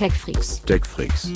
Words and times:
TechFreaks. 0.00 0.62
TechFreaks. 0.64 1.30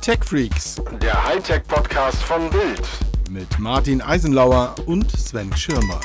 TechFreaks 0.00 0.80
Der 1.02 1.24
Hightech-Podcast 1.26 2.22
von 2.22 2.48
Bild. 2.50 2.80
mit 3.28 3.58
Martin 3.58 4.00
Eisenlauer 4.00 4.76
und 4.86 5.10
Sven 5.10 5.52
Schirmer. 5.56 5.98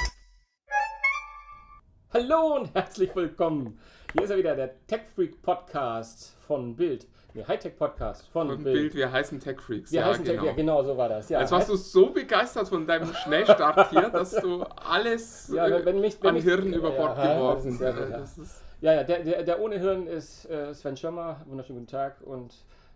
Hallo 2.12 2.56
und 2.56 2.74
herzlich 2.74 3.16
willkommen. 3.16 3.78
Hier 4.14 4.24
ist 4.24 4.32
er 4.32 4.38
wieder, 4.40 4.56
der 4.56 4.74
TechFreak 4.88 5.40
Podcast 5.44 6.36
von 6.48 6.76
Bild. 6.76 7.06
Nee, 7.36 7.44
Hightech 7.48 7.78
Podcast 7.78 8.28
von, 8.30 8.48
Von 8.48 8.64
Bild. 8.64 8.76
Bild, 8.76 8.96
wir 8.96 9.12
heißen 9.12 9.40
Tech 9.40 9.60
Freaks. 9.62 9.92
Wir 9.92 10.00
ja, 10.00 10.08
heißen 10.08 10.24
genau. 10.24 10.40
Tech, 10.42 10.50
ja, 10.50 10.56
genau 10.56 10.84
so 10.84 10.98
war 10.98 11.10
das. 11.10 11.30
Ja, 11.30 11.42
Jetzt 11.42 11.52
warst 11.52 11.70
du 11.70 11.76
so 11.76 12.10
begeistert 12.10 12.70
von 12.70 12.88
deinem 12.88 13.14
Schnellstart 13.14 13.92
hier, 13.92 14.10
dass 14.10 14.32
du 14.32 14.64
alles 14.78 15.52
Ja, 15.54 15.68
äh, 15.68 15.86
wenn 15.86 16.02
mich- 16.02 16.18
wenn 16.24 16.38
an 16.38 16.42
Hirn 16.42 16.74
über 16.74 16.90
Bord 16.90 17.16
Ja, 17.20 17.36
geworfen. 17.36 17.78
das 17.80 18.64
Äh, 18.82 18.86
ja. 18.86 18.94
ja, 18.94 19.04
der, 19.04 19.24
der, 19.24 19.44
der 19.44 19.62
ohne 19.62 19.80
Hirn 19.80 20.08
ist 20.08 20.50
äh, 20.50 20.74
Sven 20.74 20.98
Schirmer. 20.98 21.42
Wunderschönen 21.46 21.80
guten 21.80 21.92
Tag. 21.92 22.22
Und 22.22 22.54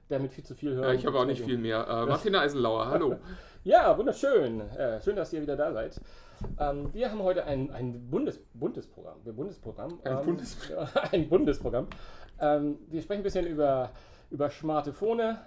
der 0.09 0.19
mit 0.19 0.31
viel 0.33 0.43
zu 0.43 0.55
viel 0.55 0.73
Hirn. 0.73 0.83
Ja, 0.83 0.93
ich 0.93 1.05
habe 1.05 1.19
auch 1.19 1.25
nicht 1.25 1.43
viel 1.43 1.57
mehr. 1.57 1.87
Äh, 1.87 2.05
Martina 2.05 2.41
Eisenlauer, 2.41 2.87
hallo. 2.87 3.15
Ja, 3.63 3.95
wunderschön. 3.95 4.61
Äh, 4.75 4.99
schön, 5.01 5.15
dass 5.15 5.31
ihr 5.33 5.41
wieder 5.43 5.55
da 5.55 5.71
seid. 5.71 6.01
Ähm, 6.59 6.91
wir 6.93 7.11
haben 7.11 7.21
heute 7.21 7.45
ein, 7.45 7.70
ein 7.70 8.09
Bundes, 8.09 8.39
Bundesprogramm. 8.55 9.17
Wir 9.23 9.33
Bundesprogramm. 9.33 9.99
Ein 10.03 10.17
ähm, 10.17 10.25
Bundes- 10.25 10.57
ein 11.11 11.29
Bundesprogramm. 11.29 11.87
Ähm, 12.39 12.79
wir 12.89 13.03
sprechen 13.03 13.20
ein 13.20 13.23
bisschen 13.23 13.45
über, 13.45 13.91
über 14.31 14.49
Smartphone, 14.49 15.37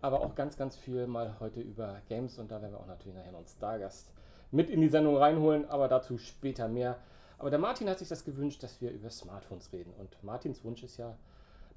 aber 0.00 0.20
auch 0.20 0.36
ganz, 0.36 0.56
ganz 0.56 0.76
viel 0.76 1.08
mal 1.08 1.34
heute 1.40 1.60
über 1.60 1.96
Games 2.08 2.38
und 2.38 2.52
da 2.52 2.62
werden 2.62 2.72
wir 2.72 2.78
auch 2.78 2.86
natürlich 2.86 3.16
nachher 3.16 3.32
noch 3.32 3.38
einen 3.38 3.48
Stargast 3.48 4.12
mit 4.52 4.70
in 4.70 4.80
die 4.80 4.88
Sendung 4.88 5.16
reinholen, 5.16 5.68
aber 5.68 5.88
dazu 5.88 6.18
später 6.18 6.68
mehr. 6.68 6.98
Aber 7.38 7.50
der 7.50 7.58
Martin 7.58 7.88
hat 7.88 7.98
sich 7.98 8.08
das 8.08 8.24
gewünscht, 8.24 8.62
dass 8.62 8.80
wir 8.80 8.90
über 8.90 9.10
Smartphones 9.10 9.72
reden 9.72 9.92
und 9.98 10.22
Martins 10.22 10.64
Wunsch 10.64 10.82
ist 10.82 10.96
ja 10.96 11.16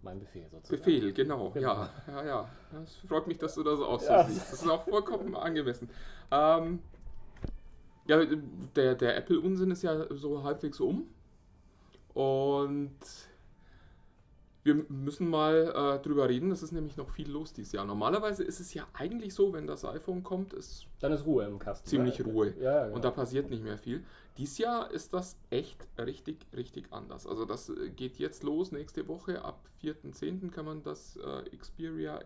mein 0.01 0.19
Befehl 0.19 0.45
sozusagen. 0.49 0.77
Befehl, 0.81 1.11
genau. 1.13 1.51
Ja, 1.55 1.89
ja, 2.07 2.25
ja. 2.25 2.49
Es 2.83 2.95
freut 3.07 3.27
mich, 3.27 3.37
dass 3.37 3.55
du 3.55 3.63
das 3.63 3.79
auch 3.81 3.99
so 3.99 4.07
Ja. 4.13 4.23
siehst. 4.25 4.53
Das 4.53 4.61
ist 4.63 4.69
auch 4.69 4.83
vollkommen 4.85 5.35
angemessen. 5.35 5.89
Ähm, 6.31 6.79
ja, 8.07 8.23
der, 8.75 8.95
der 8.95 9.17
Apple-Unsinn 9.17 9.71
ist 9.71 9.81
ja 9.83 10.05
so 10.15 10.41
halbwegs 10.43 10.79
um. 10.79 11.07
Und 12.13 12.95
wir 14.63 14.75
müssen 14.89 15.29
mal 15.29 15.99
äh, 15.99 16.03
drüber 16.03 16.27
reden. 16.27 16.51
Es 16.51 16.61
ist 16.63 16.71
nämlich 16.71 16.97
noch 16.97 17.09
viel 17.09 17.29
los 17.29 17.53
dieses 17.53 17.71
Jahr. 17.71 17.85
Normalerweise 17.85 18.43
ist 18.43 18.59
es 18.59 18.73
ja 18.73 18.85
eigentlich 18.93 19.33
so, 19.33 19.53
wenn 19.53 19.67
das 19.67 19.85
iPhone 19.85 20.23
kommt, 20.23 20.53
ist 20.53 20.85
Dann 20.99 21.13
ist 21.13 21.25
Ruhe 21.25 21.45
im 21.45 21.59
Kasten. 21.59 21.87
ziemlich 21.87 22.17
ja, 22.17 22.25
Ruhe. 22.25 22.53
Ja, 22.59 22.83
genau. 22.83 22.95
Und 22.95 23.05
da 23.05 23.11
passiert 23.11 23.49
nicht 23.49 23.63
mehr 23.63 23.77
viel. 23.77 24.03
Dies 24.37 24.57
Jahr 24.57 24.91
ist 24.91 25.13
das 25.13 25.37
echt 25.49 25.87
richtig, 25.97 26.45
richtig 26.55 26.91
anders. 26.91 27.25
Also 27.25 27.45
das 27.45 27.69
äh, 27.69 27.89
geht 27.89 28.17
jetzt 28.17 28.43
los, 28.43 28.71
nächste 28.71 29.07
Woche. 29.07 29.43
Ab 29.43 29.59
4.10. 29.81 30.51
kann 30.51 30.65
man 30.65 30.83
das 30.83 31.17
äh, 31.17 31.55
Xperia 31.55 32.19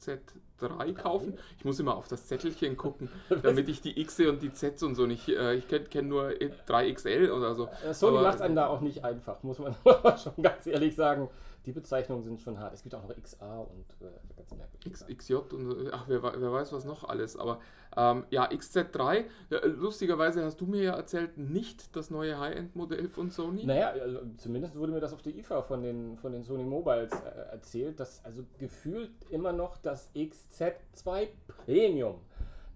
XZ3 0.00 0.94
kaufen. 0.94 1.38
Ich 1.58 1.66
muss 1.66 1.78
immer 1.80 1.96
auf 1.96 2.08
das 2.08 2.26
Zettelchen 2.26 2.78
gucken, 2.78 3.10
damit 3.42 3.68
ich 3.68 3.82
die 3.82 4.00
X 4.00 4.20
und 4.20 4.42
die 4.42 4.52
Z 4.52 4.82
und 4.82 4.94
so 4.94 5.06
nicht... 5.06 5.28
Äh, 5.28 5.54
ich 5.56 5.68
kenne 5.68 5.84
kenn 5.84 6.08
nur 6.08 6.30
3XL 6.30 7.30
oder 7.30 7.54
so. 7.54 7.68
Sony 7.92 8.22
macht 8.22 8.36
es 8.36 8.40
einem 8.40 8.56
da 8.56 8.68
auch 8.68 8.80
nicht 8.80 9.04
einfach, 9.04 9.42
muss 9.42 9.58
man 9.58 9.76
schon 10.22 10.42
ganz 10.42 10.66
ehrlich 10.66 10.96
sagen. 10.96 11.28
Die 11.68 11.72
Bezeichnungen 11.72 12.24
sind 12.24 12.40
schon 12.40 12.58
hart. 12.58 12.72
Es 12.72 12.82
gibt 12.82 12.94
auch 12.94 13.06
noch 13.06 13.14
XA 13.14 13.58
und 13.58 13.84
äh, 14.00 14.10
ganz 14.34 14.54
merkwürdig. 14.54 14.86
X, 14.86 15.04
XJ 15.06 15.34
und 15.34 15.66
so, 15.66 15.76
ach, 15.92 16.04
wer, 16.08 16.22
wer 16.22 16.50
weiß 16.50 16.72
was 16.72 16.86
noch 16.86 17.04
alles. 17.04 17.36
Aber 17.36 17.60
ähm, 17.94 18.24
ja, 18.30 18.48
XZ3, 18.48 19.16
äh, 19.50 19.66
lustigerweise 19.66 20.42
hast 20.46 20.62
du 20.62 20.64
mir 20.64 20.82
ja 20.82 20.94
erzählt, 20.94 21.36
nicht 21.36 21.94
das 21.94 22.08
neue 22.08 22.40
High-End-Modell 22.40 23.10
von 23.10 23.28
Sony. 23.28 23.66
Naja, 23.66 23.88
also 23.88 24.20
zumindest 24.38 24.76
wurde 24.76 24.92
mir 24.92 25.00
das 25.00 25.12
auf 25.12 25.20
der 25.20 25.36
IFA 25.36 25.60
von 25.60 25.82
den, 25.82 26.16
von 26.16 26.32
den 26.32 26.42
Sony 26.42 26.64
Mobiles 26.64 27.12
äh, 27.12 27.52
erzählt, 27.52 28.00
dass 28.00 28.24
also 28.24 28.44
gefühlt 28.56 29.10
immer 29.28 29.52
noch 29.52 29.76
das 29.76 30.08
XZ2 30.14 31.28
Premium 31.66 32.22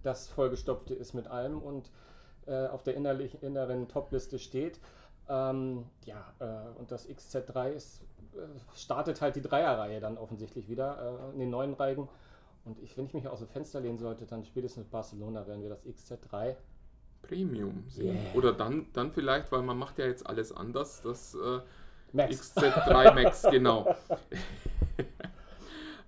das 0.03 0.27
vollgestopfte 0.27 0.93
ist 0.93 1.15
mit 1.15 1.25
allem 1.25 1.57
und 1.57 1.89
äh, 2.45 2.67
auf 2.67 2.83
der 2.83 2.93
innerlich, 2.93 3.41
inneren 3.41 3.87
Top-Liste 3.87 4.37
steht. 4.37 4.79
Ähm, 5.29 5.85
ja, 6.05 6.33
äh, 6.39 6.77
und 6.77 6.91
das 6.91 7.07
XZ3 7.07 7.71
ist, 7.71 8.01
äh, 8.01 8.12
startet 8.75 9.21
halt 9.21 9.35
die 9.35 9.41
Dreierreihe 9.41 9.99
dann 9.99 10.17
offensichtlich 10.17 10.67
wieder 10.67 11.29
äh, 11.29 11.33
in 11.33 11.39
den 11.39 11.49
neuen 11.49 11.73
Reihen. 11.73 12.07
Und 12.65 12.79
ich, 12.79 12.97
wenn 12.97 13.05
ich 13.05 13.13
mich 13.13 13.27
aus 13.27 13.39
dem 13.39 13.49
Fenster 13.49 13.81
lehnen 13.81 13.97
sollte, 13.97 14.25
dann 14.25 14.45
spätestens 14.45 14.83
mit 14.83 14.91
Barcelona 14.91 15.45
werden 15.47 15.61
wir 15.61 15.69
das 15.69 15.85
XZ3 15.85 16.55
Premium 17.21 17.83
sehen. 17.87 18.15
Yeah. 18.15 18.35
Oder 18.35 18.53
dann, 18.53 18.87
dann 18.93 19.11
vielleicht, 19.11 19.51
weil 19.51 19.61
man 19.61 19.77
macht 19.77 19.97
ja 19.97 20.05
jetzt 20.05 20.25
alles 20.27 20.51
anders, 20.51 21.01
das 21.01 21.35
äh, 21.35 21.59
Max. 22.11 22.55
XZ3 22.55 23.13
Max, 23.13 23.43
genau. 23.49 23.87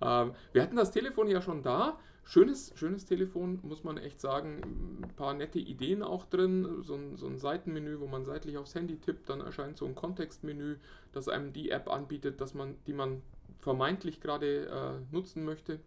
ähm, 0.02 0.34
wir 0.54 0.62
hatten 0.62 0.76
das 0.76 0.92
Telefon 0.92 1.28
ja 1.28 1.42
schon 1.42 1.64
da. 1.64 1.98
Schönes, 2.28 2.74
schönes 2.76 3.06
Telefon, 3.06 3.60
muss 3.62 3.84
man 3.84 3.98
echt 3.98 4.20
sagen. 4.20 4.60
Ein 5.04 5.16
paar 5.16 5.36
nette 5.36 5.60
Ideen 5.60 6.02
auch 6.02 6.26
drin. 6.26 6.82
So 6.82 6.96
ein, 6.96 7.16
so 7.18 7.28
ein 7.28 7.38
Seitenmenü, 7.38 8.00
wo 8.00 8.08
man 8.08 8.26
seitlich 8.26 8.58
aufs 8.58 8.74
Handy 8.74 8.98
tippt, 8.98 9.30
dann 9.30 9.42
erscheint 9.42 9.78
so 9.78 9.86
ein 9.86 9.94
Kontextmenü, 9.94 10.78
das 11.14 11.30
einem 11.30 11.54
die 11.54 11.70
App 11.70 11.88
anbietet, 11.88 12.42
dass 12.42 12.56
man, 12.56 12.76
die 12.88 12.94
man 12.94 13.22
vermeintlich 13.60 14.22
gerade 14.22 14.66
äh, 14.66 15.14
nutzen 15.16 15.46
möchte. 15.46 15.80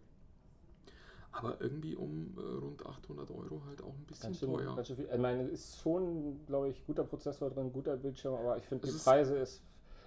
Aber 1.33 1.59
irgendwie 1.59 1.95
um 1.95 2.33
äh, 2.37 2.41
rund 2.41 2.85
800 2.85 3.29
Euro 3.31 3.61
halt 3.67 3.81
auch 3.81 3.93
ein 3.93 4.05
bisschen 4.07 4.29
Ganz 4.29 4.39
schön, 4.39 4.49
teuer. 4.49 4.75
ganz 4.75 4.87
schön 4.87 4.95
viel. 4.95 5.09
Ich 5.13 5.19
meine, 5.19 5.43
es 5.43 5.51
ist 5.51 5.81
schon, 5.81 6.39
glaube 6.47 6.69
ich, 6.69 6.85
guter 6.85 7.03
Prozessor 7.03 7.49
drin, 7.49 7.71
guter 7.73 7.97
Bildschirm, 7.97 8.35
aber 8.35 8.57
ich 8.57 8.63
finde, 8.63 8.87
die 8.87 8.97
Preise 8.97 9.37
ist. 9.37 9.61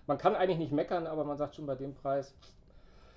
Man 0.07 0.19
kann 0.19 0.35
eigentlich 0.35 0.59
nicht 0.59 0.73
meckern, 0.73 1.07
aber 1.07 1.25
man 1.25 1.37
sagt 1.37 1.57
schon 1.57 1.67
bei 1.67 1.77
dem 1.77 1.95
Preis. 1.95 2.35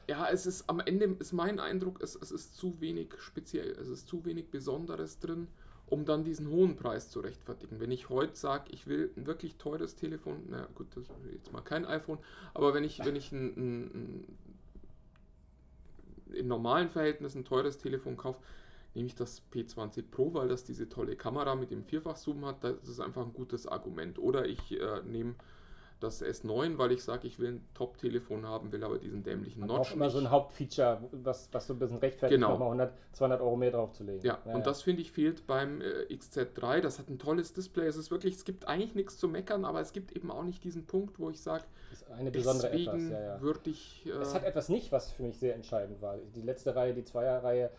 Ja, 0.07 0.29
es 0.29 0.45
ist 0.45 0.69
am 0.69 0.79
Ende 0.79 1.05
ist 1.19 1.33
mein 1.33 1.59
Eindruck, 1.59 2.01
es, 2.01 2.15
es 2.15 2.31
ist 2.31 2.55
zu 2.55 2.79
wenig 2.79 3.13
speziell, 3.17 3.71
es 3.71 3.87
ist 3.87 4.07
zu 4.07 4.23
wenig 4.25 4.51
Besonderes 4.51 5.19
drin, 5.19 5.47
um 5.87 6.05
dann 6.05 6.23
diesen 6.23 6.49
hohen 6.49 6.75
Preis 6.75 7.09
zu 7.09 7.21
rechtfertigen. 7.21 7.79
Wenn 7.79 7.91
ich 7.91 8.09
heute 8.09 8.35
sage, 8.35 8.65
ich 8.71 8.85
will 8.87 9.11
ein 9.17 9.25
wirklich 9.25 9.55
teures 9.55 9.95
Telefon, 9.95 10.43
na 10.49 10.67
gut, 10.75 10.87
das 10.95 11.03
ist 11.03 11.11
jetzt 11.33 11.53
mal 11.53 11.61
kein 11.61 11.85
iPhone, 11.85 12.19
aber 12.53 12.73
wenn 12.73 12.83
ich, 12.83 12.99
wenn 13.03 13.15
ich 13.15 13.31
ein, 13.31 13.55
ein, 13.55 13.83
ein, 13.93 14.37
im 16.35 16.47
normalen 16.47 16.89
Verhältnis 16.89 17.35
ein 17.35 17.45
teures 17.45 17.79
Telefon 17.79 18.15
kaufe, 18.15 18.39
nehme 18.93 19.07
ich 19.07 19.15
das 19.15 19.41
P20 19.53 20.03
Pro, 20.09 20.33
weil 20.33 20.47
das 20.47 20.63
diese 20.63 20.87
tolle 20.87 21.15
Kamera 21.15 21.55
mit 21.55 21.71
dem 21.71 21.83
Vierfachzoom 21.83 22.45
hat, 22.45 22.63
das 22.63 22.87
ist 22.87 22.99
einfach 22.99 23.25
ein 23.25 23.33
gutes 23.33 23.67
Argument. 23.67 24.19
Oder 24.19 24.45
ich 24.45 24.79
äh, 24.79 25.01
nehme 25.03 25.35
das 25.99 26.21
S9, 26.23 26.77
weil 26.77 26.91
ich 26.91 27.03
sage, 27.03 27.25
ich 27.27 27.39
will 27.39 27.49
ein 27.53 27.67
Top-Telefon 27.73 28.45
haben, 28.45 28.71
will 28.71 28.83
aber 28.83 28.97
diesen 28.99 29.23
dämlichen 29.23 29.65
Notch 29.65 29.77
braucht 29.77 29.93
immer 29.93 30.09
so 30.09 30.17
ein 30.17 30.23
nicht. 30.23 30.31
Hauptfeature, 30.31 31.01
was, 31.11 31.49
was 31.51 31.67
so 31.67 31.73
ein 31.73 31.79
bisschen 31.79 31.97
rechtfertigt, 31.97 32.35
Genau. 32.37 32.51
nochmal 32.51 32.67
100, 32.67 32.93
200 33.13 33.41
Euro 33.41 33.55
mehr 33.55 33.71
draufzulegen. 33.71 34.21
Ja, 34.25 34.39
und 34.53 34.67
das 34.67 34.81
finde 34.81 35.01
ich 35.01 35.11
fehlt 35.11 35.47
beim 35.47 35.81
äh, 35.81 36.03
XZ3. 36.13 36.81
Das 36.81 36.99
hat 36.99 37.09
ein 37.09 37.17
tolles 37.17 37.53
Display. 37.53 37.85
Es 37.87 37.95
ist 37.95 38.11
wirklich, 38.11 38.35
es 38.35 38.43
gibt 38.45 38.67
eigentlich 38.67 38.93
nichts 38.95 39.17
zu 39.17 39.27
meckern, 39.27 39.63
aber 39.65 39.79
es 39.81 39.93
gibt 39.93 40.11
eben 40.15 40.31
auch 40.31 40.43
nicht 40.43 40.63
diesen 40.63 40.85
Punkt, 40.85 41.19
wo 41.19 41.29
ich 41.29 41.41
sage, 41.41 41.63
eine 42.17 42.29
besondere 42.29 42.71
etwas. 42.71 42.93
deswegen 42.95 43.11
Ja, 43.11 43.21
ja. 43.35 43.41
würde 43.41 43.69
ich. 43.69 44.05
Äh, 44.05 44.09
Es 44.09 44.33
hat 44.33 44.43
etwas 44.43 44.69
nicht, 44.69 44.91
was 44.91 45.11
für 45.11 45.23
mich 45.23 45.39
sehr 45.39 45.55
entscheidend 45.55 46.01
war. 46.01 46.17
Die 46.35 46.41
letzte 46.41 46.75
Reihe, 46.75 46.93
die 46.93 47.03
Zweierreihe, 47.05 47.69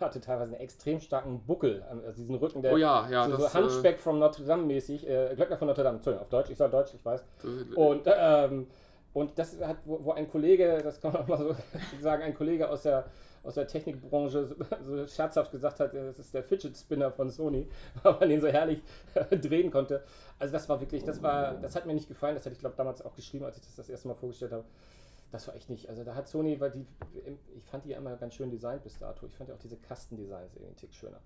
hatte 0.00 0.20
teilweise 0.20 0.52
einen 0.52 0.62
extrem 0.62 1.00
starken 1.00 1.40
Buckel, 1.46 1.82
also 1.82 2.12
diesen 2.12 2.34
Rücken, 2.34 2.62
der 2.62 2.72
oh 2.72 2.76
ja, 2.76 3.08
ja, 3.10 3.28
so, 3.28 3.36
das 3.36 3.52
so 3.52 3.58
Hunchback 3.58 3.98
from 3.98 4.18
Notre 4.18 4.44
Dame 4.44 4.64
mäßig, 4.64 5.08
äh, 5.08 5.32
Glöckner 5.34 5.56
von 5.56 5.68
Notre 5.68 5.84
Dame, 5.84 5.96
Entschuldigung, 5.96 6.24
auf 6.24 6.30
Deutsch, 6.30 6.50
ich 6.50 6.56
sage 6.56 6.72
Deutsch, 6.72 6.94
ich 6.94 7.04
weiß. 7.04 7.24
Äh, 7.44 7.74
Und, 7.74 8.02
ähm, 8.06 8.66
und 9.12 9.38
das 9.38 9.60
hat, 9.60 9.78
wo, 9.84 10.04
wo 10.04 10.12
ein 10.12 10.30
Kollege, 10.30 10.80
das 10.82 11.00
kann 11.00 11.12
man 11.12 11.22
auch 11.22 11.28
mal 11.28 11.38
so 11.38 11.56
sagen, 12.00 12.22
ein 12.22 12.34
Kollege 12.34 12.68
aus 12.68 12.82
der, 12.82 13.06
aus 13.42 13.54
der 13.54 13.66
Technikbranche 13.66 14.46
so, 14.46 14.54
so 14.82 15.06
scherzhaft 15.06 15.50
gesagt 15.50 15.80
hat, 15.80 15.94
das 15.94 16.18
ist 16.18 16.34
der 16.34 16.42
Fidget 16.42 16.76
Spinner 16.76 17.10
von 17.10 17.30
Sony, 17.30 17.66
weil 18.02 18.16
man 18.20 18.28
den 18.28 18.40
so 18.40 18.48
herrlich 18.48 18.82
drehen 19.30 19.70
konnte. 19.70 20.02
Also 20.38 20.52
das 20.52 20.68
war 20.68 20.80
wirklich, 20.80 21.04
das 21.04 21.22
war, 21.22 21.54
das 21.54 21.74
hat 21.74 21.86
mir 21.86 21.94
nicht 21.94 22.08
gefallen, 22.08 22.34
das 22.34 22.44
hatte 22.44 22.54
ich 22.54 22.60
glaube 22.60 22.76
damals 22.76 23.04
auch 23.04 23.14
geschrieben, 23.14 23.44
als 23.44 23.56
ich 23.56 23.64
das 23.64 23.76
das 23.76 23.88
erste 23.88 24.08
Mal 24.08 24.14
vorgestellt 24.14 24.52
habe. 24.52 24.64
Das 25.30 25.46
war 25.46 25.54
echt 25.54 25.70
nicht, 25.70 25.88
also 25.88 26.02
da 26.02 26.14
hat 26.14 26.28
Sony, 26.28 26.58
weil 26.60 26.72
die, 26.72 26.86
ich 27.56 27.64
fand 27.70 27.84
die 27.84 27.90
ja 27.90 27.98
immer 27.98 28.16
ganz 28.16 28.34
schön 28.34 28.50
designt 28.50 28.82
bis 28.82 28.98
dato. 28.98 29.26
Ich 29.26 29.34
fand 29.36 29.48
ja 29.48 29.54
auch 29.54 29.60
diese 29.60 29.76
Kastendesigns 29.76 30.54
irgendwie 30.54 30.66
einen 30.68 30.76
Tick 30.76 30.92
schöner. 30.92 31.20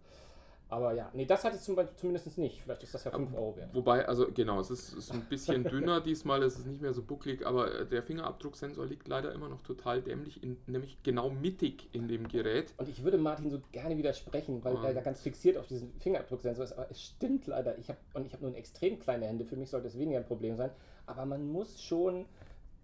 Aber 0.69 0.93
ja, 0.95 1.11
nee, 1.13 1.27
das 1.27 1.45
hatte 1.45 1.57
ich 1.57 1.63
zum 1.63 1.77
Beispiel 1.77 1.97
zumindest 1.97 2.39
nicht. 2.39 2.63
Vielleicht 2.63 2.83
ist 2.83 2.95
das 2.95 3.05
ja 3.05 3.11
5 3.11 3.35
Euro 3.35 3.55
wert. 3.57 3.75
Wobei, 3.75 4.09
also 4.09 4.27
genau, 4.33 4.59
es 4.61 4.71
ist, 4.71 4.95
ist 4.95 5.13
ein 5.13 5.21
bisschen 5.27 5.63
dünner 5.71 6.01
diesmal, 6.01 6.43
es 6.43 6.59
ist 6.59 6.67
nicht 6.67 6.81
mehr 6.81 6.95
so 6.95 7.03
bucklig, 7.03 7.47
aber 7.47 7.73
äh, 7.81 7.87
der 7.87 8.03
Fingerabdrucksensor 8.03 8.85
liegt 8.87 9.07
leider 9.07 9.33
immer 9.33 9.49
noch 9.49 9.63
total 9.63 10.01
dämlich, 10.03 10.43
in, 10.43 10.57
nämlich 10.67 11.03
genau 11.03 11.29
mittig 11.31 11.91
in 11.93 12.09
dem 12.09 12.29
Gerät. 12.29 12.73
Und 12.79 12.89
ich 12.89 13.05
würde 13.05 13.19
Martin 13.19 13.51
so 13.51 13.61
gerne 13.73 13.97
widersprechen, 13.97 14.65
weil 14.65 14.77
Ah. 14.79 14.87
er 14.89 14.95
da 14.95 15.01
ganz 15.03 15.21
fixiert 15.21 15.59
auf 15.59 15.67
diesen 15.67 15.93
Fingerabdrucksensor 16.01 16.65
ist. 16.65 16.73
Aber 16.73 16.91
es 16.91 17.01
stimmt 17.01 17.47
leider. 17.47 17.79
Ich 17.79 17.89
habe 17.91 17.99
und 18.15 18.27
ich 18.27 18.33
habe 18.33 18.45
nur 18.45 18.57
extrem 18.57 18.99
kleine 18.99 19.27
Hände. 19.27 19.45
Für 19.45 19.57
mich 19.57 19.71
sollte 19.71 19.87
es 19.89 19.99
weniger 19.99 20.19
ein 20.19 20.27
Problem 20.27 20.57
sein. 20.57 20.71
Aber 21.07 21.27
man 21.27 21.47
muss 21.47 21.83
schon 21.83 22.25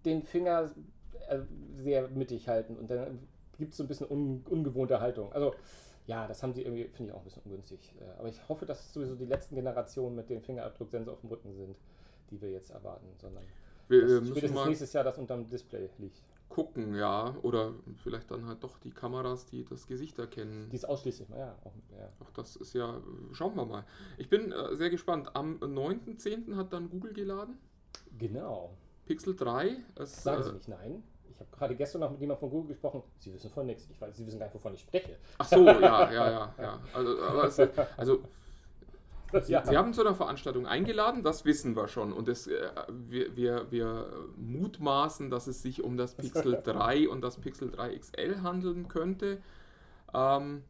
den 0.05 0.22
Finger 0.22 0.70
sehr 1.76 2.08
mittig 2.08 2.48
halten 2.48 2.76
und 2.76 2.90
dann 2.90 3.18
gibt 3.58 3.72
es 3.72 3.76
so 3.78 3.84
ein 3.84 3.88
bisschen 3.88 4.08
un, 4.10 4.44
ungewohnte 4.48 5.00
Haltung. 5.00 5.32
Also 5.32 5.54
ja, 6.06 6.26
das 6.26 6.42
haben 6.42 6.54
sie 6.54 6.62
irgendwie, 6.62 6.88
finde 6.88 7.10
ich 7.10 7.14
auch 7.14 7.20
ein 7.20 7.24
bisschen 7.24 7.42
ungünstig. 7.44 7.94
Äh, 8.00 8.18
Aber 8.18 8.28
ich 8.28 8.48
hoffe, 8.48 8.66
dass 8.66 8.80
es 8.80 8.92
sowieso 8.92 9.14
die 9.14 9.26
letzten 9.26 9.54
Generationen 9.54 10.16
mit 10.16 10.28
dem 10.30 10.42
Fingerabdrucksensor 10.42 11.12
auf 11.14 11.20
dem 11.20 11.30
Rücken 11.30 11.54
sind, 11.54 11.76
die 12.30 12.40
wir 12.40 12.50
jetzt 12.50 12.70
erwarten, 12.70 13.06
sondern 13.18 13.44
Wir, 13.88 14.06
wir 14.08 14.24
spätestens 14.24 14.64
nächstes 14.64 14.92
Jahr 14.92 15.04
das 15.04 15.18
unterm 15.18 15.48
Display 15.48 15.88
liegt. 15.98 16.22
gucken, 16.48 16.94
ja. 16.94 17.36
Oder 17.42 17.74
vielleicht 18.02 18.30
dann 18.30 18.46
halt 18.46 18.64
doch 18.64 18.78
die 18.78 18.90
Kameras, 18.90 19.46
die 19.46 19.64
das 19.64 19.86
Gesicht 19.86 20.18
erkennen. 20.18 20.68
Die 20.70 20.76
ist 20.76 20.88
ausschließlich, 20.88 21.28
ja, 21.28 21.56
auch, 21.64 21.74
ja. 21.96 22.08
Auch 22.20 22.30
das 22.30 22.56
ist 22.56 22.72
ja, 22.72 23.00
schauen 23.32 23.54
wir 23.54 23.66
mal. 23.66 23.84
Ich 24.18 24.28
bin 24.28 24.50
äh, 24.52 24.74
sehr 24.76 24.90
gespannt. 24.90 25.36
Am 25.36 25.58
9.10. 25.58 26.56
hat 26.56 26.72
dann 26.72 26.90
Google 26.90 27.12
geladen. 27.12 27.58
Genau. 28.18 28.76
Pixel 29.10 29.34
3. 29.34 29.76
Es, 29.96 30.22
Sagen 30.22 30.40
äh, 30.40 30.44
Sie 30.44 30.52
nicht 30.52 30.68
nein. 30.68 31.02
Ich 31.28 31.40
habe 31.40 31.50
gerade 31.50 31.74
gestern 31.74 32.02
noch 32.02 32.12
mit 32.12 32.20
jemandem 32.20 32.38
von 32.42 32.50
Google 32.50 32.68
gesprochen. 32.68 33.02
Sie 33.18 33.34
wissen 33.34 33.50
von 33.50 33.66
nichts. 33.66 33.88
Ich 33.90 34.00
weiß, 34.00 34.16
Sie 34.16 34.24
wissen 34.24 34.38
gar 34.38 34.46
nicht, 34.46 34.54
wovon 34.54 34.72
ich 34.74 34.82
spreche. 34.82 35.16
Ach 35.36 35.48
so, 35.48 35.66
ja, 35.66 36.12
ja, 36.12 36.30
ja, 36.30 36.54
ja. 36.56 36.80
Also, 36.94 37.20
aber 37.20 37.44
es, 37.44 37.58
also 37.96 38.22
Sie, 39.32 39.52
Ja. 39.52 39.66
Sie 39.66 39.76
haben 39.76 39.92
zu 39.92 40.02
einer 40.02 40.14
Veranstaltung 40.14 40.66
eingeladen, 40.68 41.24
das 41.24 41.44
wissen 41.44 41.74
wir 41.74 41.88
schon. 41.88 42.12
Und 42.12 42.28
es, 42.28 42.46
äh, 42.46 42.70
wir, 42.88 43.34
wir, 43.34 43.66
wir 43.70 44.12
mutmaßen, 44.36 45.28
dass 45.28 45.48
es 45.48 45.60
sich 45.60 45.82
um 45.82 45.96
das 45.96 46.14
Pixel 46.14 46.60
3 46.64 47.08
und 47.08 47.20
das 47.22 47.36
Pixel 47.38 47.72
3 47.72 47.98
XL 47.98 48.42
handeln 48.42 48.86
könnte. 48.86 49.42
Ähm, 50.14 50.62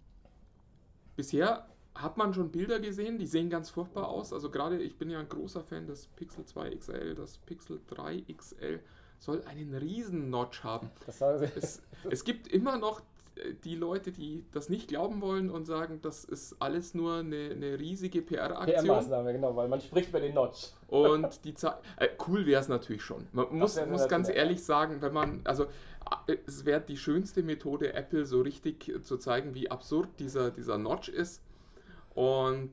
bisher 1.14 1.66
hat 2.02 2.16
man 2.16 2.34
schon 2.34 2.50
Bilder 2.50 2.80
gesehen, 2.80 3.18
die 3.18 3.26
sehen 3.26 3.50
ganz 3.50 3.70
furchtbar 3.70 4.08
aus. 4.08 4.32
Also 4.32 4.50
gerade 4.50 4.80
ich 4.82 4.96
bin 4.96 5.10
ja 5.10 5.18
ein 5.18 5.28
großer 5.28 5.62
Fan 5.62 5.86
des 5.86 6.06
Pixel 6.16 6.44
2 6.44 6.76
XL. 6.76 7.14
Das 7.14 7.38
Pixel 7.38 7.80
3 7.88 8.24
XL 8.36 8.80
soll 9.18 9.42
einen 9.44 9.74
riesen 9.74 10.30
Notch 10.30 10.64
haben. 10.64 10.90
Das 11.06 11.18
sagen 11.18 11.38
Sie. 11.38 11.52
Es, 11.56 11.82
es 12.08 12.24
gibt 12.24 12.48
immer 12.48 12.78
noch 12.78 13.02
die 13.64 13.74
Leute, 13.74 14.12
die 14.12 14.44
das 14.52 14.68
nicht 14.68 14.88
glauben 14.88 15.20
wollen 15.20 15.50
und 15.50 15.64
sagen, 15.64 16.00
das 16.02 16.24
ist 16.24 16.56
alles 16.58 16.94
nur 16.94 17.18
eine, 17.18 17.50
eine 17.50 17.78
riesige 17.78 18.22
PR-Aktion. 18.22 18.84
PR-Maßnahme, 18.84 19.32
genau, 19.32 19.54
weil 19.56 19.68
man 19.68 19.80
spricht 19.80 20.10
über 20.10 20.20
den 20.20 20.34
Notch. 20.34 20.68
Und 20.88 21.44
die 21.44 21.54
Zeit. 21.54 21.76
Äh, 21.96 22.08
cool 22.26 22.46
wäre 22.46 22.60
es 22.60 22.68
natürlich 22.68 23.02
schon. 23.02 23.26
Man 23.32 23.46
muss, 23.46 23.76
muss 23.76 23.76
ganz 23.76 23.86
sensationell. 24.08 24.36
ehrlich 24.36 24.64
sagen, 24.64 25.00
wenn 25.00 25.12
man. 25.12 25.40
Also, 25.44 25.64
äh, 26.26 26.36
es 26.46 26.64
wäre 26.64 26.80
die 26.80 26.96
schönste 26.96 27.42
Methode, 27.42 27.94
Apple 27.94 28.24
so 28.24 28.40
richtig 28.40 28.92
zu 29.02 29.16
zeigen, 29.16 29.54
wie 29.54 29.70
absurd 29.70 30.08
dieser, 30.18 30.50
dieser 30.50 30.78
Notch 30.78 31.08
ist. 31.08 31.42
Und 32.14 32.70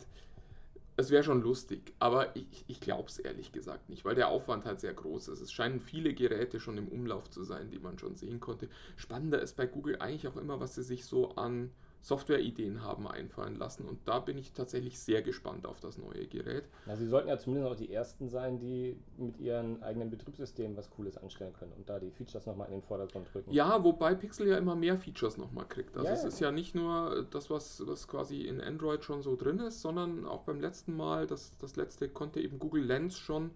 es 0.97 1.11
wäre 1.11 1.23
schon 1.23 1.41
lustig. 1.41 1.93
Aber 1.99 2.35
ich, 2.35 2.65
ich 2.67 2.79
glaube 2.81 3.07
es 3.07 3.19
ehrlich 3.19 3.51
gesagt 3.51 3.89
nicht, 3.89 4.03
weil 4.03 4.15
der 4.15 4.29
Aufwand 4.29 4.65
halt 4.65 4.79
sehr 4.79 4.93
groß 4.93 5.29
ist. 5.29 5.41
Es 5.41 5.51
scheinen 5.51 5.79
viele 5.79 6.13
Geräte 6.13 6.59
schon 6.59 6.77
im 6.77 6.87
Umlauf 6.87 7.29
zu 7.29 7.43
sein, 7.43 7.69
die 7.69 7.79
man 7.79 7.99
schon 7.99 8.15
sehen 8.15 8.39
konnte. 8.39 8.67
Spannender 8.95 9.41
ist 9.41 9.55
bei 9.55 9.67
Google 9.67 9.97
eigentlich 9.99 10.27
auch 10.27 10.37
immer, 10.37 10.59
was 10.59 10.75
sie 10.75 10.83
sich 10.83 11.05
so 11.05 11.35
an 11.35 11.71
Softwareideen 12.01 12.83
haben 12.83 13.07
einfallen 13.07 13.55
lassen. 13.55 13.85
Und 13.85 13.99
da 14.05 14.19
bin 14.19 14.37
ich 14.37 14.53
tatsächlich 14.53 14.99
sehr 14.99 15.21
gespannt 15.21 15.65
auf 15.65 15.79
das 15.79 15.97
neue 15.97 16.27
Gerät. 16.27 16.63
Na, 16.85 16.95
Sie 16.95 17.07
sollten 17.07 17.27
ja 17.27 17.37
zumindest 17.37 17.71
auch 17.71 17.75
die 17.75 17.91
Ersten 17.91 18.29
sein, 18.29 18.59
die 18.59 18.97
mit 19.17 19.37
ihren 19.39 19.83
eigenen 19.83 20.09
Betriebssystemen 20.09 20.77
was 20.77 20.89
Cooles 20.89 21.17
anstellen 21.17 21.53
können 21.53 21.73
und 21.73 21.89
da 21.89 21.99
die 21.99 22.11
Features 22.11 22.45
nochmal 22.45 22.67
in 22.67 22.73
den 22.73 22.81
Vordergrund 22.81 23.33
drücken. 23.33 23.51
Ja, 23.51 23.83
wobei 23.83 24.15
Pixel 24.15 24.47
ja 24.47 24.57
immer 24.57 24.75
mehr 24.75 24.97
Features 24.97 25.37
nochmal 25.37 25.65
kriegt. 25.67 25.97
Also 25.97 26.07
Ja, 26.07 26.13
es 26.13 26.21
ja. 26.21 26.27
ist 26.27 26.39
ja 26.39 26.51
nicht 26.51 26.75
nur 26.75 27.25
das, 27.29 27.49
was, 27.49 27.85
was 27.85 28.07
quasi 28.07 28.41
in 28.41 28.61
Android 28.61 29.03
schon 29.03 29.21
so 29.21 29.35
drin 29.35 29.59
ist, 29.59 29.81
sondern 29.81 30.25
auch 30.25 30.43
beim 30.43 30.61
letzten 30.61 30.95
Mal, 30.95 31.27
das, 31.27 31.57
das 31.57 31.75
letzte 31.75 32.07
konnte 32.07 32.39
eben 32.39 32.59
Google 32.59 32.83
Lens 32.83 33.17
schon 33.17 33.51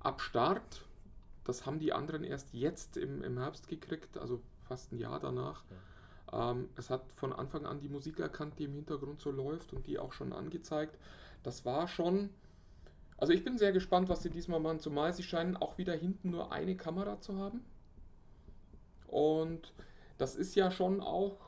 ab 0.00 0.20
Start. 0.20 0.84
Das 1.44 1.64
haben 1.64 1.78
die 1.78 1.92
anderen 1.92 2.24
erst 2.24 2.52
jetzt 2.52 2.96
im, 2.96 3.22
im 3.22 3.38
Herbst 3.38 3.68
gekriegt, 3.68 4.18
also 4.18 4.40
fast 4.64 4.92
ein 4.92 4.98
Jahr 4.98 5.20
danach. 5.20 5.64
Ähm, 6.32 6.68
es 6.76 6.90
hat 6.90 7.12
von 7.14 7.32
Anfang 7.32 7.66
an 7.66 7.80
die 7.80 7.88
Musik 7.88 8.18
erkannt, 8.18 8.58
die 8.58 8.64
im 8.64 8.74
Hintergrund 8.74 9.20
so 9.20 9.30
läuft 9.30 9.72
und 9.72 9.86
die 9.86 9.98
auch 9.98 10.12
schon 10.12 10.32
angezeigt. 10.32 10.98
Das 11.42 11.64
war 11.64 11.88
schon. 11.88 12.30
Also 13.18 13.32
ich 13.32 13.44
bin 13.44 13.56
sehr 13.56 13.72
gespannt, 13.72 14.08
was 14.08 14.22
sie 14.22 14.30
diesmal 14.30 14.60
machen, 14.60 14.80
zumal 14.80 15.14
sie 15.14 15.22
scheinen 15.22 15.56
auch 15.56 15.78
wieder 15.78 15.94
hinten 15.94 16.30
nur 16.30 16.52
eine 16.52 16.76
Kamera 16.76 17.20
zu 17.20 17.38
haben. 17.38 17.64
Und 19.06 19.72
das 20.18 20.34
ist 20.36 20.54
ja 20.54 20.70
schon 20.70 21.00
auch 21.00 21.38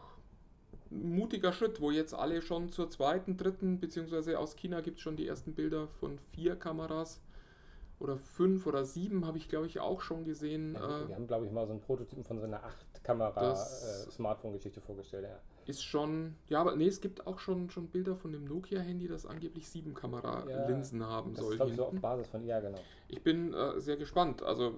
ein 0.91 1.17
mutiger 1.17 1.53
Schritt, 1.53 1.81
wo 1.81 1.91
jetzt 1.91 2.15
alle 2.15 2.41
schon 2.41 2.73
zur 2.73 2.91
zweiten, 2.91 3.37
dritten, 3.37 3.81
beziehungsweise 3.81 4.39
aus 4.39 4.57
China 4.57 4.81
gibt 4.81 4.97
es 4.99 5.03
schon 5.03 5.17
die 5.17 5.27
ersten 5.27 5.55
Bilder 5.55 5.89
von 6.01 6.19
vier 6.33 6.57
Kameras 6.57 7.21
oder 8.01 8.17
fünf 8.17 8.67
oder 8.67 8.85
sieben 8.85 9.27
habe 9.27 9.39
ich 9.39 9.49
glaube 9.49 9.67
ich 9.67 9.81
auch 9.81 10.01
schon 10.01 10.25
gesehen. 10.25 10.75
Ja, 10.75 11.03
Äh, 11.03 11.09
wir 11.09 11.15
haben, 11.17 11.27
glaube 11.27 11.47
ich, 11.47 11.53
mal 11.53 11.67
so 11.67 11.73
einen 11.73 11.81
Prototypen 11.81 12.25
von 12.25 12.39
so 12.39 12.45
einer 12.45 12.61
Das- 12.61 12.75
8-Kamera-Smartphone-Geschichte 13.03 14.81
vorgestellt. 14.81 15.25
Ja. 15.29 15.39
ist 15.67 15.83
schon, 15.83 16.35
ja, 16.49 16.61
aber 16.63 16.77
nee, 16.77 16.87
es 16.87 17.01
gibt 17.03 17.27
auch 17.27 17.39
schon, 17.39 17.69
schon 17.71 17.89
Bilder 17.89 18.17
von 18.17 18.33
dem 18.33 18.45
Nokia-Handy, 18.45 19.07
das 19.07 19.27
angeblich 19.27 19.69
sieben 19.69 19.93
Kameralinsen 19.95 21.05
haben 21.05 21.35
Das 21.35 21.45
soll. 21.45 21.53
ist, 21.53 21.57
glaube 21.57 21.71
ich, 21.73 21.77
so 21.77 21.85
auf. 21.87 21.95
Basis 22.01 22.27
von, 22.29 22.43
ja, 22.47 22.59
genau. 22.61 22.79
Ich 23.09 23.23
bin 23.23 23.53
äh, 23.53 23.79
sehr 23.81 23.97
gespannt. 23.99 24.43
Also 24.43 24.75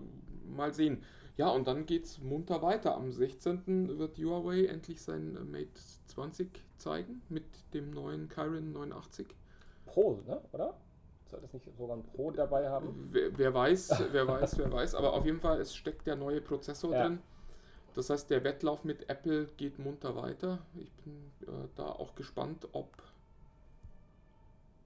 mal 0.49 0.75
sehen. 0.75 1.05
Ja, 1.37 1.49
und 1.51 1.69
dann 1.69 1.87
geht's 1.87 2.19
munter 2.21 2.61
weiter. 2.61 2.97
Am 2.97 3.13
16. 3.13 3.99
wird 3.99 4.19
Huawei 4.19 4.65
endlich 4.67 5.01
sein 5.01 5.37
äh, 5.37 5.45
Mate 5.45 5.69
20 6.09 6.49
zeigen 6.77 7.23
mit 7.29 7.45
dem 7.73 7.91
neuen 7.93 8.29
Kirin 8.29 8.73
89. 8.73 9.29
Pro, 9.87 10.21
ne? 10.27 10.41
oder? 10.53 10.75
Soll 11.31 11.41
das 11.41 11.53
nicht 11.53 11.65
sogar 11.77 11.97
ein 11.97 12.03
Pro 12.03 12.31
dabei 12.31 12.69
haben? 12.69 13.09
Wer, 13.13 13.37
wer 13.39 13.55
weiß, 13.55 14.05
wer 14.13 14.27
weiß, 14.27 14.59
wer 14.59 14.73
weiß. 14.73 14.95
Aber 14.95 15.13
auf 15.13 15.25
jeden 15.25 15.41
Fall, 15.41 15.61
es 15.61 15.75
steckt 15.75 16.07
der 16.07 16.17
neue 16.17 16.41
Prozessor 16.41 16.93
Ja. 16.93 17.05
drin. 17.05 17.23
Das 17.95 18.11
heißt, 18.11 18.31
der 18.31 18.45
Wettlauf 18.45 18.85
mit 18.85 19.09
Apple 19.09 19.47
geht 19.57 19.79
munter 19.79 20.15
weiter. 20.17 20.59
Ich 20.79 20.93
bin 20.93 21.33
äh, 21.43 21.69
da 21.77 21.87
auch 21.87 22.15
gespannt, 22.15 22.69
ob 22.73 22.89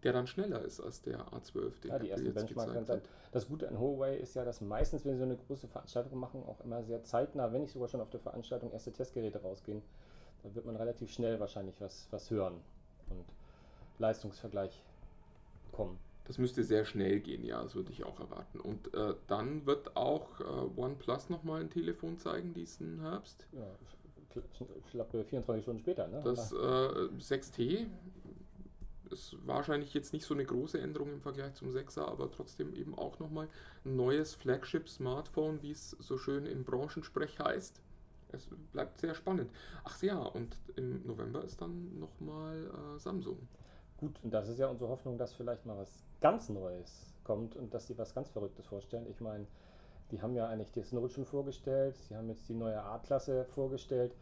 der 0.02 0.12
dann 0.12 0.26
schneller 0.26 0.60
ist 0.60 0.80
als 0.80 1.00
der 1.00 1.18
A12, 1.32 1.80
den 1.80 1.90
Ja, 1.90 1.98
die 1.98 2.10
Apple 2.10 2.24
jetzt 2.24 2.46
gezeigt 2.46 2.76
hat. 2.76 2.86
sein. 2.86 3.02
Das 3.32 3.48
Gute 3.48 3.68
an 3.68 3.78
Huawei 3.78 4.16
ist 4.16 4.34
ja, 4.34 4.44
dass 4.44 4.60
meistens, 4.60 5.04
wenn 5.04 5.12
sie 5.14 5.18
so 5.18 5.24
eine 5.24 5.36
große 5.36 5.66
Veranstaltung 5.66 6.18
machen, 6.18 6.42
auch 6.46 6.60
immer 6.60 6.82
sehr 6.82 7.02
zeitnah, 7.04 7.52
wenn 7.52 7.62
nicht 7.62 7.72
sogar 7.72 7.88
schon 7.88 8.02
auf 8.02 8.10
der 8.10 8.20
Veranstaltung, 8.20 8.70
erste 8.70 8.92
Testgeräte 8.92 9.40
rausgehen. 9.40 9.82
Da 10.42 10.54
wird 10.54 10.66
man 10.66 10.76
relativ 10.76 11.10
schnell 11.10 11.40
wahrscheinlich 11.40 11.80
was, 11.80 12.06
was 12.10 12.30
hören 12.30 12.60
und 13.08 13.24
Leistungsvergleich 13.98 14.82
kommen. 15.72 15.98
Das 16.26 16.38
müsste 16.38 16.64
sehr 16.64 16.84
schnell 16.86 17.20
gehen, 17.20 17.44
ja, 17.44 17.62
das 17.62 17.74
würde 17.74 17.92
ich 17.92 18.04
auch 18.04 18.18
erwarten. 18.18 18.58
Und 18.58 18.92
äh, 18.94 19.14
dann 19.26 19.66
wird 19.66 19.94
auch 19.96 20.40
äh, 20.40 20.44
OnePlus 20.80 21.28
nochmal 21.28 21.60
ein 21.60 21.70
Telefon 21.70 22.18
zeigen 22.18 22.54
diesen 22.54 23.00
Herbst. 23.00 23.46
Ja, 23.52 23.60
sch- 24.34 24.40
sch- 24.58 24.88
schlappe 24.90 25.22
24 25.24 25.62
Stunden 25.64 25.80
später, 25.80 26.08
ne? 26.08 26.22
Das 26.24 26.52
äh, 26.52 26.56
6T 26.56 27.86
ist 29.10 29.36
wahrscheinlich 29.46 29.92
jetzt 29.92 30.12
nicht 30.14 30.24
so 30.24 30.32
eine 30.34 30.44
große 30.46 30.80
Änderung 30.80 31.12
im 31.12 31.20
Vergleich 31.20 31.54
zum 31.54 31.68
6er, 31.68 32.06
aber 32.06 32.30
trotzdem 32.30 32.74
eben 32.74 32.96
auch 32.96 33.18
nochmal 33.18 33.48
ein 33.84 33.96
neues 33.96 34.34
Flagship-Smartphone, 34.34 35.62
wie 35.62 35.72
es 35.72 35.90
so 35.90 36.16
schön 36.16 36.46
im 36.46 36.64
Branchensprech 36.64 37.38
heißt. 37.38 37.80
Es 38.32 38.48
bleibt 38.72 38.98
sehr 38.98 39.14
spannend. 39.14 39.50
Ach 39.84 40.02
ja, 40.02 40.18
und 40.18 40.56
im 40.76 41.06
November 41.06 41.44
ist 41.44 41.60
dann 41.60 41.98
nochmal 42.00 42.64
äh, 42.64 42.98
Samsung. 42.98 43.46
Gut, 43.98 44.18
und 44.24 44.32
das 44.34 44.48
ist 44.48 44.58
ja 44.58 44.66
unsere 44.68 44.90
Hoffnung, 44.90 45.18
dass 45.18 45.34
vielleicht 45.34 45.64
mal 45.66 45.76
was 45.76 46.02
ganz 46.24 46.48
Neues 46.48 47.12
kommt 47.22 47.54
und 47.54 47.74
dass 47.74 47.86
sie 47.86 47.98
was 47.98 48.14
ganz 48.14 48.30
Verrücktes 48.30 48.64
vorstellen. 48.64 49.06
Ich 49.10 49.20
meine, 49.20 49.46
die 50.10 50.22
haben 50.22 50.34
ja 50.34 50.48
eigentlich 50.48 50.72
das 50.72 50.90
Note 50.90 51.12
schon 51.12 51.26
vorgestellt, 51.26 51.96
sie 52.08 52.16
haben 52.16 52.30
jetzt 52.30 52.48
die 52.48 52.54
neue 52.54 52.82
A-Klasse 52.82 53.44
vorgestellt 53.44 54.16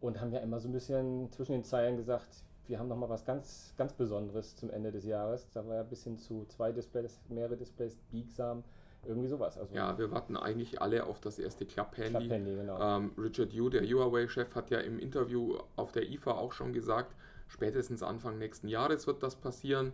und 0.00 0.20
haben 0.20 0.32
ja 0.32 0.40
immer 0.40 0.58
so 0.58 0.68
ein 0.68 0.72
bisschen 0.72 1.30
zwischen 1.30 1.52
den 1.52 1.62
Zeilen 1.62 1.96
gesagt, 1.96 2.42
wir 2.66 2.80
haben 2.80 2.88
noch 2.88 2.96
mal 2.96 3.08
was 3.08 3.24
ganz, 3.24 3.72
ganz 3.76 3.92
Besonderes 3.92 4.56
zum 4.56 4.68
Ende 4.70 4.90
des 4.90 5.04
Jahres. 5.04 5.48
Da 5.54 5.64
war 5.64 5.76
ja 5.76 5.82
bis 5.84 6.02
hin 6.02 6.18
zu 6.18 6.44
zwei 6.48 6.72
Displays, 6.72 7.20
mehrere 7.28 7.56
Displays, 7.56 7.96
biegsam, 8.10 8.64
irgendwie 9.06 9.28
sowas. 9.28 9.56
Also 9.56 9.76
Ja, 9.76 9.96
wir 9.96 10.10
warten 10.10 10.36
eigentlich 10.36 10.82
alle 10.82 11.04
auf 11.04 11.20
das 11.20 11.38
erste 11.38 11.66
Klapp-Handy. 11.66 12.10
Klapp-Handy, 12.10 12.56
genau. 12.56 12.80
Ähm, 12.80 13.12
Richard 13.16 13.52
Yu, 13.52 13.70
der 13.70 13.84
Huawei-Chef, 13.84 14.56
hat 14.56 14.70
ja 14.70 14.80
im 14.80 14.98
Interview 14.98 15.56
auf 15.76 15.92
der 15.92 16.10
IFA 16.10 16.32
auch 16.32 16.52
schon 16.52 16.72
gesagt, 16.72 17.14
spätestens 17.46 18.02
Anfang 18.02 18.38
nächsten 18.38 18.66
Jahres 18.66 19.06
wird 19.06 19.22
das 19.22 19.36
passieren. 19.36 19.92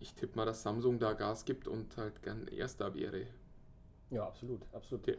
Ich 0.00 0.14
tippe 0.14 0.36
mal, 0.36 0.44
dass 0.44 0.62
Samsung 0.62 0.98
da 0.98 1.12
Gas 1.14 1.44
gibt 1.44 1.66
und 1.68 1.96
halt 1.96 2.22
gern 2.22 2.46
Erster 2.48 2.94
wäre, 2.94 3.26
Ja, 4.10 4.26
absolut, 4.26 4.60
absolut. 4.72 5.06
der, 5.06 5.16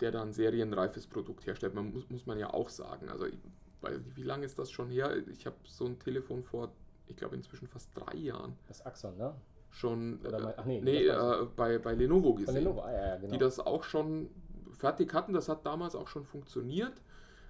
der 0.00 0.10
da 0.12 0.22
ein 0.22 0.32
serienreifes 0.32 1.06
Produkt 1.06 1.46
herstellt. 1.46 1.74
Man 1.74 1.92
muss, 1.92 2.08
muss 2.10 2.26
man 2.26 2.38
ja 2.38 2.52
auch 2.52 2.68
sagen. 2.68 3.08
Also, 3.08 3.26
ich 3.26 3.38
weiß 3.80 3.98
nicht, 3.98 4.16
wie 4.16 4.22
lange 4.22 4.46
ist 4.46 4.58
das 4.58 4.70
schon 4.70 4.90
her? 4.90 5.16
Ich 5.28 5.46
habe 5.46 5.56
so 5.64 5.86
ein 5.86 5.98
Telefon 5.98 6.42
vor, 6.44 6.70
ich 7.08 7.16
glaube, 7.16 7.34
inzwischen 7.36 7.66
fast 7.66 7.90
drei 7.94 8.16
Jahren 8.16 8.56
Das 8.68 8.84
Axon, 8.84 9.16
ne? 9.16 9.34
schon 9.70 10.20
Oder 10.24 10.40
mein- 10.40 10.54
ach 10.56 10.64
nee, 10.64 10.80
nee, 10.80 11.06
äh, 11.06 11.46
bei, 11.56 11.78
bei 11.78 11.94
Lenovo 11.94 12.34
gesehen. 12.34 12.54
Lenovo, 12.54 12.80
ah, 12.82 12.92
ja, 12.92 13.06
ja, 13.08 13.16
genau. 13.16 13.32
die 13.32 13.38
das 13.38 13.58
auch 13.58 13.82
schon 13.82 14.30
fertig 14.72 15.12
hatten. 15.12 15.32
Das 15.32 15.48
hat 15.48 15.66
damals 15.66 15.94
auch 15.94 16.08
schon 16.08 16.24
funktioniert. 16.24 17.02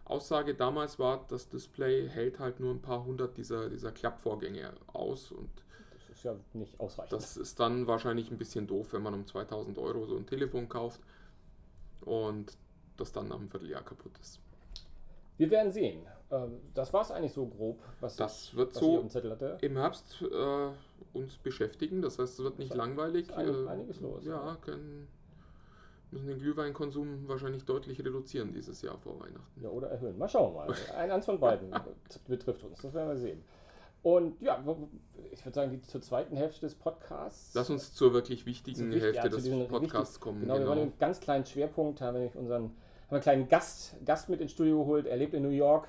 Aussage 0.04 0.54
damals 0.54 0.98
war, 0.98 1.26
das 1.28 1.48
Display 1.48 2.08
hält 2.08 2.38
halt 2.38 2.60
nur 2.60 2.72
ein 2.72 2.80
paar 2.82 3.04
hundert 3.04 3.36
dieser, 3.36 3.68
dieser 3.68 3.90
Klappvorgänge 3.92 4.72
aus 4.92 5.32
und 5.32 5.50
ist 6.16 6.24
ja 6.24 6.34
nicht 6.54 6.78
ausreichend. 6.80 7.12
das 7.12 7.36
ist 7.36 7.60
dann 7.60 7.86
wahrscheinlich 7.86 8.30
ein 8.30 8.38
bisschen 8.38 8.66
doof, 8.66 8.92
wenn 8.92 9.02
man 9.02 9.14
um 9.14 9.26
2000 9.26 9.78
Euro 9.78 10.06
so 10.06 10.16
ein 10.16 10.26
Telefon 10.26 10.68
kauft 10.68 11.00
und 12.04 12.56
das 12.96 13.12
dann 13.12 13.28
nach 13.28 13.36
einem 13.38 13.48
Vierteljahr 13.50 13.82
kaputt 13.82 14.12
ist. 14.20 14.40
Wir 15.36 15.50
werden 15.50 15.70
sehen. 15.70 16.06
Ähm, 16.30 16.60
Das 16.74 16.92
war 16.92 17.02
es 17.02 17.10
eigentlich 17.10 17.32
so 17.32 17.46
grob, 17.46 17.78
was, 18.00 18.16
Das 18.16 18.48
ich, 18.48 18.56
wird 18.56 18.74
was 18.74 18.80
so 18.82 19.06
im 19.60 19.76
Herbst 19.76 20.22
äh, 20.22 20.68
uns 21.12 21.36
beschäftigen, 21.38 22.00
das 22.02 22.18
heißt, 22.18 22.38
es 22.38 22.44
wird 22.44 22.58
nicht 22.58 22.70
Ist 22.70 22.76
langweilig. 22.76 23.32
ein- 23.34 23.66
äh, 23.66 23.68
einiges 23.68 24.00
los, 24.00 24.24
Ja, 24.24 24.56
können 24.62 25.08
müssen 26.12 26.28
den 26.28 26.38
Glühweinkonsum 26.38 27.28
wahrscheinlich 27.28 27.64
deutlich 27.64 27.98
reduzieren 27.98 28.52
dieses 28.52 28.80
Jahr 28.80 28.96
vor 28.98 29.20
Weihnachten. 29.20 29.60
Ja, 29.62 29.68
oder 29.68 29.88
erhöhen. 29.90 30.16
Mal 30.16 30.28
schauen 30.28 30.54
mal. 30.54 30.72
Ein, 30.96 31.10
eins 31.10 31.26
von 31.26 31.38
beiden 31.38 31.68
betrifft 32.28 32.62
uns. 32.64 32.80
Das 32.80 32.94
werden 32.94 33.08
wir 33.08 33.16
sehen. 33.16 33.42
Und 34.06 34.40
ja, 34.40 34.62
ich 35.32 35.44
würde 35.44 35.54
sagen, 35.56 35.72
die, 35.72 35.82
zur 35.82 36.00
zweiten 36.00 36.36
Hälfte 36.36 36.60
des 36.60 36.76
Podcasts. 36.76 37.52
Lass 37.54 37.68
uns 37.70 37.92
zur 37.92 38.12
wirklich 38.12 38.46
wichtigen 38.46 38.76
Zu 38.76 38.86
wichtig- 38.86 39.02
Hälfte 39.02 39.16
ja, 39.16 39.28
des 39.28 39.68
Podcasts 39.68 40.14
wichtig- 40.14 40.20
kommen. 40.20 40.40
Genau, 40.42 40.60
wir 40.60 40.66
wollen 40.68 40.78
einen 40.78 40.98
ganz 41.00 41.18
kleinen 41.18 41.44
Schwerpunkt, 41.44 42.00
haben 42.00 42.14
nämlich 42.14 42.36
unseren 42.36 42.62
haben 42.66 42.70
einen 43.10 43.20
kleinen 43.20 43.48
Gast, 43.48 43.96
Gast 44.04 44.28
mit 44.28 44.40
ins 44.40 44.52
Studio 44.52 44.78
geholt. 44.78 45.06
Er 45.06 45.16
lebt 45.16 45.34
in 45.34 45.42
New 45.42 45.48
York, 45.48 45.88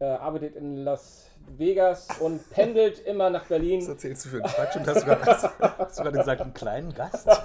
äh, 0.00 0.04
arbeitet 0.04 0.56
in 0.56 0.78
Las 0.78 1.30
Vegas 1.56 2.08
und 2.18 2.40
pendelt 2.50 2.98
immer 3.06 3.30
nach 3.30 3.42
Was 3.42 3.48
Berlin. 3.50 3.86
erzählst 3.86 4.24
du 4.24 4.30
für 4.30 4.36
einen 4.42 4.52
Quatsch? 4.52 4.74
Und 4.76 4.86
hast 4.88 5.96
gerade 5.96 6.18
gesagt, 6.18 6.40
einen 6.40 6.54
kleinen 6.54 6.92
Gast? 6.92 7.28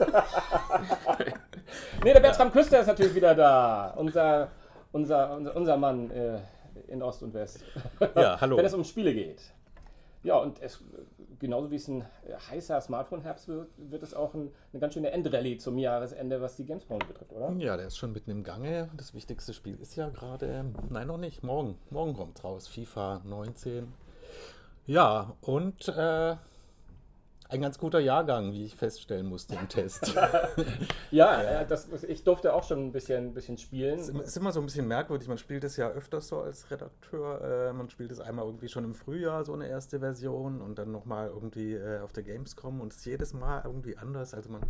Nee, 2.03 2.13
der 2.13 2.19
Bertram 2.19 2.51
Küster 2.51 2.79
ist 2.79 2.87
natürlich 2.87 3.13
wieder 3.13 3.35
da. 3.35 3.93
Unser, 3.95 4.49
unser, 4.91 5.35
unser, 5.35 5.55
unser 5.55 5.77
Mann 5.77 6.09
äh, 6.09 6.39
in 6.87 7.03
Ost 7.03 7.21
und 7.21 7.33
West. 7.35 7.59
Ja, 8.15 8.41
hallo. 8.41 8.57
Wenn 8.57 8.65
es 8.65 8.73
um 8.73 8.83
Spiele 8.83 9.13
geht. 9.13 9.39
Ja, 10.21 10.37
und 10.37 10.61
es, 10.61 10.83
genauso 11.39 11.71
wie 11.71 11.75
es 11.75 11.87
ein 11.87 12.05
heißer 12.49 12.81
Smartphone-Herbst 12.81 13.47
wird, 13.47 13.69
wird 13.77 14.03
es 14.03 14.13
auch 14.13 14.33
ein, 14.33 14.51
eine 14.73 14.79
ganz 14.81 14.93
schöne 14.93 15.11
Endrallye 15.11 15.57
zum 15.57 15.77
Jahresende, 15.77 16.41
was 16.41 16.57
die 16.57 16.65
Gamesbranche 16.65 17.07
betrifft, 17.07 17.31
oder? 17.31 17.51
Ja, 17.57 17.77
der 17.77 17.87
ist 17.87 17.97
schon 17.97 18.11
mitten 18.11 18.31
im 18.31 18.43
Gange. 18.43 18.89
Das 18.97 19.13
wichtigste 19.13 19.53
Spiel 19.53 19.79
ist 19.79 19.95
ja 19.95 20.09
gerade, 20.09 20.65
nein, 20.89 21.07
noch 21.07 21.17
nicht, 21.17 21.43
morgen. 21.43 21.77
Morgen 21.89 22.13
kommt 22.13 22.43
raus, 22.43 22.67
FIFA 22.67 23.21
19. 23.23 23.93
Ja, 24.87 25.35
und 25.41 25.87
äh, 25.87 26.35
ein 27.49 27.61
ganz 27.61 27.79
guter 27.79 27.99
Jahrgang, 27.99 28.53
wie 28.53 28.63
ich 28.63 28.75
feststellen 28.75 29.25
musste 29.25 29.55
im 29.55 29.67
Test. 29.67 30.15
Ja, 31.11 31.63
das, 31.63 31.87
ich 32.03 32.23
durfte 32.23 32.53
auch 32.53 32.63
schon 32.63 32.85
ein 32.85 32.91
bisschen, 32.91 33.29
ein 33.29 33.33
bisschen 33.33 33.57
spielen. 33.57 33.97
Es 33.97 34.09
ist 34.09 34.37
immer 34.37 34.51
so 34.51 34.59
ein 34.59 34.65
bisschen 34.67 34.87
merkwürdig. 34.87 35.27
Man 35.27 35.39
spielt 35.39 35.63
es 35.63 35.75
ja 35.75 35.89
öfters 35.89 36.27
so 36.27 36.41
als 36.41 36.69
Redakteur. 36.69 37.69
Äh, 37.69 37.73
man 37.73 37.89
spielt 37.89 38.11
es 38.11 38.19
einmal 38.19 38.45
irgendwie 38.45 38.67
schon 38.67 38.83
im 38.83 38.93
Frühjahr, 38.93 39.43
so 39.43 39.53
eine 39.53 39.67
erste 39.67 39.99
Version, 39.99 40.61
und 40.61 40.77
dann 40.77 40.91
nochmal 40.91 41.29
irgendwie 41.29 41.73
äh, 41.73 41.99
auf 42.01 42.13
der 42.13 42.21
Gamescom. 42.21 42.79
Und 42.79 42.93
es 42.93 42.99
ist 42.99 43.05
jedes 43.05 43.33
Mal 43.33 43.63
irgendwie 43.65 43.97
anders. 43.97 44.35
Also 44.35 44.51
man 44.51 44.61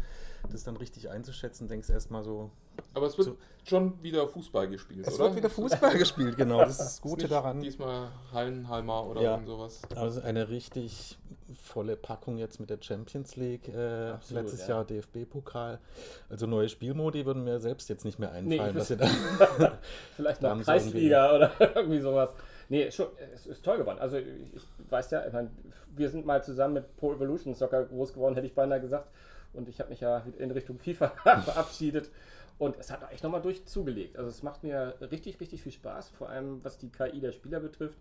das 0.50 0.64
dann 0.64 0.78
richtig 0.78 1.10
einzuschätzen, 1.10 1.68
denkst 1.68 1.90
erstmal 1.90 2.24
so. 2.24 2.52
Aber 2.94 3.08
es 3.08 3.18
wird 3.18 3.28
So. 3.28 3.38
schon 3.64 4.02
wieder 4.04 4.28
Fußball 4.28 4.68
gespielt, 4.68 5.08
Es 5.08 5.16
oder? 5.16 5.26
wird 5.26 5.38
wieder 5.38 5.50
Fußball 5.50 5.98
gespielt, 5.98 6.38
genau. 6.38 6.60
Das 6.60 6.72
ist 6.72 6.80
das 6.80 6.94
Ist 6.94 7.02
Gute 7.02 7.24
nicht 7.24 7.32
daran. 7.32 7.60
Diesmal 7.62 8.08
Hallenhalmer 8.34 9.06
oder 9.08 9.22
Ja. 9.22 9.32
irgend 9.34 9.48
sowas. 9.48 9.82
Also 9.96 10.22
eine 10.22 10.50
richtig 10.50 11.18
volle 11.64 11.96
Packung 11.96 12.38
jetzt 12.38 12.60
mit 12.60 12.70
der 12.70 12.78
Champions 12.82 13.36
League. 13.36 13.68
Äh, 13.70 14.10
Absolut, 14.12 14.44
letztes 14.44 14.68
ja. 14.68 14.76
Jahr 14.76 14.86
DFB-Pokal. 14.86 15.80
Also 16.30 16.46
neue 16.46 16.70
Spielmodi 16.70 17.26
würden 17.26 17.44
mir 17.44 17.60
selbst 17.60 17.90
jetzt 17.90 18.06
nicht 18.06 18.20
mehr 18.20 18.32
Nee, 18.42 18.60
einfallen. 18.60 18.86
ihr 18.90 18.98
da 18.98 19.08
Vielleicht 20.16 20.42
noch 20.42 20.62
Kreisliga 20.62 21.36
oder 21.36 21.52
irgendwie 21.76 22.00
sowas. 22.00 22.30
Nee, 22.72 22.92
schon, 22.92 23.08
es 23.34 23.48
ist 23.48 23.66
toll 23.66 23.80
geworden. 23.80 23.98
Also 24.00 24.18
ich, 24.18 24.28
ich 24.54 24.62
weiß 24.92 25.10
ja, 25.10 25.26
ich 25.26 25.34
mein, 25.34 25.50
wir 25.96 26.10
sind 26.12 26.24
mal 26.26 26.44
zusammen 26.44 26.76
mit 26.76 26.98
Pro 26.98 27.14
Evolution 27.14 27.56
Soccer 27.56 27.86
groß 27.86 28.14
geworden, 28.14 28.36
hätte 28.36 28.46
ich 28.46 28.54
beinahe 28.54 28.80
gesagt. 28.80 29.08
Und 29.54 29.68
ich 29.68 29.80
habe 29.80 29.90
mich 29.90 30.02
ja 30.02 30.22
in 30.38 30.52
Richtung 30.52 30.78
FIFA 30.78 31.08
verabschiedet. 31.44 32.10
Und 32.60 32.78
es 32.78 32.92
hat 32.92 33.10
echt 33.12 33.24
nochmal 33.24 33.42
durch 33.42 33.66
zugelegt. 33.66 34.18
Also 34.18 34.30
es 34.30 34.44
macht 34.44 34.63
mir 34.63 34.96
richtig, 35.12 35.39
richtig 35.39 35.63
viel 35.63 35.72
Spaß, 35.72 36.10
vor 36.10 36.30
allem 36.30 36.63
was 36.63 36.78
die 36.78 36.89
KI 36.89 37.22
der 37.22 37.32
Spieler 37.32 37.62
betrifft. 37.62 37.98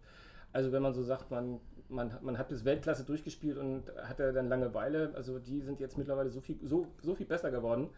Also 0.53 0.73
wenn 0.73 0.83
man 0.83 0.93
so 0.93 1.03
sagt, 1.03 1.31
man, 1.31 1.61
man, 1.89 2.13
man 2.23 2.39
hat 2.39 2.49
bis 2.49 2.65
Weltklasse 2.65 3.05
durchgespielt 3.05 3.57
und 3.57 3.85
hatte 4.03 4.33
dann 4.33 4.49
Langeweile, 4.49 5.13
also 5.15 5.39
die 5.39 5.61
sind 5.61 5.79
jetzt 5.79 5.97
mittlerweile 5.97 6.31
so 6.31 6.41
viel, 6.41 6.59
so, 6.65 6.89
so 7.03 7.15
viel 7.15 7.27
besser 7.27 7.53
geworden, 7.53 7.89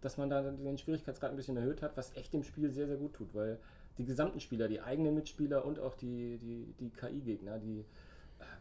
dass 0.00 0.16
man 0.16 0.30
da 0.30 0.40
den 0.42 0.78
Schwierigkeitsgrad 0.78 1.30
ein 1.30 1.36
bisschen 1.36 1.56
erhöht 1.58 1.82
hat, 1.82 1.96
was 1.96 2.16
echt 2.16 2.32
dem 2.32 2.44
Spiel 2.44 2.70
sehr, 2.70 2.86
sehr 2.86 2.96
gut 2.96 3.14
tut, 3.14 3.34
weil 3.34 3.58
die 3.98 4.04
gesamten 4.04 4.40
Spieler, 4.40 4.68
die 4.68 4.80
eigenen 4.80 5.14
Mitspieler 5.14 5.64
und 5.64 5.78
auch 5.78 5.94
die, 5.94 6.38
die, 6.38 6.74
die 6.80 6.90
KI-Gegner, 6.90 7.58
die 7.58 7.84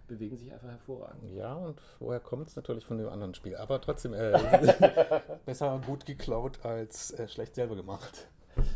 bewegen 0.08 0.38
sich 0.38 0.54
einfach 0.54 0.68
hervorragend. 0.70 1.32
Ja, 1.34 1.54
und 1.54 1.82
woher 2.00 2.20
kommt 2.20 2.48
es 2.50 2.56
natürlich 2.56 2.86
von 2.86 2.98
dem 2.98 3.10
anderen 3.10 3.34
Spiel? 3.34 3.56
Aber 3.56 3.82
trotzdem, 3.82 4.14
äh, 4.14 4.32
besser 5.46 5.82
gut 5.86 6.06
geklaut 6.06 6.64
als 6.64 7.12
äh, 7.12 7.28
schlecht 7.28 7.56
selber 7.56 7.76
gemacht. 7.76 8.28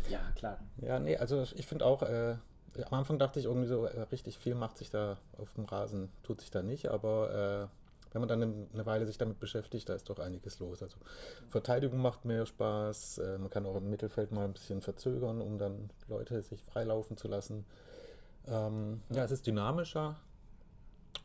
Ja, 0.08 0.20
klar. 0.34 0.58
Ja, 0.78 0.98
nee, 0.98 1.16
also 1.16 1.42
ich 1.54 1.66
finde 1.66 1.84
auch, 1.86 2.02
äh, 2.02 2.36
am 2.84 2.94
Anfang 2.98 3.18
dachte 3.18 3.38
ich 3.40 3.46
irgendwie 3.46 3.66
so, 3.68 3.84
äh, 3.86 4.00
richtig 4.12 4.38
viel 4.38 4.54
macht 4.54 4.76
sich 4.78 4.90
da 4.90 5.18
auf 5.38 5.52
dem 5.54 5.64
Rasen, 5.64 6.10
tut 6.22 6.40
sich 6.40 6.50
da 6.50 6.62
nicht, 6.62 6.88
aber 6.88 7.68
äh, 7.70 7.76
wenn 8.12 8.20
man 8.22 8.28
dann 8.28 8.42
eine- 8.74 8.86
Weile 8.86 9.06
sich 9.06 9.18
damit 9.18 9.38
beschäftigt, 9.38 9.88
da 9.88 9.94
ist 9.94 10.10
doch 10.10 10.18
einiges 10.18 10.58
los. 10.58 10.82
Also 10.82 10.96
Verteidigung 11.48 12.00
macht 12.02 12.24
mehr 12.24 12.44
Spaß, 12.44 13.18
äh, 13.18 13.38
man 13.38 13.50
kann 13.50 13.66
auch 13.66 13.76
im 13.76 13.88
Mittelfeld 13.88 14.32
mal 14.32 14.44
ein 14.44 14.52
bisschen 14.52 14.80
verzögern, 14.80 15.40
um 15.40 15.58
dann 15.58 15.90
Leute 16.08 16.42
sich 16.42 16.60
freilaufen 16.62 17.16
zu 17.16 17.28
lassen. 17.28 17.64
Ähm, 18.48 19.02
ja, 19.10 19.22
es 19.24 19.30
ist 19.30 19.46
dynamischer 19.46 20.16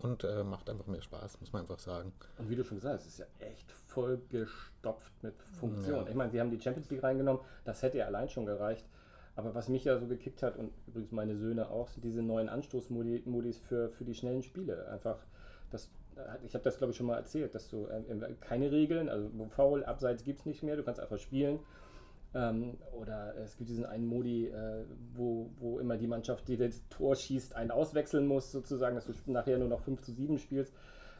und 0.05 0.23
äh, 0.23 0.43
macht 0.43 0.69
einfach 0.69 0.87
mehr 0.87 1.01
Spaß, 1.01 1.39
muss 1.41 1.51
man 1.51 1.63
einfach 1.63 1.79
sagen. 1.79 2.13
Und 2.37 2.49
wie 2.49 2.55
du 2.55 2.63
schon 2.63 2.77
gesagt 2.77 2.99
hast, 2.99 3.07
es 3.07 3.13
ist 3.13 3.19
ja 3.19 3.25
echt 3.39 3.71
voll 3.71 4.21
gestopft 4.29 5.11
mit 5.23 5.33
Funktionen. 5.59 6.03
Ja. 6.03 6.09
Ich 6.09 6.15
meine, 6.15 6.31
sie 6.31 6.39
haben 6.39 6.51
die 6.51 6.61
Champions 6.61 6.89
League 6.89 7.03
reingenommen, 7.03 7.41
das 7.63 7.81
hätte 7.81 7.97
ja 7.97 8.05
allein 8.05 8.29
schon 8.29 8.45
gereicht. 8.45 8.85
Aber 9.35 9.53
was 9.53 9.67
mich 9.67 9.83
ja 9.83 9.97
so 9.97 10.07
gekickt 10.07 10.43
hat 10.43 10.55
und 10.55 10.71
übrigens 10.87 11.11
meine 11.11 11.35
Söhne 11.35 11.69
auch, 11.69 11.89
sind 11.89 12.05
diese 12.05 12.21
neuen 12.21 12.47
Anstoßmodis 12.47 13.59
für, 13.59 13.89
für 13.89 14.05
die 14.05 14.15
schnellen 14.15 14.43
Spiele. 14.43 14.87
Einfach, 14.89 15.17
das, 15.71 15.89
ich 16.45 16.53
habe 16.53 16.63
das 16.63 16.77
glaube 16.77 16.91
ich 16.91 16.97
schon 16.97 17.07
mal 17.07 17.17
erzählt, 17.17 17.53
dass 17.53 17.69
du 17.69 17.87
äh, 17.87 18.01
keine 18.39 18.71
Regeln, 18.71 19.09
also 19.09 19.29
Foul, 19.49 19.83
Abseits 19.83 20.23
gibt 20.23 20.39
es 20.39 20.45
nicht 20.45 20.63
mehr, 20.63 20.77
du 20.77 20.83
kannst 20.83 21.01
einfach 21.01 21.19
spielen. 21.19 21.59
Ähm, 22.35 22.77
oder 22.91 23.33
es 23.37 23.55
gibt 23.55 23.69
diesen 23.69 23.85
einen 23.85 24.05
Modi, 24.05 24.47
äh, 24.47 24.83
wo, 25.13 25.49
wo 25.57 25.79
immer 25.79 25.95
die 25.95 26.07
Mannschaft, 26.07 26.49
die 26.49 26.57
das 26.57 26.81
Tor 26.89 27.15
schießt, 27.15 27.55
einen 27.55 27.71
auswechseln 27.71 28.27
muss, 28.27 28.51
sozusagen, 28.51 28.95
dass 28.95 29.05
du 29.05 29.13
nachher 29.31 29.57
nur 29.57 29.69
noch 29.69 29.79
5 29.79 30.01
zu 30.01 30.11
7 30.11 30.37
spielst. 30.37 30.73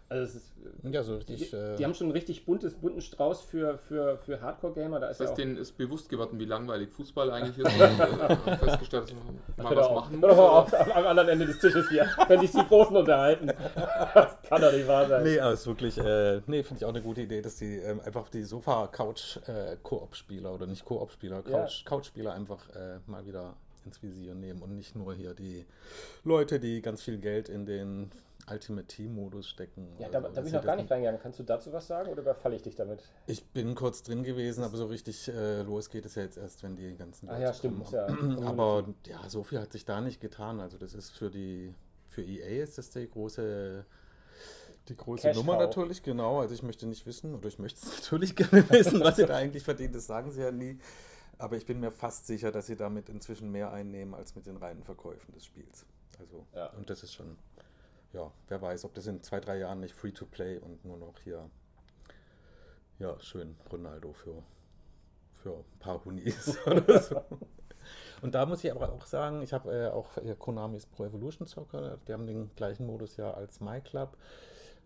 Also 0.07 0.23
es 0.23 0.35
ist, 0.35 0.51
äh, 0.83 0.89
Ja, 0.91 1.01
so 1.01 1.15
richtig. 1.15 1.49
die, 1.49 1.55
äh, 1.55 1.77
die 1.77 1.83
haben 1.83 1.95
schon 1.95 2.05
einen 2.05 2.11
richtig 2.11 2.45
buntes, 2.45 2.75
bunten 2.75 3.01
Strauß 3.01 3.41
für, 3.41 3.79
für, 3.79 4.17
für 4.17 4.39
Hardcore-Gamer. 4.39 4.99
Da 4.99 5.07
ist 5.09 5.19
Das 5.19 5.19
ja 5.19 5.25
heißt, 5.31 5.33
auch, 5.33 5.37
denen 5.37 5.57
ist 5.57 5.75
bewusst 5.77 6.09
geworden, 6.09 6.37
wie 6.39 6.45
langweilig 6.45 6.91
Fußball 6.91 7.31
eigentlich 7.31 7.57
ist. 7.57 7.65
und 7.73 7.81
äh, 8.47 8.57
festgestellt, 8.57 9.05
dass 9.05 9.13
man 9.57 9.65
mal 9.65 9.75
was 9.75 9.87
auf, 9.87 9.95
machen 9.95 10.19
muss. 10.19 10.29
auf, 10.31 10.73
am, 10.95 11.05
anderen 11.07 11.29
Ende 11.29 11.47
des 11.47 11.57
Tisches 11.59 11.89
hier, 11.89 12.07
wenn 12.27 12.39
sich 12.39 12.51
die 12.51 12.63
Großen 12.67 12.95
unterhalten. 12.95 13.47
Das 14.13 14.39
kann 14.43 14.61
doch 14.61 14.71
nicht 14.71 14.87
wahr 14.87 15.07
sein. 15.07 15.23
Nee, 15.23 15.39
aber 15.39 15.53
es 15.53 15.61
ist 15.61 15.67
wirklich, 15.67 15.97
äh, 15.97 16.41
nee, 16.45 16.61
finde 16.63 16.81
ich 16.81 16.85
auch 16.85 16.89
eine 16.89 17.01
gute 17.01 17.21
Idee, 17.21 17.41
dass 17.41 17.55
die 17.55 17.77
ähm, 17.77 17.99
einfach 18.05 18.29
die 18.29 18.43
Sofa-Couch-Koop-Spieler 18.43 20.53
oder 20.53 20.67
nicht 20.67 20.85
Koop-Spieler, 20.85 21.41
Ja. 21.47 21.63
Couch- 21.63 21.83
Couch-Spieler 21.85 22.33
einfach 22.33 22.69
äh, 22.75 22.99
mal 23.07 23.25
wieder 23.25 23.55
ins 23.85 24.01
Visier 24.01 24.35
nehmen 24.35 24.61
und 24.61 24.75
nicht 24.75 24.95
nur 24.95 25.13
hier 25.13 25.33
die 25.33 25.65
Leute, 26.23 26.59
die 26.59 26.81
ganz 26.81 27.01
viel 27.01 27.17
Geld 27.17 27.49
in 27.49 27.65
den 27.65 28.11
Ultimate 28.49 28.85
Team-Modus 28.87 29.47
stecken. 29.47 29.87
Ja, 29.97 30.07
oder 30.09 30.21
da, 30.21 30.29
da 30.29 30.41
bin 30.41 30.47
ich 30.47 30.53
noch 30.53 30.63
gar 30.63 30.75
nicht 30.75 30.91
reingegangen. 30.91 31.19
Kannst 31.19 31.39
du 31.39 31.43
dazu 31.43 31.73
was 31.73 31.87
sagen 31.87 32.11
oder 32.11 32.21
überfalle 32.21 32.55
ich 32.55 32.61
dich 32.61 32.75
damit? 32.75 33.03
Ich 33.25 33.43
bin 33.43 33.73
kurz 33.73 34.03
drin 34.03 34.23
gewesen, 34.23 34.63
aber 34.63 34.77
so 34.77 34.85
richtig 34.85 35.27
äh, 35.29 35.63
los 35.63 35.89
geht 35.89 36.05
es 36.05 36.15
ja 36.15 36.23
jetzt 36.23 36.37
erst, 36.37 36.61
wenn 36.61 36.75
die 36.75 36.95
ganzen 36.95 37.29
Ah 37.29 37.39
ja, 37.39 37.53
stimmt, 37.53 37.89
ja. 37.91 38.07
Aber 38.45 38.85
ja, 39.07 39.27
so 39.29 39.43
viel 39.43 39.59
hat 39.59 39.71
sich 39.71 39.85
da 39.85 39.99
nicht 40.01 40.21
getan. 40.21 40.59
Also 40.59 40.77
das 40.77 40.93
ist 40.93 41.11
für 41.11 41.31
die 41.31 41.73
für 42.07 42.21
EA 42.21 42.63
ist 42.63 42.77
das 42.77 42.91
die 42.91 43.09
große 43.09 43.83
die 44.87 44.95
große 44.95 45.29
Cash 45.29 45.37
Nummer 45.37 45.57
natürlich, 45.57 46.03
genau. 46.03 46.39
Also 46.39 46.53
ich 46.53 46.61
möchte 46.61 46.85
nicht 46.85 47.07
wissen, 47.07 47.33
oder 47.33 47.47
ich 47.47 47.57
möchte 47.57 47.79
es 47.83 47.97
natürlich 48.01 48.35
gerne 48.35 48.69
wissen, 48.69 48.99
was 49.01 49.15
sie 49.15 49.25
da 49.25 49.35
eigentlich 49.35 49.63
verdient. 49.63 49.95
Das 49.95 50.05
sagen 50.05 50.31
sie 50.31 50.41
ja 50.41 50.51
nie. 50.51 50.77
Aber 51.37 51.57
ich 51.57 51.65
bin 51.65 51.79
mir 51.79 51.91
fast 51.91 52.27
sicher, 52.27 52.51
dass 52.51 52.67
sie 52.67 52.75
damit 52.75 53.09
inzwischen 53.09 53.51
mehr 53.51 53.71
einnehmen 53.71 54.13
als 54.13 54.35
mit 54.35 54.45
den 54.45 54.57
reinen 54.57 54.83
Verkäufen 54.83 55.33
des 55.33 55.45
Spiels. 55.45 55.85
Also, 56.19 56.45
Ja. 56.53 56.67
und 56.73 56.89
das 56.89 57.03
ist 57.03 57.13
schon, 57.13 57.37
ja, 58.13 58.31
wer 58.47 58.61
weiß, 58.61 58.85
ob 58.85 58.93
das 58.93 59.07
in 59.07 59.21
zwei, 59.21 59.39
drei 59.39 59.57
Jahren 59.57 59.81
nicht 59.81 59.93
free 59.93 60.11
to 60.11 60.25
play 60.25 60.57
und 60.59 60.83
nur 60.85 60.97
noch 60.97 61.19
hier, 61.19 61.49
ja, 62.99 63.19
schön 63.19 63.57
Ronaldo 63.71 64.13
für, 64.13 64.41
für 65.33 65.57
ein 65.57 65.79
paar 65.79 66.03
Hunis 66.05 66.57
oder 66.65 67.01
so. 67.01 67.21
Und 68.21 68.33
da 68.33 68.45
muss 68.45 68.63
ich 68.63 68.71
aber 68.71 68.91
auch 68.93 69.05
sagen, 69.05 69.41
ich 69.41 69.51
habe 69.53 69.71
äh, 69.71 69.87
auch 69.89 70.15
äh, 70.17 70.35
Konamis 70.39 70.85
Pro 70.85 71.05
Evolution 71.05 71.45
Soccer, 71.47 71.97
die 72.07 72.13
haben 72.13 72.25
den 72.25 72.49
gleichen 72.55 72.85
Modus 72.85 73.17
ja 73.17 73.31
als 73.33 73.59
MyClub. 73.59 74.17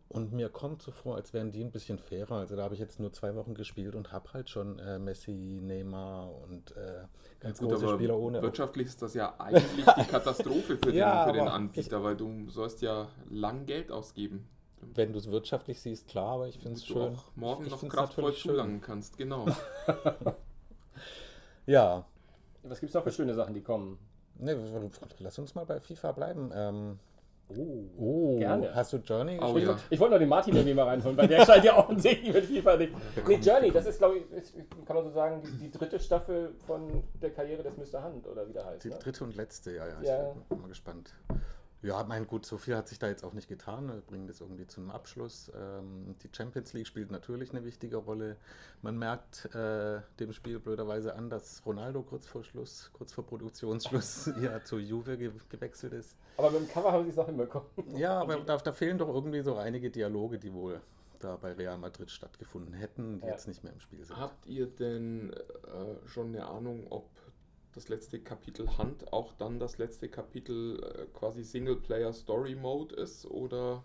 Und 0.09 0.33
mir 0.33 0.49
kommt 0.49 0.81
so 0.81 0.91
vor, 0.91 1.15
als 1.17 1.33
wären 1.33 1.51
die 1.51 1.63
ein 1.63 1.71
bisschen 1.71 1.99
fairer. 1.99 2.37
Also 2.37 2.55
da 2.55 2.63
habe 2.63 2.73
ich 2.73 2.79
jetzt 2.79 2.99
nur 2.99 3.13
zwei 3.13 3.35
Wochen 3.35 3.53
gespielt 3.53 3.93
und 3.93 4.11
habe 4.11 4.33
halt 4.33 4.49
schon 4.49 4.79
äh, 4.79 4.97
Messi, 4.97 5.59
Neymar 5.61 6.33
und 6.33 6.75
äh, 6.75 7.03
ganz 7.39 7.59
Gut, 7.59 7.69
große 7.69 7.85
aber 7.85 7.93
Spieler 7.95 8.17
ohne. 8.17 8.41
wirtschaftlich 8.41 8.87
ist 8.87 9.01
das 9.03 9.13
ja 9.13 9.35
eigentlich 9.39 9.85
die 9.85 10.03
Katastrophe 10.09 10.77
für 10.77 10.87
den, 10.87 10.95
Ja, 10.95 11.27
für 11.27 11.33
den 11.33 11.47
Anbieter, 11.47 12.03
weil 12.03 12.17
du 12.17 12.49
sollst 12.49 12.81
ja 12.81 13.07
lang 13.29 13.67
Geld 13.67 13.91
ausgeben. 13.91 14.49
Wenn 14.81 15.13
du 15.13 15.19
es 15.19 15.29
wirtschaftlich 15.29 15.79
siehst, 15.79 16.07
klar, 16.07 16.35
aber 16.35 16.47
ich 16.47 16.57
finde 16.57 16.77
es 16.77 16.85
schön. 16.87 16.95
du 16.95 17.03
auch 17.03 17.35
morgen 17.35 17.65
ich 17.65 17.71
noch 17.71 17.87
kraftvoll 17.87 18.33
zulangen 18.33 18.81
kannst. 18.81 19.17
Genau. 19.17 19.45
Ja, 21.65 22.05
Was 22.63 22.79
gibt 22.79 22.89
es 22.89 22.95
noch 22.95 23.03
für 23.03 23.11
schöne 23.11 23.35
Sachen, 23.35 23.53
die 23.53 23.61
kommen? 23.61 23.99
Ne, 24.39 24.57
lass 25.19 25.37
uns 25.37 25.53
mal 25.53 25.65
bei 25.65 25.79
FIFA 25.79 26.13
bleiben. 26.13 26.51
Ähm, 26.53 26.99
Oh, 27.57 27.83
Oh, 27.97 28.37
gerne. 28.37 28.73
hast 28.75 28.93
du 28.93 28.97
Journey 28.97 29.37
Oh, 29.41 29.53
gespielt? 29.53 29.67
ja. 29.69 29.77
Ich 29.89 29.99
wollte 29.99 30.11
nur 30.11 30.19
den 30.19 30.29
Martin 30.29 30.55
irgendwie 30.55 30.73
mal 30.75 30.83
reinholen, 30.87 31.17
weil 31.17 31.27
der 31.27 31.45
scheint 31.45 31.63
ja 31.65 31.77
offensichtlich 31.77 32.33
mit 32.33 32.45
FIFA 32.45 32.77
nicht. 32.77 32.93
Nee, 33.27 33.35
Journey, 33.41 33.71
das 33.71 33.85
ist, 33.87 33.97
glaube 33.97 34.17
ich, 34.19 34.31
ist, 34.31 34.55
kann 34.85 34.95
man 34.95 35.03
so 35.05 35.09
sagen, 35.11 35.41
die, 35.43 35.65
die 35.65 35.71
dritte 35.71 35.99
Staffel 35.99 36.53
von 36.67 37.03
der 37.21 37.31
Karriere 37.31 37.63
des 37.63 37.75
Mr. 37.75 38.03
Hunt 38.03 38.27
oder 38.27 38.47
wie 38.47 38.53
der 38.53 38.65
heißt. 38.65 38.83
Die 38.83 38.89
Ne? 38.89 38.97
dritte 38.99 39.23
und 39.23 39.35
letzte, 39.35 39.71
ja, 39.71 39.87
ja. 39.87 40.01
Ja. 40.03 40.31
Ich 40.41 40.47
bin 40.47 40.61
mal 40.61 40.67
gespannt. 40.67 41.13
Ja, 41.81 42.03
mein 42.03 42.27
gut, 42.27 42.45
so 42.45 42.57
viel 42.57 42.75
hat 42.75 42.89
sich 42.89 42.99
da 42.99 43.07
jetzt 43.07 43.23
auch 43.23 43.31
nicht 43.31 43.47
getan. 43.47 43.87
Wir 43.87 44.01
bringen 44.01 44.27
das 44.27 44.41
irgendwie 44.41 44.67
zum 44.67 44.91
Abschluss. 44.91 45.49
Ähm, 45.55 46.13
die 46.21 46.29
Champions 46.35 46.73
League 46.73 46.87
spielt 46.87 47.09
natürlich 47.09 47.51
eine 47.51 47.63
wichtige 47.63 47.95
Rolle. 47.97 48.35
Man 48.81 48.97
merkt 48.97 49.45
äh, 49.55 50.01
dem 50.19 50.33
Spiel 50.33 50.59
blöderweise 50.59 51.15
an, 51.15 51.29
dass 51.29 51.65
Ronaldo 51.65 52.01
kurz 52.03 52.27
vor 52.27 52.43
Schluss, 52.43 52.89
kurz 52.91 53.13
vor 53.13 53.25
Produktionsschluss 53.25 54.29
ja 54.41 54.61
zur 54.63 54.79
Juve 54.79 55.17
ge 55.17 55.31
gewechselt 55.47 55.93
ist. 55.93 56.17
Aber 56.35 56.51
mit 56.51 56.61
dem 56.61 56.67
Cover 56.69 56.91
haben 56.91 57.05
sie 57.05 57.11
es 57.11 57.15
noch 57.15 57.27
hinbekommen. 57.27 57.67
Ja, 57.95 58.19
aber 58.19 58.41
da, 58.41 58.57
da 58.57 58.73
fehlen 58.73 58.97
doch 58.97 59.07
irgendwie 59.07 59.41
so 59.41 59.55
einige 59.55 59.89
Dialoge, 59.89 60.37
die 60.37 60.53
wohl 60.53 60.81
da 61.19 61.37
bei 61.37 61.53
Real 61.53 61.77
Madrid 61.77 62.11
stattgefunden 62.11 62.73
hätten, 62.73 63.21
die 63.21 63.27
Ja. 63.27 63.33
jetzt 63.33 63.47
nicht 63.47 63.63
mehr 63.63 63.71
im 63.73 63.79
Spiel 63.79 64.03
sind. 64.03 64.17
Habt 64.17 64.45
ihr 64.47 64.67
denn 64.67 65.31
äh, 65.31 66.07
schon 66.07 66.27
eine 66.27 66.45
Ahnung, 66.45 66.87
ob 66.89 67.09
das 67.73 67.87
letzte 67.89 68.19
Kapitel 68.19 68.77
Hand 68.77 69.13
auch 69.13 69.33
dann 69.33 69.59
das 69.59 69.77
letzte 69.77 70.09
Kapitel 70.09 70.81
äh, 70.83 71.05
quasi 71.17 71.43
Singleplayer 71.43 72.13
Story 72.13 72.55
Mode 72.55 72.95
ist 72.95 73.25
oder 73.25 73.83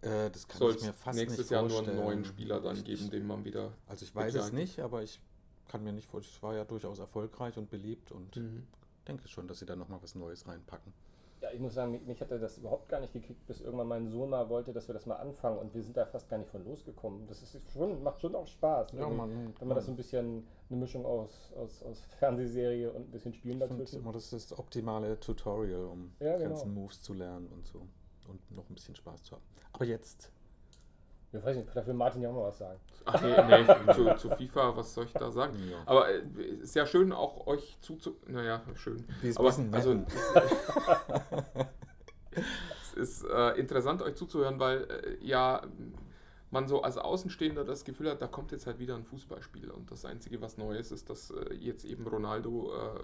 Äh, 0.00 0.30
das 0.30 0.48
kann 0.48 0.58
soll 0.58 0.70
ich 0.70 0.76
es 0.78 0.82
mir 0.82 0.92
fast 0.92 1.16
nächstes 1.18 1.38
nicht 1.46 1.50
Jahr 1.50 1.62
nur 1.68 1.78
einen 1.80 1.96
neuen 1.96 2.24
Spieler 2.24 2.60
dann 2.60 2.82
geben, 2.84 3.10
den 3.10 3.26
man 3.26 3.44
wieder. 3.44 3.72
Also 3.86 4.04
ich 4.04 4.14
weiß 4.14 4.34
es 4.34 4.52
nicht, 4.52 4.80
aber 4.80 5.02
ich 5.02 5.20
kann 5.68 5.84
mir 5.84 5.92
nicht 5.92 6.08
vorstellen, 6.08 6.36
es 6.36 6.42
war 6.42 6.54
ja 6.54 6.64
durchaus 6.64 6.98
erfolgreich 6.98 7.56
und 7.56 7.70
beliebt 7.70 8.10
und 8.12 8.36
Mhm. 8.36 8.66
denke 9.06 9.28
schon, 9.28 9.48
dass 9.48 9.58
sie 9.60 9.66
da 9.66 9.76
nochmal 9.76 10.02
was 10.02 10.14
Neues 10.14 10.46
reinpacken. 10.46 10.92
Ja, 11.42 11.50
ich 11.50 11.58
muss 11.58 11.74
sagen, 11.74 12.00
mich, 12.06 12.20
hatte 12.20 12.38
das 12.38 12.56
überhaupt 12.58 12.88
gar 12.88 13.00
nicht 13.00 13.12
gekickt, 13.12 13.44
bis 13.46 13.60
irgendwann 13.60 13.88
mein 13.88 14.08
Sohn 14.08 14.30
mal 14.30 14.48
wollte, 14.48 14.72
dass 14.72 14.88
wir 14.88 14.92
das 14.94 15.06
mal 15.06 15.16
anfangen 15.16 15.58
und 15.58 15.74
wir 15.74 15.82
sind 15.82 15.96
da 15.96 16.06
fast 16.06 16.28
gar 16.28 16.38
nicht 16.38 16.48
von 16.50 16.64
losgekommen. 16.64 17.26
Das 17.26 17.42
ist 17.42 17.58
schon, 17.72 18.00
macht 18.04 18.20
schon 18.20 18.36
auch 18.36 18.46
Spaß. 18.46 18.92
irgendwie, 18.92 19.52
wenn 19.58 19.66
man 19.68 19.74
das 19.74 19.86
so 19.86 19.90
ein 19.92 19.96
bisschen 19.96 20.46
eine 20.70 20.78
Mischung 20.78 21.04
aus, 21.04 21.52
aus, 21.56 21.82
aus 21.82 22.04
Fernsehserie 22.20 22.92
und 22.92 23.08
ein 23.08 23.10
bisschen 23.10 23.32
Spielen 23.34 23.60
Ich 23.60 23.66
finde 23.66 23.82
dazwischen. 23.82 24.02
immer, 24.02 24.12
das 24.12 24.32
ist 24.32 24.52
das 24.52 24.58
optimale 24.58 25.18
Tutorial, 25.18 25.86
um 25.86 26.12
Ja, 26.20 26.36
die 26.36 26.44
genau. 26.44 26.54
ganzen 26.54 26.74
Moves 26.74 27.02
zu 27.02 27.12
lernen 27.12 27.48
und 27.48 27.66
so. 27.66 27.88
Und 28.28 28.50
noch 28.52 28.68
ein 28.70 28.74
bisschen 28.74 28.94
Spaß 28.94 29.24
zu 29.24 29.32
haben. 29.34 29.42
Aber 29.72 29.84
jetzt, 29.84 30.30
Ich 31.32 31.42
weiß 31.42 31.56
nicht, 31.56 31.70
vielleicht 31.70 31.86
will 31.86 31.94
Martin 31.94 32.20
ja 32.20 32.28
auch 32.28 32.34
mal 32.34 32.44
was 32.44 32.58
sagen. 32.58 32.78
Ach 33.06 33.22
nee, 33.22 33.64
nee 33.64 33.92
zu, 33.94 34.14
zu 34.16 34.36
FIFA, 34.36 34.76
was 34.76 34.92
soll 34.92 35.06
ich 35.06 35.12
da 35.12 35.30
sagen? 35.30 35.54
Ja. 35.70 35.78
Aber 35.86 36.10
äh, 36.10 36.20
ist 36.60 36.76
ja 36.76 36.84
schön, 36.84 37.10
auch 37.12 37.46
euch 37.46 37.78
zuzu. 37.80 38.16
Naja, 38.26 38.60
schön. 38.74 39.04
Wie 39.22 39.28
es 39.28 39.36
Aber 39.38 39.48
also, 39.48 39.94
ne? 39.94 40.06
es 42.82 42.92
ist 42.94 43.24
äh, 43.24 43.58
interessant, 43.58 44.02
euch 44.02 44.14
zuzuhören, 44.14 44.60
weil 44.60 44.82
äh, 44.84 45.16
ja 45.24 45.62
man 46.52 46.68
so 46.68 46.82
als 46.82 46.98
Außenstehender 46.98 47.64
das 47.64 47.84
Gefühl 47.84 48.10
hat, 48.10 48.20
da 48.20 48.26
kommt 48.26 48.52
jetzt 48.52 48.66
halt 48.66 48.78
wieder 48.78 48.94
ein 48.94 49.04
Fußballspiel. 49.04 49.70
Und 49.70 49.90
das 49.90 50.04
Einzige, 50.04 50.42
was 50.42 50.58
neu 50.58 50.76
ist, 50.76 50.92
ist, 50.92 51.08
dass 51.08 51.30
äh, 51.30 51.54
jetzt 51.54 51.84
eben 51.86 52.06
Ronaldo 52.06 52.74
äh, 52.74 53.00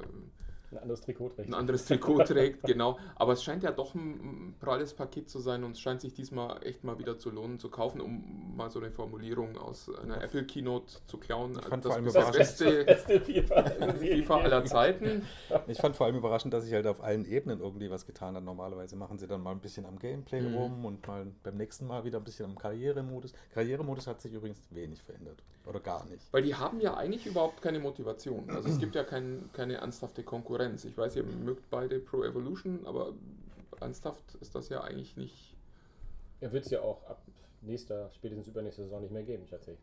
Ein 0.70 0.78
anderes 0.78 1.00
Trikot 1.00 1.30
trägt. 1.30 1.48
ein 1.48 1.54
anderes 1.54 1.84
Trikot 1.86 2.18
trägt, 2.24 2.62
genau. 2.64 2.98
Aber 3.16 3.32
es 3.32 3.42
scheint 3.42 3.62
ja 3.62 3.70
doch 3.72 3.94
ein, 3.94 4.54
pralles 4.60 4.92
Paket 4.94 5.30
zu 5.30 5.38
sein 5.40 5.64
und 5.64 5.72
es 5.72 5.80
scheint 5.80 6.00
sich 6.00 6.12
diesmal 6.14 6.62
echt 6.66 6.84
mal 6.84 6.98
wieder 6.98 7.18
zu 7.18 7.30
lohnen 7.30 7.58
zu 7.58 7.70
kaufen, 7.70 8.00
um 8.00 8.54
mal 8.56 8.70
so 8.70 8.78
eine 8.80 8.90
Formulierung 8.90 9.56
aus 9.56 9.90
einer 10.02 10.22
Apple 10.22 10.44
Keynote 10.44 10.92
zu 11.06 11.16
klauen. 11.18 11.58
Ich 11.58 11.64
fand 11.66 11.84
das, 11.84 11.90
vor 11.92 11.96
allem 11.96 12.04
das 12.04 12.14
überraschend- 12.14 12.36
beste 12.38 12.84
Beste 12.84 13.20
FIFA. 13.20 13.62
FIFA 13.98 14.36
aller 14.40 14.64
Zeiten. 14.66 15.26
Ich 15.68 15.78
fand 15.78 15.96
vor 15.96 16.06
allem 16.06 16.16
überraschend, 16.16 16.52
dass 16.52 16.64
sich 16.64 16.74
halt 16.74 16.86
auf 16.86 17.02
allen 17.02 17.24
Ebenen 17.24 17.60
irgendwie 17.60 17.90
was 17.90 18.04
getan 18.04 18.36
hat. 18.36 18.44
Normalerweise 18.44 18.96
machen 18.96 19.18
sie 19.18 19.26
dann 19.26 19.42
mal 19.42 19.52
ein 19.52 19.60
bisschen 19.60 19.86
am 19.86 19.98
Gameplay 19.98 20.42
Mhm. 20.42 20.54
rum 20.54 20.84
und 20.84 21.06
mal 21.06 21.26
beim 21.42 21.56
nächsten 21.56 21.86
Mal 21.86 22.04
wieder 22.04 22.18
ein 22.18 22.24
bisschen 22.24 22.44
am 22.46 22.58
Karrieremodus. 22.58 23.32
Karrieremodus 23.54 24.06
hat 24.06 24.20
sich 24.20 24.32
übrigens 24.34 24.60
wenig 24.70 25.02
verändert. 25.02 25.42
Oder 25.66 25.80
gar 25.80 26.04
nicht. 26.06 26.26
Weil 26.32 26.42
die 26.42 26.54
haben 26.54 26.80
ja 26.80 26.96
eigentlich 26.96 27.26
überhaupt 27.26 27.60
keine 27.60 27.78
Motivation. 27.78 28.48
Also 28.50 28.68
es 28.68 28.78
gibt 28.78 28.94
ja 28.94 29.04
kein, 29.04 29.50
keine 29.52 29.74
ernsthafte 29.74 30.22
Konkurrenz. 30.22 30.57
Ich 30.58 30.96
weiß, 30.96 31.16
ihr 31.16 31.24
mögt 31.24 31.70
beide 31.70 32.00
Pro 32.00 32.24
Evolution, 32.24 32.84
aber 32.84 33.14
ernsthaft 33.80 34.34
ist 34.40 34.54
das 34.54 34.68
ja 34.68 34.82
eigentlich 34.82 35.16
nicht. 35.16 35.56
Er 36.40 36.52
wird 36.52 36.64
es 36.64 36.70
ja 36.70 36.80
auch 36.80 37.04
ab 37.06 37.22
nächster, 37.60 38.10
spätestens 38.12 38.48
übernächster 38.48 38.82
Saison 38.84 39.00
nicht 39.00 39.12
mehr 39.12 39.22
geben, 39.22 39.46
schätze 39.46 39.72
ich. 39.72 39.78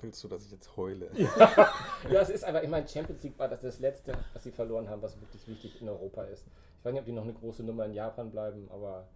Willst 0.00 0.22
du, 0.22 0.28
dass 0.28 0.44
ich 0.44 0.52
jetzt 0.52 0.76
heule? 0.76 1.10
Ja, 1.16 2.20
es 2.20 2.28
ist 2.28 2.44
einfach, 2.44 2.62
ich 2.62 2.68
meine, 2.68 2.86
Champions 2.86 3.22
League 3.22 3.38
war 3.38 3.48
das, 3.48 3.62
das 3.62 3.78
letzte, 3.78 4.12
was 4.34 4.44
sie 4.44 4.50
verloren 4.50 4.88
haben, 4.88 5.00
was 5.00 5.18
wirklich 5.20 5.46
wichtig 5.48 5.80
in 5.80 5.88
Europa 5.88 6.24
ist. 6.24 6.44
Ich 6.78 6.84
weiß 6.84 6.92
nicht, 6.92 7.00
ob 7.00 7.06
die 7.06 7.12
noch 7.12 7.22
eine 7.22 7.32
große 7.32 7.62
Nummer 7.62 7.86
in 7.86 7.94
Japan 7.94 8.30
bleiben, 8.30 8.68
aber 8.70 9.08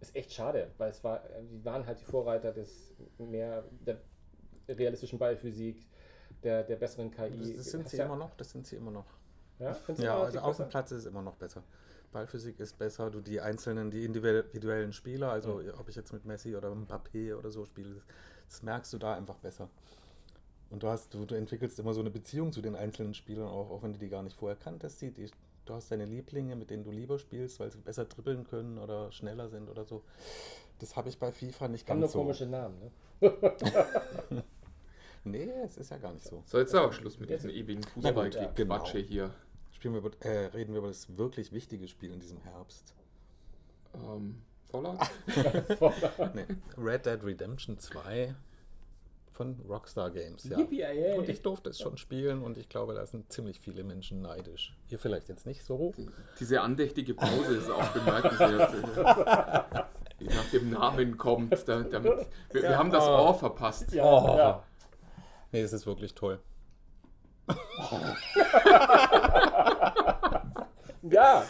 ist 0.00 0.14
echt 0.14 0.32
schade, 0.32 0.70
weil 0.78 0.90
es 0.90 1.02
war, 1.04 1.22
die 1.50 1.64
waren 1.64 1.84
halt 1.86 2.00
die 2.00 2.04
Vorreiter 2.04 2.52
des 2.52 2.94
mehr 3.18 3.64
der 3.84 3.98
realistischen 4.68 5.18
Ballphysik, 5.18 5.86
der, 6.42 6.62
der 6.62 6.76
besseren 6.76 7.10
KI. 7.10 7.38
Das, 7.38 7.56
das 7.56 7.70
sind 7.70 7.88
sie 7.88 7.98
ja, 7.98 8.06
immer 8.06 8.16
noch, 8.16 8.34
das 8.36 8.50
sind 8.50 8.66
sie 8.66 8.76
immer 8.76 8.92
noch. 8.92 9.19
Ja, 9.60 9.76
Ja, 9.98 10.22
also 10.22 10.32
die 10.32 10.38
auf 10.38 10.56
dem? 10.56 10.68
Platz 10.68 10.90
ist 10.90 11.00
es 11.00 11.06
immer 11.06 11.22
noch 11.22 11.36
besser. 11.36 11.62
Ballphysik 12.12 12.58
ist 12.58 12.78
besser, 12.78 13.10
du 13.10 13.20
die 13.20 13.40
einzelnen, 13.40 13.90
die 13.90 14.04
individuellen 14.04 14.92
Spieler, 14.92 15.30
also 15.30 15.60
ob 15.78 15.88
ich 15.88 15.94
jetzt 15.94 16.12
mit 16.12 16.24
Messi 16.24 16.56
oder 16.56 16.72
Mbappé 16.72 17.36
oder 17.36 17.50
so 17.50 17.64
spiele, 17.64 18.02
das, 18.48 18.62
merkst 18.62 18.92
du 18.92 18.98
da 18.98 19.14
einfach 19.14 19.36
besser. 19.36 19.68
Und 20.70 20.82
du 20.82 20.88
hast, 20.88 21.14
du, 21.14 21.24
du 21.24 21.36
entwickelst 21.36 21.78
immer 21.78 21.94
so 21.94 22.00
eine 22.00 22.10
Beziehung 22.10 22.52
zu 22.52 22.62
den 22.62 22.74
einzelnen 22.74 23.14
Spielern, 23.14 23.46
auch, 23.46 23.70
auch 23.70 23.82
wenn 23.82 23.92
du 23.92 23.98
die 23.98 24.08
gar 24.08 24.22
nicht 24.22 24.36
vorher 24.36 24.56
kanntest. 24.56 25.00
Die, 25.02 25.12
die, 25.12 25.30
du 25.66 25.74
hast 25.74 25.90
deine 25.90 26.04
Lieblinge, 26.04 26.56
mit 26.56 26.70
denen 26.70 26.82
du 26.82 26.90
lieber 26.90 27.18
spielst, 27.18 27.60
weil 27.60 27.70
sie 27.70 27.78
besser 27.78 28.06
dribbeln 28.06 28.44
können 28.44 28.78
oder 28.78 29.12
schneller 29.12 29.48
sind 29.48 29.68
oder 29.68 29.84
so. 29.84 30.02
Das 30.80 30.96
habe 30.96 31.10
ich 31.10 31.18
bei 31.18 31.30
FIFA 31.30 31.68
nicht 31.68 31.88
Haben 31.88 32.00
nur 32.00 32.06
ganz 32.06 32.12
so. 32.12 32.20
komische 32.20 32.46
Namen, 32.46 32.76
ne? 33.20 34.42
Nee, 35.24 35.50
es 35.64 35.76
ist 35.76 35.90
ja 35.90 35.98
gar 35.98 36.12
nicht 36.12 36.24
so. 36.24 36.42
So, 36.46 36.58
jetzt 36.58 36.74
aber 36.74 36.92
Schluss 36.92 37.18
mit 37.18 37.28
diesem 37.28 37.50
ewigen 37.50 37.82
Fußballquatsche 37.82 38.52
genau. 38.54 39.08
hier. 39.08 39.30
Spielen 39.80 39.94
wir 39.94 40.00
über, 40.00 40.10
äh, 40.26 40.44
reden 40.48 40.74
wir 40.74 40.80
über 40.80 40.88
das 40.88 41.16
wirklich 41.16 41.52
wichtige 41.52 41.88
Spiel 41.88 42.12
in 42.12 42.20
diesem 42.20 42.36
Herbst. 42.42 42.92
Ähm, 43.94 44.42
Fallout? 44.70 44.98
Nee, 46.34 46.44
Red 46.76 47.06
Dead 47.06 47.24
Redemption 47.24 47.78
2 47.78 48.34
von 49.32 49.58
Rockstar 49.66 50.10
Games, 50.10 50.44
ja. 50.44 50.58
Yippie. 50.58 50.84
Und 51.16 51.30
ich 51.30 51.40
durfte 51.40 51.70
es 51.70 51.78
schon 51.80 51.96
spielen 51.96 52.42
und 52.42 52.58
ich 52.58 52.68
glaube, 52.68 52.92
da 52.92 53.06
sind 53.06 53.32
ziemlich 53.32 53.58
viele 53.58 53.82
Menschen 53.82 54.20
neidisch. 54.20 54.76
Ihr 54.90 54.98
vielleicht 54.98 55.30
jetzt 55.30 55.46
nicht 55.46 55.64
so. 55.64 55.94
Diese 56.38 56.60
andächtige 56.60 57.14
Pause 57.14 57.56
ist 57.56 57.70
auch 57.70 57.88
bemerkenswert. 57.88 58.74
die 60.20 60.26
nach 60.26 60.50
dem 60.50 60.68
Namen 60.68 61.16
kommt. 61.16 61.66
Da, 61.66 61.80
damit, 61.84 62.26
wir, 62.52 62.62
wir 62.64 62.76
haben 62.76 62.90
das 62.90 63.04
Oh. 63.06 63.28
Ohr 63.28 63.34
verpasst. 63.34 63.92
ja, 63.94 64.04
Oh. 64.04 64.36
ja. 64.36 64.62
Nee, 65.52 65.62
es 65.62 65.72
ist 65.72 65.86
wirklich 65.86 66.14
toll. 66.14 66.38
Ja. 71.02 71.44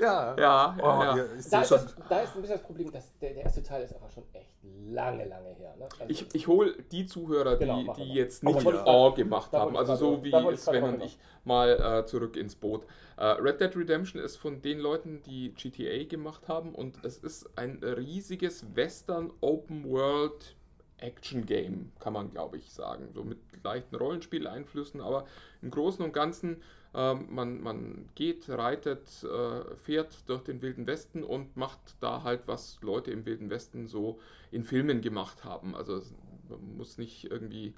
Ja. 0.00 0.34
Ja, 0.38 0.76
Oh, 0.80 0.82
ja, 0.82 1.16
ja. 1.16 1.24
Da, 1.24 1.32
ist 1.34 1.52
das, 1.52 1.94
da 2.08 2.20
ist 2.20 2.34
ein 2.34 2.40
bisschen 2.40 2.56
das 2.56 2.62
Problem, 2.62 2.90
dass 2.90 3.16
der, 3.18 3.34
der 3.34 3.44
erste 3.44 3.62
Teil 3.62 3.82
ist 3.84 3.94
einfach 3.94 4.10
schon 4.10 4.24
echt 4.32 4.56
lange, 4.88 5.24
lange 5.26 5.50
her. 5.50 5.74
Ne? 5.78 5.84
Also, 5.84 6.04
Ich, 6.08 6.34
ich 6.34 6.46
hole 6.48 6.74
die 6.90 7.06
Zuhörer, 7.06 7.56
Genau, 7.56 7.94
die, 7.94 8.02
die 8.02 8.14
jetzt 8.14 8.42
nicht 8.42 8.58
grad- 8.60 9.14
gemacht 9.16 9.52
da 9.52 9.60
haben. 9.60 9.76
Also 9.76 9.94
so 9.94 10.24
wie 10.24 10.30
Sven 10.56 10.80
mal 10.82 10.94
und 10.94 11.02
ich 11.02 11.18
mal 11.44 12.00
äh, 12.00 12.06
zurück 12.06 12.36
ins 12.36 12.56
Boot. 12.56 12.84
Äh, 13.16 13.24
Red 13.24 13.60
Dead 13.60 13.76
Redemption 13.76 14.20
ist 14.20 14.36
von 14.36 14.60
den 14.62 14.80
Leuten, 14.80 15.22
die 15.26 15.52
GTA 15.54 16.04
gemacht 16.08 16.48
haben 16.48 16.74
und 16.74 17.04
es 17.04 17.18
ist 17.18 17.48
ein 17.56 17.78
riesiges 17.84 18.64
Western 18.74 19.32
Open 19.40 19.84
World 19.88 20.56
Action 20.98 21.44
Game, 21.46 21.92
kann 22.00 22.12
man 22.14 22.30
glaube 22.30 22.56
ich 22.56 22.72
sagen. 22.72 23.10
So 23.12 23.22
mit 23.22 23.38
leichten 23.62 23.94
Rollenspieleinflüssen, 23.96 25.00
aber 25.00 25.26
im 25.62 25.70
Großen 25.70 26.04
und 26.04 26.12
Ganzen, 26.12 26.62
ähm, 26.94 27.26
man, 27.30 27.60
man 27.60 28.08
geht, 28.14 28.48
reitet, 28.48 29.08
äh, 29.24 29.74
fährt 29.76 30.28
durch 30.28 30.42
den 30.42 30.62
Wilden 30.62 30.86
Westen 30.86 31.22
und 31.24 31.56
macht 31.56 31.80
da 32.00 32.22
halt, 32.22 32.42
was 32.46 32.78
Leute 32.82 33.10
im 33.10 33.26
Wilden 33.26 33.50
Westen 33.50 33.86
so 33.86 34.18
in 34.50 34.62
Filmen 34.64 35.00
gemacht 35.00 35.44
haben. 35.44 35.74
Also 35.74 36.00
man 36.48 36.76
muss 36.76 36.98
nicht 36.98 37.30
irgendwie 37.30 37.74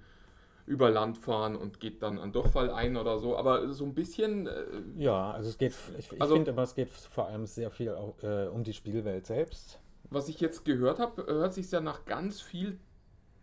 über 0.66 0.90
Land 0.90 1.16
fahren 1.16 1.54
und 1.54 1.78
geht 1.78 2.02
dann 2.02 2.18
an 2.18 2.32
Durchfall 2.32 2.70
ein 2.70 2.96
oder 2.96 3.18
so, 3.20 3.36
aber 3.36 3.72
so 3.72 3.84
ein 3.84 3.94
bisschen, 3.94 4.48
äh, 4.48 4.64
Ja, 4.96 5.30
also 5.30 5.48
es 5.48 5.58
geht, 5.58 5.74
ich, 5.96 6.12
ich 6.12 6.20
Also- 6.20 6.34
finde 6.34 6.50
immer, 6.50 6.62
es 6.62 6.74
geht 6.74 6.90
vor 6.90 7.26
allem 7.28 7.46
sehr 7.46 7.70
viel 7.70 7.90
auch, 7.94 8.20
äh, 8.24 8.48
um 8.48 8.64
die 8.64 8.72
Spielwelt 8.72 9.26
selbst. 9.26 9.78
was 10.10 10.28
ich 10.28 10.40
jetzt 10.40 10.64
gehört 10.64 10.98
habe, 10.98 11.24
hört 11.26 11.54
sich 11.54 11.70
ja 11.70 11.80
nach 11.80 12.04
ganz 12.04 12.40
viel, 12.40 12.78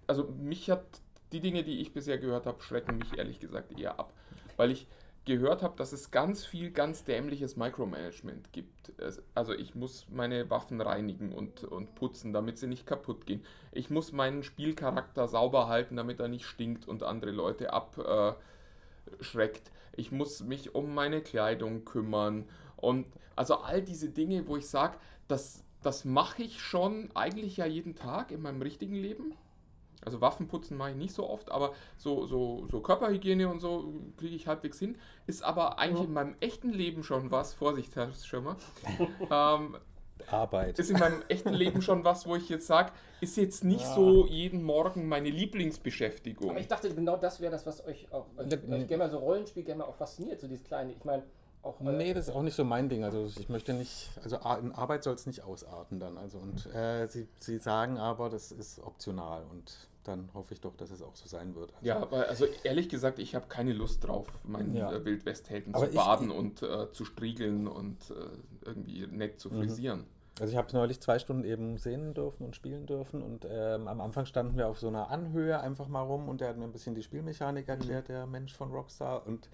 also 0.07 0.25
mich 0.37 0.69
hat 0.69 0.83
die 1.31 1.39
Dinge, 1.39 1.63
die 1.63 1.79
ich 1.81 1.93
bisher 1.93 2.17
gehört 2.17 2.45
habe, 2.45 2.61
schrecken 2.61 2.97
mich 2.97 3.17
ehrlich 3.17 3.39
gesagt 3.39 3.77
eher 3.79 3.99
ab, 3.99 4.13
weil 4.57 4.71
ich 4.71 4.87
gehört 5.25 5.63
habe, 5.63 5.75
dass 5.77 5.93
es 5.93 6.11
ganz 6.11 6.45
viel 6.45 6.71
ganz 6.71 7.03
dämliches 7.03 7.55
Micromanagement 7.55 8.51
gibt. 8.51 8.91
Also 9.33 9.53
ich 9.53 9.75
muss 9.75 10.07
meine 10.09 10.49
Waffen 10.49 10.81
reinigen 10.81 11.31
und, 11.33 11.63
und 11.63 11.95
putzen, 11.95 12.33
damit 12.33 12.57
sie 12.57 12.67
nicht 12.67 12.85
kaputt 12.85 13.25
gehen. 13.25 13.43
Ich 13.71 13.89
muss 13.89 14.11
meinen 14.11 14.43
Spielcharakter 14.43 15.27
sauber 15.27 15.67
halten, 15.67 15.95
damit 15.95 16.19
er 16.19 16.27
nicht 16.27 16.45
stinkt 16.45 16.87
und 16.87 17.03
andere 17.03 17.31
Leute 17.31 17.71
abschreckt. 17.71 18.41
Ich 19.95 20.11
muss 20.11 20.41
mich 20.41 20.75
um 20.75 20.93
meine 20.93 21.21
Kleidung 21.21 21.85
kümmern 21.85 22.49
und 22.75 23.05
also 23.35 23.55
all 23.55 23.81
diese 23.81 24.09
Dinge, 24.09 24.47
wo 24.47 24.57
ich 24.57 24.67
sage, 24.67 24.97
das 25.27 25.63
das 25.83 26.05
mache 26.05 26.43
ich 26.43 26.61
schon 26.61 27.09
eigentlich 27.13 27.57
ja 27.57 27.65
jeden 27.65 27.93
Tag 27.93 28.31
in 28.31 28.41
meinem 28.41 28.61
richtigen 28.61 28.95
Leben. 28.95 29.33
Also 30.05 30.21
Waffenputzen 30.21 30.77
mache 30.77 30.91
ich 30.91 30.95
nicht 30.97 31.13
so 31.13 31.29
oft, 31.29 31.51
aber 31.51 31.73
so, 31.97 32.25
so, 32.25 32.65
so 32.69 32.79
Körperhygiene 32.81 33.47
und 33.49 33.59
so 33.59 33.93
kriege 34.17 34.35
ich 34.35 34.47
halbwegs 34.47 34.79
hin. 34.79 34.97
Ist 35.27 35.43
aber 35.43 35.79
eigentlich 35.79 36.05
in 36.05 36.13
meinem 36.13 36.35
echten 36.39 36.69
Leben 36.71 37.03
schon 37.03 37.31
was, 37.31 37.53
Vorsicht, 37.53 37.95
Herr 37.95 38.11
Schirmer, 38.13 38.57
ähm, 39.31 39.77
Arbeit. 40.29 40.79
ist 40.79 40.89
in 40.89 40.99
meinem 40.99 41.21
echten 41.27 41.53
Leben 41.53 41.81
schon 41.81 42.03
was, 42.05 42.25
wo 42.25 42.35
ich 42.35 42.47
jetzt 42.49 42.67
sage, 42.67 42.91
ist 43.19 43.35
jetzt 43.37 43.63
nicht 43.63 43.85
so 43.85 44.25
jeden 44.25 44.63
Morgen 44.63 45.07
meine 45.07 45.29
Lieblingsbeschäftigung. 45.29 46.49
Aber 46.51 46.59
ich 46.59 46.67
dachte, 46.67 46.93
genau 46.93 47.17
das 47.17 47.41
wäre 47.41 47.51
das, 47.51 47.65
was 47.65 47.85
euch 47.85 48.07
auch, 48.11 48.25
euch, 48.37 48.47
Ne- 48.47 48.61
euch 48.75 48.87
gerne 48.87 49.03
mal 49.03 49.09
so 49.09 49.17
Rollenspiel 49.19 49.63
gerne 49.63 49.79
mal 49.79 49.85
auch 49.89 49.95
fasziniert, 49.95 50.39
so 50.39 50.47
dieses 50.47 50.63
kleine, 50.63 50.93
ich 50.93 51.03
meine, 51.03 51.23
auch... 51.61 51.79
äh, 51.81 51.83
Nee, 51.91 52.13
das 52.13 52.27
ist 52.29 52.35
auch 52.35 52.41
nicht 52.41 52.55
so 52.55 52.63
mein 52.63 52.89
Ding. 52.89 53.03
Also 53.03 53.29
ich 53.39 53.49
möchte 53.49 53.73
nicht, 53.73 54.09
also 54.23 54.37
in 54.61 54.71
Arbeit 54.73 55.03
soll 55.03 55.15
es 55.15 55.25
nicht 55.25 55.43
ausarten 55.43 55.99
dann. 55.99 56.17
Also 56.17 56.37
und 56.37 56.65
äh, 56.73 57.07
sie, 57.07 57.27
sie 57.39 57.57
sagen 57.57 57.97
aber, 57.97 58.29
das 58.29 58.51
ist 58.51 58.79
optional 58.79 59.43
und 59.49 59.89
dann 60.03 60.29
hoffe 60.33 60.53
ich 60.53 60.61
doch, 60.61 60.75
dass 60.75 60.91
es 60.91 61.01
auch 61.01 61.15
so 61.15 61.27
sein 61.27 61.55
wird. 61.55 61.73
Also, 61.75 61.85
Ja, 61.85 61.99
aber 62.01 62.27
also 62.27 62.45
ehrlich 62.63 62.89
gesagt, 62.89 63.19
ich 63.19 63.35
habe 63.35 63.47
keine 63.47 63.73
Lust 63.73 64.05
drauf, 64.05 64.27
meinen 64.43 64.75
Ja. 64.75 64.91
äh, 64.91 65.03
Wildwesthelden 65.05 65.73
zu 65.73 65.85
ich- 65.85 65.95
baden 65.95 66.31
und 66.31 66.61
äh, 66.61 66.91
zu 66.91 67.05
striegeln 67.05 67.67
und 67.67 68.11
äh, 68.11 68.65
irgendwie 68.65 69.07
nett 69.07 69.33
Mhm. 69.35 69.39
zu 69.39 69.49
frisieren. 69.49 70.05
Also 70.39 70.51
ich 70.51 70.57
habe 70.57 70.73
neulich 70.73 70.99
zwei 70.99 71.19
Stunden 71.19 71.43
eben 71.43 71.77
sehen 71.77 72.15
dürfen 72.15 72.43
und 72.45 72.55
spielen 72.55 72.87
dürfen 72.87 73.21
und 73.21 73.45
ähm, 73.47 73.87
am 73.87 74.01
Anfang 74.01 74.25
standen 74.25 74.57
wir 74.57 74.67
auf 74.67 74.79
so 74.79 74.87
einer 74.87 75.09
Anhöhe 75.11 75.59
einfach 75.59 75.87
mal 75.87 76.01
rum 76.01 76.27
und 76.27 76.41
der 76.41 76.49
hat 76.49 76.57
mir 76.57 76.63
ein 76.63 76.71
bisschen 76.71 76.95
die 76.95 77.03
Spielmechanik 77.03 77.69
erklärt, 77.69 78.07
der 78.07 78.25
Mensch 78.25 78.53
von 78.55 78.71
Rockstar 78.71 79.27
und 79.27 79.47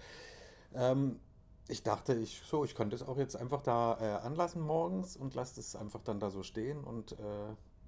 ähm, 0.74 1.20
ich 1.68 1.82
dachte, 1.82 2.14
ich 2.14 2.40
so, 2.46 2.64
ich 2.64 2.74
könnte 2.74 2.96
es 2.96 3.02
auch 3.02 3.18
jetzt 3.18 3.36
einfach 3.36 3.60
da 3.62 3.98
äh, 4.00 4.26
anlassen 4.26 4.62
morgens 4.62 5.16
und 5.16 5.34
lasse 5.34 5.60
es 5.60 5.76
einfach 5.76 6.00
dann 6.02 6.18
da 6.18 6.30
so 6.30 6.42
stehen 6.42 6.82
und 6.82 7.12
äh, 7.12 7.16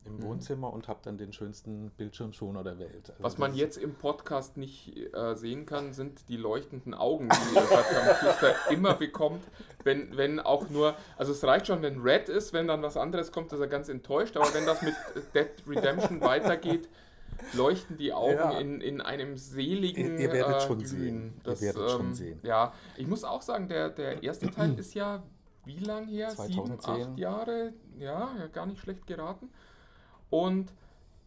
im 0.04 0.22
Wohnzimmer 0.22 0.72
und 0.72 0.88
habe 0.88 1.00
dann 1.02 1.16
den 1.18 1.32
schönsten 1.32 1.90
Bildschirmschoner 1.96 2.64
der 2.64 2.78
Welt. 2.78 3.10
Also 3.10 3.22
Was 3.22 3.38
man 3.38 3.54
jetzt 3.54 3.76
im 3.76 3.94
Podcast 3.94 4.56
nicht 4.56 4.96
äh, 5.14 5.34
sehen 5.36 5.64
kann, 5.66 5.92
sind 5.92 6.28
die 6.28 6.36
leuchtenden 6.36 6.92
Augen, 6.94 7.28
die 7.28 7.54
Background 7.54 8.18
Küster 8.20 8.54
immer 8.70 8.94
bekommt, 8.94 9.44
wenn, 9.84 10.16
wenn 10.16 10.40
auch 10.40 10.68
nur, 10.70 10.96
also 11.16 11.32
es 11.32 11.44
reicht 11.44 11.68
schon, 11.68 11.82
wenn 11.82 12.00
Red 12.00 12.28
ist, 12.28 12.52
wenn 12.52 12.66
dann 12.66 12.82
was 12.82 12.96
anderes 12.96 13.30
kommt, 13.32 13.52
ist 13.52 13.60
er 13.60 13.68
ganz 13.68 13.88
enttäuscht, 13.88 14.36
aber 14.36 14.52
wenn 14.54 14.66
das 14.66 14.82
mit 14.82 14.94
Dead 15.34 15.50
Redemption 15.68 16.20
weitergeht, 16.20 16.88
leuchten 17.54 17.96
die 17.96 18.12
Augen 18.12 18.34
Ja. 18.34 18.58
in, 18.58 18.80
in 18.80 19.00
einem 19.00 19.36
seligen 19.36 20.14
Ihr- 20.18 20.20
ihr 20.20 20.32
werdet 20.32 20.56
äh, 20.56 20.60
schon 20.66 20.78
Glühen. 20.78 20.88
sehen. 20.88 21.32
Ihr 21.36 21.42
Das, 21.44 21.60
werdet 21.62 21.90
schon 21.90 22.00
ähm, 22.06 22.14
sehen. 22.14 22.40
Ja, 22.42 22.72
ich 22.96 23.06
muss 23.06 23.24
auch 23.24 23.42
sagen, 23.42 23.68
der, 23.68 23.88
der 23.90 24.22
erste 24.22 24.50
Teil 24.50 24.74
ist 24.78 24.94
ja 24.94 25.22
wie 25.64 25.78
lang 25.78 26.08
her? 26.08 26.30
Sieben, 26.30 26.66
2010. 26.78 26.92
acht 27.12 27.18
Jahre? 27.18 27.72
Ja, 27.98 28.30
ja, 28.36 28.46
gar 28.48 28.66
nicht 28.66 28.80
schlecht 28.80 29.06
geraten. 29.06 29.48
Und 30.32 30.72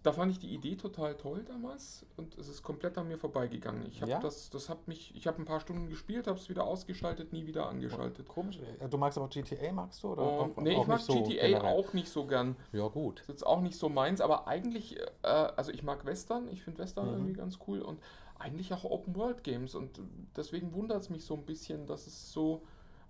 da 0.02 0.12
fand 0.12 0.32
ich 0.32 0.38
die 0.40 0.54
Idee 0.54 0.76
total 0.76 1.16
toll 1.16 1.44
damals 1.48 2.06
und 2.18 2.38
es 2.38 2.48
ist 2.48 2.62
komplett 2.62 2.96
an 2.98 3.08
mir 3.08 3.18
vorbeigegangen. 3.18 3.88
Ich 3.88 4.02
habe 4.02 4.12
Ja? 4.12 4.20
das, 4.20 4.50
das 4.52 4.70
hat 4.70 4.88
mich, 4.88 5.16
ich 5.16 5.26
habe 5.26 5.42
ein 5.42 5.46
paar 5.46 5.60
Stunden 5.60 5.90
gespielt, 5.90 6.28
habe 6.28 6.38
es 6.38 6.48
wieder 6.50 6.64
ausgeschaltet, 6.64 7.34
nie 7.34 7.48
wieder 7.48 7.68
angeschaltet. 7.68 8.28
Komisch. 8.28 8.60
Äh, 8.80 8.88
Du 8.88 8.98
magst 9.00 9.18
aber 9.18 9.28
GTA, 9.30 9.72
magst 9.72 10.04
du? 10.04 10.12
Oder 10.12 10.22
Und, 10.42 10.58
auch- 10.58 10.62
nee, 10.64 10.76
auch 10.76 10.82
ich 10.82 10.88
mag 10.88 10.98
nicht 10.98 11.06
so 11.08 11.24
GTA 11.24 11.48
generell? 11.48 11.62
auch 11.74 11.94
nicht 11.94 12.10
so 12.10 12.26
gern. 12.28 12.56
Ja, 12.72 12.88
gut. 12.88 13.22
ist 13.22 13.30
jetzt 13.30 13.46
auch 13.48 13.62
nicht 13.62 13.78
so 13.78 13.90
meins, 13.90 14.22
aber 14.22 14.48
eigentlich, 14.48 15.00
äh, 15.00 15.06
also 15.28 15.72
ich 15.72 15.82
mag 15.82 16.06
Western, 16.06 16.50
ich 16.50 16.62
finde 16.64 16.80
Western 16.84 17.08
Mhm. 17.08 17.14
irgendwie 17.14 17.34
ganz 17.34 17.58
cool 17.68 17.82
und 17.82 18.00
eigentlich 18.38 18.74
auch 18.74 18.84
Open 18.84 19.16
World 19.16 19.44
Games 19.44 19.74
und 19.76 20.00
deswegen 20.36 20.74
wundert 20.74 21.02
es 21.02 21.10
mich 21.10 21.26
so 21.26 21.34
ein 21.36 21.46
bisschen, 21.46 21.86
dass 21.88 22.06
es 22.06 22.32
so. 22.32 22.62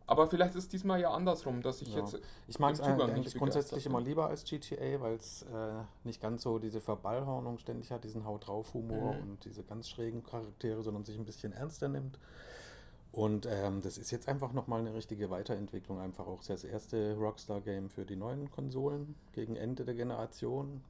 Aber 0.08 0.28
vielleicht 0.28 0.54
ist 0.56 0.72
diesmal 0.72 1.00
ja 1.02 1.12
andersrum, 1.12 1.62
dass 1.64 1.82
ich 1.82 1.90
Ja. 1.94 2.00
jetzt. 2.02 2.20
Ich 2.48 2.60
mag 2.60 2.74
es 2.74 2.80
eigentlich 2.82 3.34
grundsätzlich 3.36 3.86
immer 3.88 4.00
lieber 4.00 4.28
als 4.28 4.44
GTA, 4.44 5.02
weil 5.02 5.16
es 5.16 5.42
äh, 5.44 5.82
nicht 6.04 6.22
ganz 6.22 6.44
so 6.44 6.60
diese 6.60 6.80
Verballhornung 6.80 7.58
ständig 7.58 7.92
hat, 7.92 8.04
diesen 8.04 8.24
Haut 8.26 8.48
drauf 8.48 8.74
Humor 8.76 9.16
Mhm. 9.16 9.22
und 9.22 9.46
diese 9.46 9.64
ganz 9.64 9.90
schrägen 9.90 10.24
Charaktere, 10.24 10.84
sondern 10.84 11.06
sich 11.06 11.18
ein 11.18 11.26
bisschen 11.26 11.54
ernster 11.54 11.88
nimmt. 11.88 12.20
Und 13.12 13.48
ähm, 13.50 13.82
das 13.82 13.98
ist 13.98 14.12
jetzt 14.12 14.28
einfach 14.28 14.52
nochmal 14.52 14.82
eine 14.82 14.94
richtige 14.94 15.30
Weiterentwicklung, 15.30 16.00
einfach 16.00 16.28
auch 16.28 16.44
das 16.44 16.64
erste 16.66 17.16
Rockstar-Game 17.16 17.90
für 17.90 18.06
die 18.06 18.18
neuen 18.18 18.52
Konsolen 18.52 19.16
gegen 19.32 19.56
Ende 19.56 19.86
der 19.86 19.96
Generation. 19.96 20.84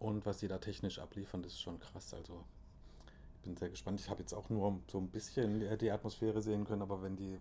Und 0.00 0.26
was 0.26 0.38
die 0.38 0.48
da 0.48 0.58
technisch 0.58 0.98
abliefern, 0.98 1.42
das 1.42 1.52
ist 1.52 1.60
schon 1.60 1.78
krass. 1.78 2.12
Also 2.12 2.44
ich 3.36 3.42
bin 3.42 3.56
sehr 3.56 3.70
gespannt. 3.70 4.00
Ich 4.00 4.10
habe 4.10 4.20
jetzt 4.20 4.34
auch 4.34 4.50
nur 4.50 4.80
so 4.90 4.98
ein 4.98 5.08
bisschen 5.08 5.78
die 5.78 5.90
Atmosphäre 5.90 6.42
sehen 6.42 6.64
können, 6.64 6.82
aber 6.82 7.02
wenn 7.02 7.16
die, 7.16 7.38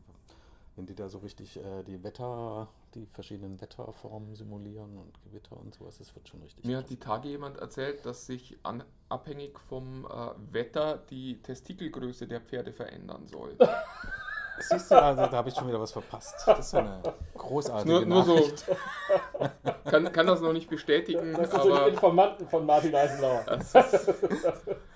wenn 0.77 0.85
die 0.85 0.95
da 0.95 1.09
so 1.09 1.17
richtig 1.17 1.57
äh, 1.57 1.83
die 1.83 2.03
Wetter, 2.03 2.69
die 2.93 3.05
verschiedenen 3.07 3.59
Wetterformen 3.59 4.35
simulieren 4.35 4.97
und 4.97 5.21
Gewitter 5.23 5.57
und 5.57 5.73
sowas, 5.73 5.97
das 5.97 6.15
wird 6.15 6.29
schon 6.29 6.41
richtig. 6.41 6.65
Mir 6.65 6.77
hat 6.77 6.89
die 6.89 6.99
Tage 6.99 7.27
jemand 7.29 7.57
erzählt, 7.57 8.05
dass 8.05 8.27
sich 8.27 8.57
an, 8.63 8.83
abhängig 9.09 9.59
vom 9.59 10.05
äh, 10.05 10.53
Wetter 10.53 10.97
die 11.09 11.41
Testikelgröße 11.41 12.27
der 12.27 12.41
Pferde 12.41 12.71
verändern 12.71 13.27
soll. 13.27 13.57
Siehst 14.59 14.91
du, 14.91 15.01
also, 15.01 15.21
da 15.23 15.31
habe 15.31 15.49
ich 15.49 15.55
schon 15.55 15.67
wieder 15.67 15.79
was 15.79 15.91
verpasst. 15.91 16.35
Das 16.45 16.59
ist 16.59 16.69
so 16.71 16.77
eine 16.77 17.01
großartige 17.35 17.89
nur, 17.91 18.05
nur 18.05 18.23
so. 18.23 18.35
Nachricht. 18.35 18.65
Kann, 19.85 20.11
kann 20.11 20.27
das 20.27 20.41
noch 20.41 20.51
nicht 20.51 20.69
bestätigen, 20.69 21.33
Das 21.33 21.49
sind 21.51 21.61
so 21.63 21.69
die 21.69 21.75
aber 21.75 21.87
Informanten 21.87 22.47
von 22.47 22.65
Martin 22.65 22.93
Eisenauer. 22.93 23.45
es, 23.59 23.73
ist, 23.73 24.09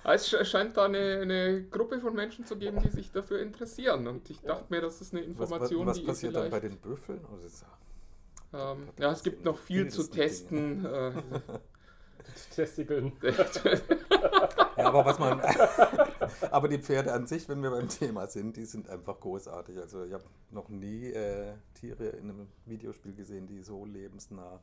es 0.04 0.28
sch- 0.34 0.44
scheint 0.46 0.76
da 0.76 0.86
eine, 0.86 1.20
eine 1.22 1.64
Gruppe 1.64 2.00
von 2.02 2.14
Menschen 2.14 2.46
zu 2.46 2.58
geben, 2.58 2.82
die 2.82 2.90
sich 2.90 3.12
dafür 3.12 3.40
interessieren. 3.42 4.08
Und 4.08 4.30
ich 4.30 4.42
dachte 4.42 4.66
mir, 4.70 4.82
das 4.82 5.00
ist 5.00 5.14
eine 5.14 5.22
Was, 5.22 5.50
was, 5.50 5.52
Information, 5.52 5.88
was 5.88 5.96
die 5.98 6.02
ihr 6.02 6.08
passiert 6.08 6.36
dann 6.36 6.50
bei 6.50 6.60
den 6.60 6.78
Büffeln? 6.78 7.22
Ähm, 8.54 8.90
ja, 9.00 9.12
es 9.12 9.24
gibt 9.24 9.46
noch 9.46 9.58
viel 9.58 9.88
zu 9.90 10.04
testen. 10.10 10.86
Äh, 10.86 11.12
Testikeln. 12.56 13.14
Ja, 14.78 14.88
aber 14.88 15.06
was 15.06 15.20
man. 15.20 15.42
aber 16.52 16.68
die 16.68 16.80
Pferde 16.80 17.14
an 17.14 17.28
sich, 17.28 17.48
wenn 17.50 17.62
wir 17.62 17.72
beim 17.72 17.90
Thema 17.90 18.28
sind, 18.28 18.58
die 18.58 18.66
sind 18.66 18.90
einfach 18.90 19.20
großartig. 19.20 19.78
Also 19.78 20.04
ich 20.04 20.14
habe 20.14 20.24
noch 20.50 20.70
nie 20.70 21.12
äh, 21.12 21.54
Tiere 21.74 22.08
in 22.08 22.30
einem 22.30 22.48
Videospiel 22.66 23.14
gesehen, 23.14 23.48
die 23.48 23.62
so 23.62 23.86
lebensnah 23.86 24.60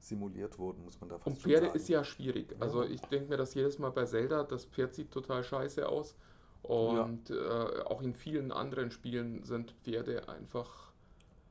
simuliert 0.00 0.58
wurden, 0.58 0.84
muss 0.84 1.00
man 1.00 1.10
da 1.10 1.18
fast 1.18 1.26
Und 1.26 1.38
Pferde 1.38 1.66
sagen. 1.66 1.76
ist 1.76 1.88
ja 1.88 2.04
schwierig. 2.04 2.54
Also 2.60 2.84
ich 2.84 3.00
denke 3.02 3.30
mir 3.30 3.36
das 3.36 3.54
jedes 3.54 3.78
Mal 3.78 3.90
bei 3.90 4.04
Zelda, 4.04 4.44
das 4.44 4.64
Pferd 4.64 4.94
sieht 4.94 5.10
total 5.10 5.42
scheiße 5.42 5.88
aus. 5.88 6.14
Und 6.62 7.30
äh, 7.30 7.82
auch 7.84 8.02
in 8.02 8.14
vielen 8.14 8.52
anderen 8.52 8.90
Spielen 8.90 9.44
sind 9.44 9.72
Pferde 9.82 10.28
einfach. 10.28 10.92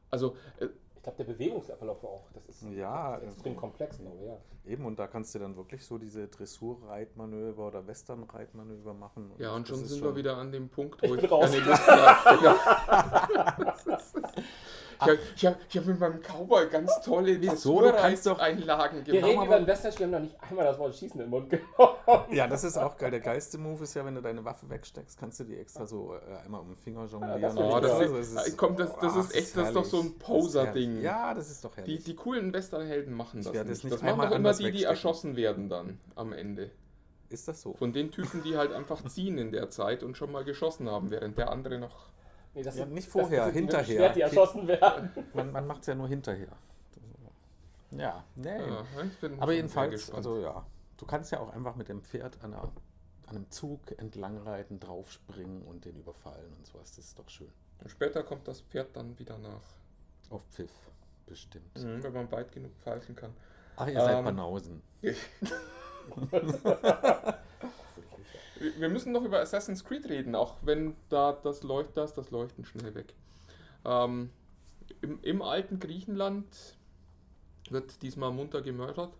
Also 0.09 0.35
äh, 0.59 0.67
glaube, 1.07 1.23
der 1.23 1.33
Bewegungsablauf 1.33 2.03
auch, 2.03 2.27
das 2.33 2.47
ist, 2.49 2.63
Ja, 2.71 3.13
das 3.13 3.23
ist 3.23 3.33
extrem 3.35 3.51
also- 3.53 3.61
komplex. 3.61 3.99
Noch, 3.99 4.11
ja. 4.25 4.37
Eben, 4.65 4.85
und 4.85 4.99
da 4.99 5.07
kannst 5.07 5.33
du 5.33 5.39
dann 5.39 5.55
wirklich 5.55 5.85
so 5.85 5.97
diese 5.97 6.27
Dressur-Reitmanöver 6.27 7.67
oder 7.67 7.87
Western-Reitmanöver 7.87 8.93
machen. 8.93 9.31
ja, 9.37 9.55
und 9.55 9.69
das 9.69 9.77
schon 9.77 9.87
sind 9.87 10.03
wir 10.03 10.15
wieder 10.15 10.35
an 10.37 10.51
dem 10.51 10.67
Punkt, 10.69 11.01
Ich 11.01 11.09
wo 11.09 11.15
bin 11.15 11.23
ich, 11.25 11.31
raus. 11.31 11.49
keine 11.51 11.63
Lust 11.65 11.87
mehr 11.87 12.25
habe. 12.25 13.97
Ich 14.99 15.07
habe 15.07 15.19
ich 15.35 15.45
hab, 15.45 15.57
ich 15.69 15.77
hab 15.77 15.85
mit 15.85 15.99
meinem 15.99 16.21
Cowboy 16.21 16.67
ganz 16.69 16.91
tolle 17.03 17.39
Wieso? 17.39 17.81
Du 17.81 17.91
kannst 17.91 18.25
doch- 18.25 18.39
Einlagen 18.39 19.05
Wir 19.05 19.13
gemacht. 19.13 19.31
reden 19.31 19.45
über 19.45 19.55
ein 19.57 19.67
Westernspiel, 19.67 20.07
wir 20.09 20.15
haben 20.17 20.23
noch 20.25 20.31
nicht 20.31 20.43
einmal 20.49 20.65
das 20.65 20.79
Wort 20.79 20.95
Schießen 20.95 21.21
im 21.21 21.29
Mund 21.29 21.49
genommen. 21.49 22.25
Ja, 22.31 22.47
das 22.47 22.63
ist 22.63 22.77
auch 22.77 22.97
geil. 22.97 23.11
Der 23.11 23.19
geilste 23.19 23.57
Move 23.57 23.83
ist 23.83 23.93
ja, 23.93 24.03
wenn 24.05 24.15
du 24.15 24.21
deine 24.21 24.43
Waffe 24.43 24.69
wegsteckst, 24.69 25.17
kannst 25.19 25.39
du 25.39 25.43
die 25.43 25.55
extra 25.57 25.85
so 25.85 26.15
äh, 26.15 26.37
einmal 26.45 26.61
um 26.61 26.67
den 26.69 26.77
Finger 26.77 27.05
jonglieren. 27.05 27.41
das 27.41 27.53
und 27.55 27.59
finde 27.59 27.75
Oh, 27.75 27.79
das, 27.79 28.29
ist, 28.47 28.57
komm, 28.57 28.75
das, 28.75 28.95
das 28.99 29.15
oh, 29.15 29.19
ist 29.19 29.35
echt, 29.35 29.55
das 29.57 29.67
ist 29.67 29.75
doch 29.75 29.85
so 29.85 29.99
ein. 30.01 30.13
Das 30.17 30.27
Poser-Ding. 30.27 31.01
Ja, 31.01 31.33
das 31.33 31.49
ist 31.51 31.63
doch 31.63 31.71
Die, 31.75 31.81
herrlich. 31.81 32.03
die 32.03 32.15
coolen 32.15 32.53
Westernhelden 32.53 33.13
machen 33.13 33.43
das 33.43 33.53
nicht. 33.53 33.65
nicht 33.83 33.91
Das 33.93 34.01
machen 34.01 34.29
doch 34.29 34.35
immer 34.35 34.53
die, 34.53 34.71
die 34.71 34.83
erschossen 34.83 35.35
werden 35.35 35.69
dann 35.69 35.99
am 36.15 36.33
Ende. 36.33 36.71
ist 37.29 37.47
das 37.47 37.61
so? 37.61 37.73
Von 37.73 37.93
den 37.93 38.09
Typen, 38.11 38.41
die 38.43 38.57
halt 38.57 38.71
einfach 38.73 39.03
ziehen 39.05 39.37
in 39.37 39.51
der 39.51 39.69
Zeit 39.69 40.01
und 40.01 40.17
schon 40.17 40.31
mal 40.31 40.43
geschossen 40.43 40.89
haben, 40.89 41.11
während 41.11 41.37
der 41.37 41.51
andere 41.51 41.77
noch. 41.77 42.07
Nee, 42.57 42.63
das 42.63 42.75
Ja, 42.75 42.85
sind- 42.85 42.93
nicht 42.95 43.05
das 43.07 43.13
vorher, 43.13 43.45
dem 43.45 43.53
hinterher. 43.53 43.85
Schwert, 43.85 44.15
die 44.15 44.21
erschossen 44.21 44.67
werden. 44.67 45.11
Man, 45.35 45.51
man 45.51 45.67
macht 45.67 45.81
es 45.81 45.87
ja 45.87 45.93
nur 45.95 46.07
hinterher. 46.07 46.47
Ja, 47.91 48.23
nee. 48.35 48.49
Ja, 48.57 48.83
ich 49.05 49.17
bin 49.19 49.39
Aber 49.39 49.53
jedenfalls, 49.53 50.09
also 50.11 50.39
ja, 50.39 50.65
du 50.97 51.05
kannst 51.05 51.31
ja 51.31 51.39
auch 51.39 51.53
einfach 51.53 51.75
mit 51.75 51.87
dem 51.87 52.01
Pferd 52.01 52.43
an, 52.43 52.53
einer, 52.55 52.63
an 52.63 52.71
einem 53.35 53.51
Zug 53.51 53.79
entlangreiten, 53.99 54.79
draufspringen 54.79 55.61
und 55.61 55.85
den 55.85 55.97
überfallen 55.97 56.51
und 56.57 56.65
sowas. 56.65 56.95
Das 56.95 57.05
ist 57.05 57.19
doch 57.19 57.29
schön. 57.29 57.51
Und 57.83 57.91
später 57.91 58.23
kommt 58.23 58.47
das 58.47 58.61
Pferd 58.61 58.95
dann 58.95 59.17
wieder 59.19 59.37
nach. 59.37 59.61
Auf 60.31 60.41
Pfiff, 60.49 60.71
bestimmt. 61.27 61.69
Wenn 61.75 62.11
man 62.11 62.31
weit 62.31 62.51
genug 62.51 62.71
pfeifen 62.79 63.15
kann. 63.15 63.33
Ach, 63.75 63.87
ihr 63.87 64.01
seid 64.01 64.17
Ähm, 64.17 64.25
Banausen. 64.25 64.81
Wir 68.77 68.89
müssen 68.89 69.11
noch 69.11 69.23
über 69.23 69.39
Assassin's 69.39 69.83
Creed 69.83 70.07
reden, 70.09 70.35
auch 70.35 70.55
wenn 70.61 70.95
da 71.09 71.33
das 71.33 71.63
Leucht, 71.63 71.95
das, 71.95 72.13
das 72.13 72.31
Leuchten 72.31 72.65
schnell 72.65 72.93
weg. 72.95 73.13
Ähm, 73.85 74.29
im, 75.01 75.19
Im 75.21 75.41
alten 75.41 75.79
Griechenland 75.79 76.45
wird 77.69 78.01
diesmal 78.01 78.31
munter 78.31 78.61
gemördert. 78.61 79.13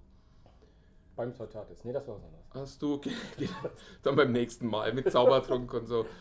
Beim 1.16 1.34
Teutates. 1.34 1.84
Nee, 1.84 1.94
das 1.94 2.08
war 2.08 2.16
was 2.16 2.24
anderes. 2.24 2.46
Hast 2.54 2.82
du 2.82 3.00
ge- 3.00 3.14
ge- 3.38 3.50
dann 4.04 4.16
beim 4.16 4.32
nächsten 4.32 4.68
Mal 4.68 4.94
mit 4.94 5.12
Zaubertrunk 5.12 5.74
und 5.74 5.88
so. 5.88 6.06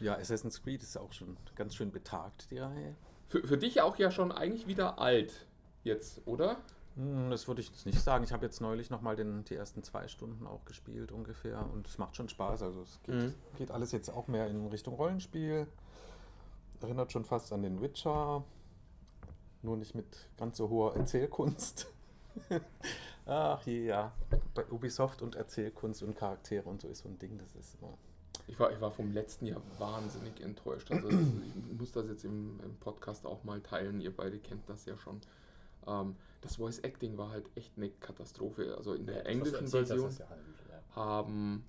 Ja, 0.00 0.16
Assassin's 0.16 0.60
Creed 0.62 0.82
ist 0.82 0.96
auch 0.96 1.12
schon 1.12 1.36
ganz 1.54 1.74
schön 1.76 1.92
betagt, 1.92 2.50
die 2.50 2.58
Reihe. 2.58 2.96
Für, 3.28 3.46
für 3.46 3.56
dich 3.56 3.80
auch 3.82 3.96
ja 3.98 4.10
schon 4.10 4.32
eigentlich 4.32 4.66
wieder 4.66 4.98
alt. 4.98 5.46
jetzt, 5.84 6.20
oder? 6.26 6.56
Hm, 6.96 7.30
Das 7.30 7.48
würde 7.48 7.60
ich 7.60 7.68
jetzt 7.70 7.86
nicht 7.86 8.00
sagen. 8.00 8.24
Ich 8.24 8.32
habe 8.32 8.44
jetzt 8.44 8.60
neulich 8.60 8.90
nochmal 8.90 9.16
die 9.16 9.54
ersten 9.54 9.82
zwei 9.82 10.08
Stunden 10.08 10.46
auch 10.46 10.64
gespielt 10.64 11.12
ungefähr 11.12 11.64
und 11.72 11.86
es 11.86 11.98
macht 11.98 12.16
schon 12.16 12.28
Spaß. 12.28 12.62
Also 12.62 12.82
es 12.82 13.00
geht, 13.04 13.14
Mhm. 13.14 13.34
geht 13.56 13.70
alles 13.70 13.92
jetzt 13.92 14.10
auch 14.10 14.28
mehr 14.28 14.46
in 14.48 14.66
Richtung 14.66 14.94
Rollenspiel. 14.94 15.66
Erinnert 16.80 17.12
schon 17.12 17.24
fast 17.24 17.52
an 17.52 17.62
den 17.62 17.80
Witcher, 17.80 18.44
nur 19.62 19.76
nicht 19.76 19.94
mit 19.94 20.28
ganz 20.36 20.56
so 20.56 20.68
hoher 20.68 20.96
Erzählkunst. 20.96 21.86
Ach 23.26 23.62
je, 23.64 23.86
ja. 23.86 24.12
Bei 24.54 24.66
Ubisoft 24.66 25.22
und 25.22 25.36
Erzählkunst 25.36 26.02
und 26.02 26.16
Charaktere 26.16 26.68
und 26.68 26.82
so 26.82 26.88
ist 26.88 27.02
so 27.04 27.08
ein 27.08 27.18
Ding, 27.18 27.38
das 27.38 27.54
ist 27.54 27.76
immer. 27.80 27.96
Ich 28.48 28.58
war, 28.58 28.72
ich 28.72 28.80
war 28.80 28.90
vom 28.90 29.12
letzten 29.12 29.46
Jahr 29.46 29.60
wahnsinnig 29.78 30.40
enttäuscht. 30.40 30.90
Also 30.90 31.08
ich 31.08 31.78
muss 31.78 31.92
das 31.92 32.08
jetzt 32.08 32.24
im, 32.24 32.58
im 32.64 32.74
Podcast 32.80 33.24
auch 33.24 33.44
mal 33.44 33.60
teilen. 33.60 34.00
Ihr 34.00 34.14
beide 34.14 34.38
kennt 34.40 34.68
das 34.68 34.84
ja 34.84 34.96
schon. 34.98 35.20
Ähm, 35.86 36.16
das 36.40 36.56
Voice 36.56 36.80
Acting 36.80 37.16
war 37.16 37.30
halt 37.30 37.48
echt 37.54 37.72
eine 37.76 37.90
Katastrophe. 37.90 38.74
Also 38.76 38.94
in 38.94 39.06
der 39.06 39.22
du 39.22 39.28
englischen 39.28 39.64
erzählt 39.64 39.88
Version 39.88 40.10
ja 40.10 40.26
ja. 40.68 40.96
haben, 40.96 41.64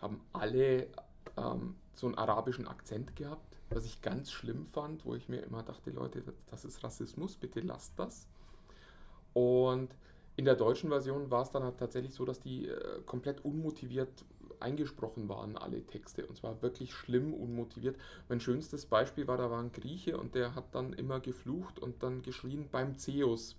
haben 0.00 0.20
alle 0.32 0.88
ähm, 1.36 1.76
so 1.94 2.06
einen 2.06 2.16
arabischen 2.16 2.68
Akzent 2.68 3.16
gehabt, 3.16 3.58
was 3.70 3.84
ich 3.84 4.02
ganz 4.02 4.30
schlimm 4.30 4.66
fand, 4.66 5.04
wo 5.04 5.14
ich 5.14 5.28
mir 5.28 5.42
immer 5.42 5.62
dachte, 5.62 5.90
Leute, 5.90 6.22
das, 6.22 6.34
das 6.50 6.64
ist 6.64 6.84
Rassismus, 6.84 7.36
bitte 7.36 7.60
lasst 7.60 7.98
das. 7.98 8.28
Und 9.32 9.94
in 10.36 10.44
der 10.44 10.54
deutschen 10.54 10.90
Version 10.90 11.30
war 11.30 11.42
es 11.42 11.50
dann 11.50 11.64
halt 11.64 11.78
tatsächlich 11.78 12.14
so, 12.14 12.24
dass 12.24 12.40
die 12.40 12.68
äh, 12.68 13.00
komplett 13.06 13.44
unmotiviert 13.44 14.24
eingesprochen 14.60 15.28
waren, 15.28 15.56
alle 15.56 15.84
Texte. 15.84 16.26
Und 16.26 16.36
zwar 16.36 16.62
wirklich 16.62 16.94
schlimm 16.94 17.34
unmotiviert. 17.34 17.96
Mein 18.28 18.40
schönstes 18.40 18.86
Beispiel 18.86 19.26
war, 19.26 19.36
da 19.36 19.50
war 19.50 19.60
ein 19.60 19.72
Grieche 19.72 20.16
und 20.16 20.34
der 20.34 20.54
hat 20.54 20.74
dann 20.74 20.92
immer 20.92 21.20
geflucht 21.20 21.78
und 21.78 22.02
dann 22.02 22.22
geschrien 22.22 22.68
beim 22.70 22.98
Zeus. 22.98 23.56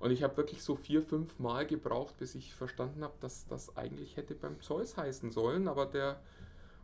Und 0.00 0.10
ich 0.10 0.22
habe 0.22 0.36
wirklich 0.36 0.62
so 0.62 0.74
vier, 0.74 1.02
fünf 1.02 1.38
Mal 1.38 1.64
gebraucht, 1.66 2.16
bis 2.18 2.34
ich 2.34 2.54
verstanden 2.54 3.04
habe, 3.04 3.14
dass 3.20 3.46
das 3.46 3.76
eigentlich 3.76 4.16
hätte 4.16 4.34
beim 4.34 4.60
Zeus 4.60 4.96
heißen 4.96 5.30
sollen, 5.30 5.68
aber 5.68 5.86
der 5.86 6.20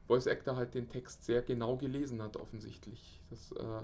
Voice 0.07 0.29
Actor 0.29 0.57
halt 0.57 0.75
den 0.75 0.89
Text 0.89 1.25
sehr 1.25 1.43
genau 1.43 1.77
gelesen 1.77 2.23
hat, 2.23 2.37
offensichtlich. 2.37 3.21
Das 3.31 3.53
äh, 3.53 3.83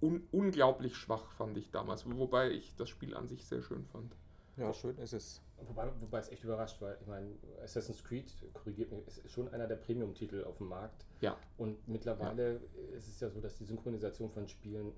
un 0.00 0.22
unglaublich 0.30 0.96
schwach 0.96 1.30
fand 1.32 1.56
ich 1.58 1.70
damals, 1.70 2.08
wobei 2.08 2.50
ich 2.50 2.74
das 2.76 2.88
Spiel 2.88 3.14
an 3.16 3.28
sich 3.28 3.44
sehr 3.44 3.62
schön 3.62 3.84
fand. 3.86 4.14
Ja, 4.56 4.72
schön 4.72 4.96
ist 4.98 5.12
es. 5.12 5.42
Wobei, 5.66 5.88
wobei 6.00 6.18
es 6.18 6.28
echt 6.30 6.44
überrascht, 6.44 6.80
weil 6.80 6.96
ich 7.00 7.06
meine, 7.06 7.28
Assassin's 7.62 8.02
Creed, 8.02 8.32
korrigiert 8.54 8.90
mich, 8.92 9.06
ist 9.06 9.30
schon 9.30 9.48
einer 9.52 9.66
der 9.66 9.76
Premium-Titel 9.76 10.44
auf 10.44 10.58
dem 10.58 10.68
Markt. 10.68 11.04
Ja. 11.20 11.36
Und 11.58 11.86
mittlerweile 11.88 12.60
ist 12.96 13.08
es 13.08 13.20
ja 13.20 13.30
so, 13.30 13.40
dass 13.40 13.56
die 13.56 13.64
Synchronisation 13.64 14.30
von 14.30 14.48
Spielen 14.48 14.92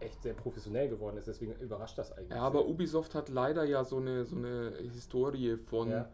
echt 0.00 0.22
sehr 0.22 0.34
professionell 0.34 0.88
geworden 0.88 1.16
ist. 1.16 1.28
Deswegen 1.28 1.54
überrascht 1.56 1.98
das 1.98 2.12
eigentlich. 2.12 2.30
Ja, 2.30 2.42
aber. 2.42 2.66
Ubisoft 2.66 3.14
hat 3.14 3.28
leider 3.28 3.64
ja 3.64 3.84
so 3.84 3.98
eine, 3.98 4.24
so 4.24 4.36
eine 4.36 4.72
Historie 4.92 5.56
von, 5.56 5.90
Ja. 5.90 6.08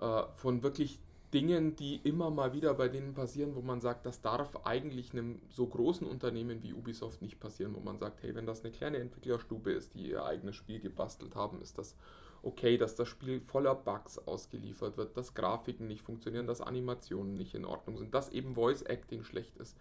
äh, 0.00 0.24
von 0.34 0.62
wirklich 0.62 0.98
Dingen, 1.32 1.76
die 1.76 1.96
immer 1.96 2.30
mal 2.30 2.52
wieder 2.52 2.74
bei 2.74 2.88
denen 2.88 3.14
passieren, 3.14 3.54
wo 3.54 3.62
man 3.62 3.80
sagt, 3.80 4.04
das 4.04 4.20
darf 4.20 4.54
eigentlich 4.64 5.12
einem 5.12 5.40
so 5.48 5.66
großen 5.66 6.06
Unternehmen 6.06 6.62
wie 6.62 6.74
Ubisoft 6.74 7.22
nicht 7.22 7.40
passieren, 7.40 7.74
wo 7.74 7.80
man 7.80 7.98
sagt, 7.98 8.22
hey, 8.22 8.34
wenn 8.34 8.44
das 8.44 8.62
eine 8.62 8.72
kleine 8.72 8.98
Entwicklerstube 8.98 9.72
ist, 9.72 9.94
die 9.94 10.10
ihr 10.10 10.24
eigenes 10.24 10.56
Spiel 10.56 10.80
gebastelt 10.80 11.34
haben, 11.34 11.62
ist 11.62 11.78
das 11.78 11.96
okay, 12.42 12.76
dass 12.76 12.94
das 12.94 13.08
Spiel 13.08 13.40
voller 13.40 13.74
Bugs 13.74 14.18
ausgeliefert 14.18 14.96
wird, 14.96 15.16
dass 15.16 15.34
Grafiken 15.34 15.86
nicht 15.86 16.02
funktionieren, 16.02 16.46
dass 16.46 16.60
Animationen 16.60 17.34
nicht 17.34 17.54
in 17.54 17.64
Ordnung 17.64 17.96
sind, 17.96 18.14
dass 18.14 18.28
eben 18.30 18.54
Voice 18.54 18.82
Acting 18.82 19.24
schlecht 19.24 19.56
ist. 19.58 19.76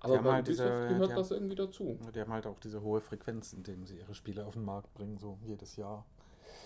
Aber 0.00 0.18
bei 0.18 0.32
halt 0.34 0.46
diese- 0.48 0.64
gehört 0.88 1.10
das 1.16 1.30
haben- 1.30 1.36
irgendwie 1.38 1.54
dazu. 1.56 1.98
Die 2.14 2.20
haben 2.20 2.32
halt 2.32 2.46
auch 2.46 2.58
diese 2.60 2.82
hohe 2.82 3.00
Frequenz, 3.00 3.52
indem 3.54 3.86
sie 3.86 3.96
ihre 3.98 4.14
Spiele 4.14 4.44
auf 4.46 4.52
den 4.54 4.64
Markt 4.64 4.92
bringen, 4.94 5.16
so 5.18 5.38
jedes 5.44 5.76
Jahr. 5.76 6.04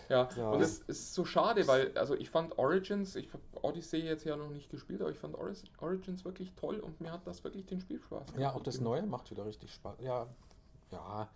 Ja, 0.08 0.28
Ja. 0.36 0.50
und 0.50 0.60
es 0.60 0.80
ist 0.80 1.14
so 1.14 1.24
schade, 1.24 1.66
weil, 1.68 1.96
also 1.96 2.16
ich 2.16 2.28
fand 2.30 2.58
Origins, 2.58 3.14
ich 3.14 3.32
habe 3.32 3.42
Odyssey 3.62 4.00
jetzt 4.00 4.24
ja 4.24 4.36
noch 4.36 4.50
nicht 4.50 4.68
gespielt, 4.68 5.00
aber 5.00 5.10
ich 5.12 5.18
fand 5.18 5.36
Origins 5.36 6.24
wirklich 6.24 6.52
toll 6.56 6.80
und 6.80 7.00
mir 7.00 7.12
hat 7.12 7.24
das 7.26 7.44
wirklich 7.44 7.64
den 7.66 7.80
Spielspaß 7.80 8.30
Ja, 8.36 8.52
auch 8.52 8.62
das. 8.64 8.80
Neue 8.80 9.06
macht 9.06 9.30
wieder 9.30 9.46
richtig 9.46 9.72
Spaß. 9.72 10.00
Ja, 10.00 10.26
ja, 10.90 11.28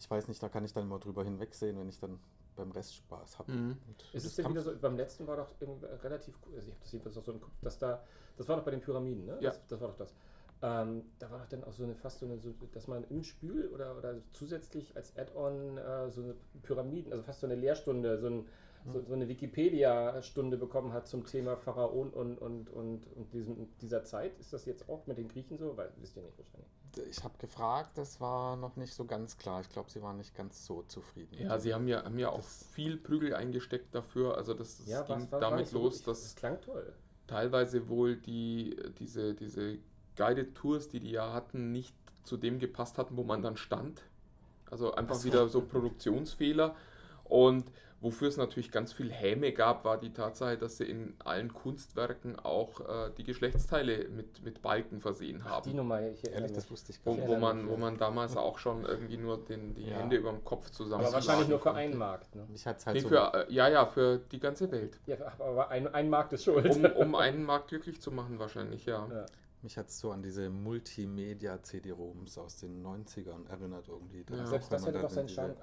ich 0.00 0.10
weiß 0.10 0.26
nicht, 0.28 0.42
da 0.42 0.48
kann 0.48 0.64
ich 0.64 0.72
dann 0.72 0.88
mal 0.88 0.98
drüber 0.98 1.22
hinwegsehen, 1.24 1.78
wenn 1.78 1.90
ich 1.90 1.98
dann 1.98 2.18
beim 2.58 2.72
Rest 2.72 2.96
Spaß 2.96 3.38
habe. 3.38 3.52
Mhm. 3.52 3.76
Ist 4.12 4.26
es 4.26 4.34
denn 4.34 4.48
wieder 4.50 4.62
so, 4.62 4.76
beim 4.76 4.96
letzten 4.96 5.26
war 5.26 5.36
doch 5.36 5.54
irgendwie 5.60 5.86
relativ, 5.86 6.34
also 6.54 6.68
ich 6.68 6.74
habe 6.74 6.80
das 6.82 6.92
jedenfalls 6.92 7.16
noch 7.16 7.24
so 7.24 7.32
im 7.32 7.40
Kopf, 7.40 7.54
dass 7.62 7.78
da, 7.78 8.04
das 8.36 8.48
war 8.48 8.56
doch 8.56 8.64
bei 8.64 8.70
den 8.70 8.80
Pyramiden, 8.80 9.24
ne? 9.24 9.38
Ja. 9.40 9.50
Das, 9.50 9.66
das 9.68 9.80
war 9.80 9.88
doch 9.88 9.96
das. 9.96 10.14
Ähm, 10.60 11.02
da 11.20 11.30
war 11.30 11.38
doch 11.38 11.46
dann 11.46 11.62
auch 11.64 11.72
so 11.72 11.84
eine 11.84 11.94
fast 11.94 12.18
so 12.18 12.26
eine, 12.26 12.38
so, 12.38 12.52
dass 12.72 12.88
man 12.88 13.04
im 13.04 13.22
Spiel 13.22 13.68
oder, 13.68 13.96
oder 13.96 14.16
zusätzlich 14.32 14.96
als 14.96 15.16
Add-on 15.16 15.78
äh, 15.78 16.10
so 16.10 16.22
eine 16.22 16.34
Pyramiden, 16.62 17.12
also 17.12 17.22
fast 17.22 17.40
so 17.40 17.46
eine 17.46 17.54
Lehrstunde, 17.54 18.18
so, 18.18 18.26
ein, 18.26 18.48
so, 18.86 19.00
so 19.02 19.14
eine 19.14 19.28
Wikipedia-Stunde 19.28 20.56
bekommen 20.56 20.92
hat 20.92 21.06
zum 21.08 21.24
Thema 21.26 21.56
Pharaon 21.56 22.10
und, 22.10 22.38
und, 22.38 22.70
und, 22.70 23.06
und 23.16 23.32
diesem, 23.32 23.68
dieser 23.80 24.04
Zeit. 24.04 24.38
Ist 24.38 24.52
das 24.52 24.64
jetzt 24.66 24.88
auch 24.88 25.06
mit 25.06 25.18
den 25.18 25.28
Griechen 25.28 25.58
so? 25.58 25.76
Weil, 25.76 25.90
wisst 26.00 26.16
ihr 26.16 26.22
nicht 26.22 26.38
wahrscheinlich. 26.38 26.68
Ich 27.10 27.22
habe 27.22 27.36
gefragt, 27.38 27.96
das 27.98 28.20
war 28.20 28.56
noch 28.56 28.76
nicht 28.76 28.94
so 28.94 29.04
ganz 29.04 29.36
klar. 29.36 29.60
Ich 29.60 29.68
glaube, 29.68 29.90
sie 29.90 30.02
waren 30.02 30.16
nicht 30.16 30.34
ganz 30.34 30.64
so 30.66 30.82
zufrieden. 30.82 31.36
Ja, 31.38 31.58
sie 31.58 31.74
haben 31.74 31.86
ja, 31.86 32.02
haben 32.04 32.18
ja 32.18 32.30
auch 32.30 32.36
Das- 32.38 32.66
viel 32.72 32.96
Prügel 32.96 33.34
eingesteckt 33.34 33.94
dafür, 33.94 34.36
also 34.36 34.54
das, 34.54 34.78
das 34.78 34.86
ging 35.06 35.16
was- 35.24 35.32
war 35.32 35.40
damit 35.40 35.66
so 35.68 35.78
los. 35.82 35.98
Ich- 35.98 36.04
dass 36.04 36.22
das 36.22 36.34
klang 36.34 36.60
toll. 36.60 36.92
teilweise 37.26 37.88
wohl 37.88 38.16
die, 38.16 38.74
diese, 38.98 39.34
diese 39.34 39.78
Guided 40.16 40.54
Tours, 40.56 40.88
die 40.88 40.98
die 41.00 41.10
ja 41.12 41.32
hatten, 41.32 41.72
nicht 41.72 41.94
zu 42.24 42.36
dem 42.36 42.58
gepasst 42.58 42.98
hatten, 42.98 43.16
wo 43.16 43.22
man 43.22 43.42
dann 43.42 43.56
stand. 43.56 44.02
Also 44.70 44.92
einfach 44.94 45.14
Ach 45.16 45.20
so. 45.20 45.24
wieder 45.28 45.48
so 45.48 45.60
Produktionsfehler. 45.60 46.74
Und 47.24 47.64
wofür 48.00 48.28
es 48.28 48.36
natürlich 48.36 48.70
ganz 48.70 48.92
viel 48.92 49.10
Häme 49.10 49.52
gab, 49.52 49.84
war 49.84 49.98
die 49.98 50.12
Tatsache, 50.12 50.56
dass 50.56 50.76
sie 50.76 50.84
in 50.84 51.14
allen 51.24 51.52
Kunstwerken 51.52 52.38
auch 52.38 52.80
äh, 52.80 53.10
die 53.18 53.24
Geschlechtsteile 53.24 54.08
mit, 54.08 54.42
mit 54.44 54.62
Balken 54.62 55.00
versehen 55.00 55.38
Die 55.38 55.44
haben. 55.44 55.74
Nummer, 55.76 56.00
ich 56.00 56.22
erinnere 56.22 56.34
Ehrlich, 56.34 56.50
mich. 56.50 56.52
das 56.64 56.70
wusste 56.70 56.92
ich 56.92 57.02
gar 57.04 57.12
Wo, 57.14 57.16
nicht. 57.18 57.28
wo, 57.28 57.36
man, 57.36 57.68
wo 57.68 57.76
man 57.76 57.98
damals 57.98 58.36
auch 58.36 58.58
schon 58.58 58.84
irgendwie 58.84 59.16
nur 59.16 59.44
den, 59.44 59.74
die 59.74 59.86
Ja. 59.88 59.96
Hände 59.96 60.16
über 60.16 60.30
dem 60.30 60.44
Kopf 60.44 60.70
zusammen. 60.70 61.04
Aber 61.04 61.14
wahrscheinlich 61.14 61.48
nur 61.48 61.58
für 61.58 61.74
einen 61.74 61.96
Markt. 61.98 62.34
Ne? 62.36 62.46
Mich 62.50 62.66
hat's 62.66 62.86
halt 62.86 62.94
Nee, 62.94 63.00
so. 63.02 63.08
für, 63.08 63.46
äh, 63.48 63.52
ja, 63.52 63.68
ja, 63.68 63.84
für 63.86 64.18
die 64.30 64.38
ganze 64.38 64.70
Welt. 64.70 65.00
Ja, 65.06 65.16
aber 65.38 65.68
ein, 65.70 65.92
ein 65.92 66.08
Markt 66.08 66.32
ist 66.34 66.44
schuld. 66.44 66.70
Um, 66.76 66.84
um 66.84 67.14
einen 67.16 67.42
Markt 67.44 67.68
glücklich 67.68 68.00
zu 68.00 68.12
machen, 68.12 68.38
wahrscheinlich, 68.38 68.86
ja. 68.86 69.06
Ja. 69.10 69.26
Mich 69.60 69.76
hat 69.76 69.88
es 69.88 69.98
so 69.98 70.12
an 70.12 70.22
diese 70.22 70.50
Multimedia-CD-ROMs 70.50 72.38
aus 72.38 72.58
den 72.58 72.80
90ern 72.84 73.48
erinnert 73.48 73.88
irgendwie. 73.88 74.22
Da 74.24 74.36
Ja. 74.36 74.46
Selbst 74.46 74.72
das 74.72 74.86
hätte 74.86 75.00
doch 75.00 75.10
seinen 75.10 75.28
Charme. 75.28 75.56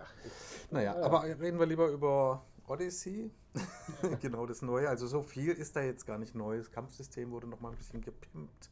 Naja, 0.72 0.98
Ja. 0.98 1.06
aber 1.06 1.24
reden 1.24 1.60
wir 1.60 1.66
lieber 1.66 1.88
über 1.90 2.46
Odyssey. 2.68 3.32
genau 4.22 4.46
das 4.46 4.62
Neue. 4.62 4.90
Also 4.90 5.08
so 5.08 5.22
viel 5.22 5.52
ist 5.52 5.76
da 5.76 5.82
jetzt 5.82 6.06
gar 6.06 6.18
nicht 6.18 6.36
neu. 6.36 6.58
Das 6.58 6.72
Kampfsystem 6.72 7.32
wurde 7.32 7.48
noch 7.48 7.62
mal 7.62 7.70
ein 7.70 7.78
bisschen 7.78 8.02
gepimpt. 8.02 8.70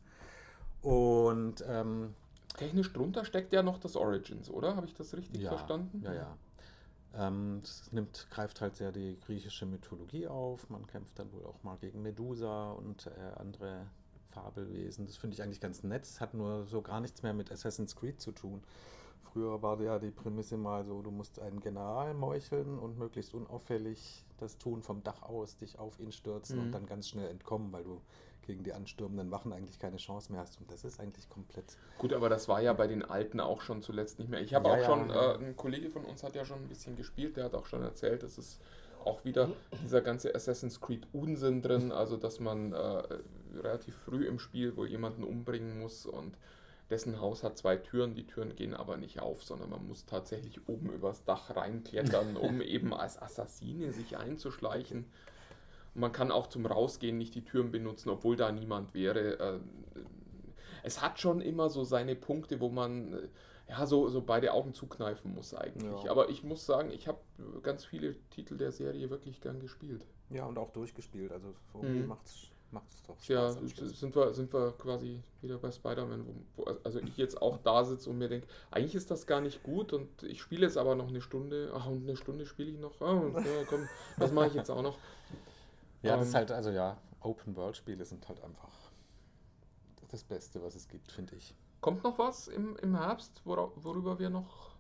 Und 0.82 1.64
ähm, 1.68 2.14
Technisch 2.58 2.92
drunter 2.94 3.26
steckt 3.26 3.54
ja 3.54 3.64
noch 3.64 3.80
das 3.80 3.96
Origins, 3.96 4.50
oder? 4.50 4.76
Habe 4.76 4.86
ich 4.86 4.94
das 4.94 5.16
richtig 5.16 5.42
ja, 5.42 5.50
verstanden? 5.50 6.02
Ja, 6.04 6.14
ja. 6.14 6.38
Ähm, 7.16 7.62
es 7.64 7.92
nimmt, 7.92 8.28
greift 8.32 8.62
halt 8.62 8.76
sehr 8.76 8.92
die 8.92 9.18
griechische 9.26 9.66
Mythologie 9.66 10.28
auf. 10.28 10.70
Man 10.70 10.86
kämpft 10.88 11.18
dann 11.18 11.32
wohl 11.32 11.46
auch 11.46 11.62
mal 11.64 11.78
gegen 11.78 12.02
Medusa 12.02 12.72
und 12.72 13.08
äh, 13.08 13.40
andere 13.40 13.88
Fabelwesen. 14.32 15.06
Das 15.06 15.18
finde 15.18 15.36
ich 15.36 15.44
eigentlich 15.44 15.62
ganz 15.62 15.84
nett. 15.84 16.04
Es 16.04 16.20
hat 16.20 16.34
nur 16.34 16.66
so 16.66 16.82
gar 16.82 17.00
nichts 17.00 17.24
mehr 17.24 17.34
mit 17.34 17.52
Assassin's 17.52 17.96
Creed 17.96 18.20
zu 18.20 18.32
tun. 18.32 18.64
Früher 19.32 19.62
war 19.62 19.80
ja 19.82 20.00
die 20.00 20.12
Prämisse 20.12 20.58
mal 20.58 20.84
so, 20.86 21.02
du 21.02 21.12
musst 21.12 21.40
einen 21.40 21.60
General 21.60 22.14
meucheln 22.14 22.78
und 22.78 22.98
möglichst 23.00 23.34
unauffällig 23.34 24.24
das 24.38 24.58
tun 24.58 24.84
vom 24.84 25.04
Dach 25.04 25.24
aus, 25.24 25.58
dich 25.58 25.80
auf 25.80 26.00
ihn 26.00 26.12
stürzen 26.12 26.58
Mhm. 26.58 26.66
und 26.66 26.72
dann 26.72 26.86
ganz 26.86 27.10
schnell 27.10 27.30
entkommen, 27.30 27.72
weil 27.72 27.84
du 27.84 28.02
gegen 28.46 28.64
die 28.64 28.74
anstürmenden 28.74 29.32
Wachen 29.32 29.54
eigentlich 29.54 29.80
keine 29.80 29.96
Chance 29.98 30.32
mehr 30.32 30.42
hast. 30.42 30.60
Und 30.60 30.70
das 30.70 30.84
ist 30.84 31.00
eigentlich 31.00 31.30
komplett 31.30 31.78
Gut, 31.98 32.12
aber 32.12 32.28
das 32.30 32.48
war 32.50 32.62
ja 32.62 32.74
bei 32.74 32.88
den 32.88 33.04
alten 33.04 33.40
auch 33.40 33.62
schon 33.62 33.82
zuletzt 33.82 34.20
nicht 34.20 34.30
mehr. 34.30 34.42
Ich 34.42 34.54
habe 34.54 34.68
Ja, 34.68 34.76
auch 34.76 34.80
ja, 34.80 34.86
schon, 34.86 35.10
ja. 35.10 35.32
äh, 35.32 35.38
ein 35.38 35.56
Kollege 35.56 35.90
von 35.90 36.04
uns 36.04 36.24
hat 36.24 36.36
ja 36.36 36.44
schon 36.44 36.60
ein 36.60 36.68
bisschen 36.68 36.96
gespielt, 36.98 37.38
der 37.38 37.46
hat 37.46 37.56
auch 37.56 37.66
schon 37.66 37.82
erzählt, 37.84 38.22
dass 38.24 38.38
es 38.38 38.60
auch 39.06 39.24
wieder 39.26 39.50
dieser 39.84 40.02
ganze 40.02 40.34
Assassin's 40.36 40.80
Creed 40.82 41.08
Unsinn 41.14 41.62
drin, 41.62 41.92
also 41.92 42.18
dass 42.18 42.40
man 42.40 42.74
äh, 42.74 43.04
relativ 43.56 43.96
früh 43.96 44.26
im 44.28 44.40
Spiel 44.40 44.76
wohl 44.76 44.88
jemanden 44.90 45.24
umbringen 45.24 45.80
muss 45.80 46.06
und 46.06 46.38
dessen 46.90 47.20
Haus 47.20 47.44
hat 47.44 47.58
zwei 47.58 47.78
Türen, 47.78 48.14
die 48.16 48.28
Türen 48.28 48.56
gehen 48.56 48.74
aber 48.74 48.98
nicht 48.98 49.20
auf, 49.22 49.44
sondern 49.44 49.70
man 49.70 49.88
muss 49.88 50.06
tatsächlich 50.06 50.68
oben 50.68 50.92
übers 50.92 51.24
Dach 51.24 51.56
reinklettern, 51.56 52.36
um 52.38 52.62
eben 52.62 52.94
als 52.94 53.22
Assassine 53.22 53.92
sich 53.94 54.18
einzuschleichen. 54.18 55.06
Und 55.96 56.02
man 56.02 56.12
kann 56.12 56.32
auch 56.32 56.48
zum 56.48 56.66
Rausgehen 56.66 57.18
nicht 57.18 57.36
die 57.36 57.44
Türen 57.46 57.72
benutzen, 57.72 58.10
obwohl 58.10 58.36
da 58.36 58.52
niemand 58.52 58.94
wäre. 58.94 59.40
Äh, 59.40 59.60
Es 60.84 61.02
hat 61.02 61.20
schon 61.20 61.40
immer 61.42 61.70
so 61.70 61.84
seine 61.84 62.16
Punkte, 62.16 62.60
wo 62.60 62.70
man 62.70 63.14
äh, 63.14 63.28
ja 63.70 63.86
so, 63.86 64.10
so 64.10 64.22
beide 64.22 64.52
Augen 64.54 64.74
zukneifen 64.74 65.34
muss 65.34 65.54
eigentlich. 65.54 66.04
Ja. 66.04 66.12
Aber 66.12 66.30
ich 66.30 66.44
muss 66.44 66.66
sagen, 66.66 66.92
ich 66.92 67.08
habe 67.08 67.20
ganz 67.62 67.86
viele 67.86 68.16
Titel 68.32 68.58
der 68.58 68.72
Serie 68.72 69.10
wirklich 69.10 69.40
gern 69.40 69.60
gespielt. 69.60 70.06
Ja, 70.30 70.46
und 70.46 70.58
auch 70.58 70.72
durchgespielt. 70.72 71.32
Also 71.32 71.54
Mhm. 71.82 72.08
macht's 72.08 72.50
macht 72.74 72.92
es 72.94 73.04
doch 73.04 73.20
Ja, 73.28 73.52
Spaß 73.52 73.72
Schluss. 73.72 74.00
sind 74.00 74.16
wir, 74.16 74.34
sind 74.34 74.52
wir 74.54 74.74
quasi 74.74 75.22
wieder 75.42 75.58
bei 75.58 75.72
Spider-Man, 75.72 76.26
wo, 76.28 76.34
wo 76.58 76.64
also 76.84 77.00
ich 77.00 77.18
jetzt 77.18 77.42
auch 77.42 77.58
da 77.58 77.84
sitze 77.86 78.10
und 78.10 78.18
mir 78.18 78.28
denke, 78.30 78.48
eigentlich 78.72 78.96
ist 78.96 79.12
das 79.12 79.28
gar 79.28 79.42
nicht 79.42 79.64
gut 79.64 79.94
und 79.94 80.24
ich 80.24 80.42
spiele 80.42 80.66
jetzt 80.66 80.78
aber 80.78 80.96
noch 80.96 81.08
eine 81.08 81.22
Stunde, 81.22 81.72
ach 81.76 81.88
und 81.88 82.04
eine 82.04 82.18
Stunde 82.18 82.46
spiele 82.46 82.72
ich 82.72 82.80
noch, 82.80 83.02
ah, 83.02 83.42
ja, 83.46 83.64
komm, 83.66 83.90
das 84.18 84.32
mache 84.32 84.48
ich 84.48 84.54
jetzt 84.56 84.70
auch 84.72 84.82
noch. 84.82 85.00
Ja, 86.04 86.18
das 86.18 86.28
ist 86.28 86.34
Ähm, 86.34 86.36
halt, 86.36 86.52
also 86.52 86.70
ja, 86.72 87.02
Open-World-Spiele 87.22 88.06
sind 88.06 88.28
halt 88.28 88.42
einfach 88.44 88.92
das 90.10 90.24
Beste, 90.24 90.62
was 90.62 90.76
es 90.76 90.88
gibt, 90.88 91.12
finde 91.12 91.36
ich. 91.36 91.56
Kommt 91.82 92.04
noch 92.04 92.18
was 92.18 92.48
im, 92.48 92.76
im 92.78 92.96
Herbst, 92.96 93.42
worüber 93.46 94.18
wir 94.20 94.30
noch 94.32 94.76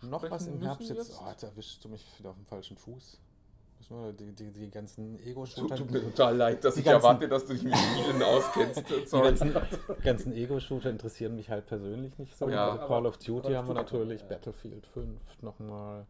Noch 0.00 0.30
was 0.30 0.46
im 0.46 0.60
Herbst 0.62 0.88
jetzt? 0.88 1.08
jetzt? 1.10 1.20
Oh, 1.20 1.28
jetzt 1.28 1.42
erwischst 1.42 1.84
du 1.84 1.88
mich 1.88 2.18
wieder 2.18 2.30
auf 2.30 2.36
dem 2.36 2.46
falschen 2.46 2.76
Fuß. 2.76 3.20
Die, 4.18 4.32
die, 4.32 4.50
die 4.50 4.68
ganzen 4.70 5.18
Ego-Shooter. 5.20 5.76
tut 5.76 5.90
mir 5.92 6.02
total 6.02 6.36
leid, 6.36 6.64
dass 6.64 6.76
ich 6.76 6.84
ganzen- 6.84 7.04
erwarte, 7.06 7.28
dass 7.28 7.46
du 7.46 7.52
dich 7.54 7.62
mit 7.62 7.76
Spielen 7.76 8.20
auskennst. 8.22 8.82
Die 9.12 9.20
ganzen, 9.20 9.54
ganzen 10.02 10.32
Ego-Shooter 10.32 10.90
interessieren 10.90 11.36
mich 11.36 11.50
halt 11.50 11.66
persönlich 11.66 12.18
nicht 12.18 12.36
so. 12.36 12.48
Ja. 12.48 12.72
Also 12.72 12.86
Call 12.86 13.06
of 13.06 13.16
Duty 13.18 13.52
haben 13.52 13.68
wir 13.68 13.74
natürlich, 13.74 14.22
ja. 14.22 14.26
Battlefield 14.28 14.86
5 14.88 15.20
nochmal. 15.42 16.04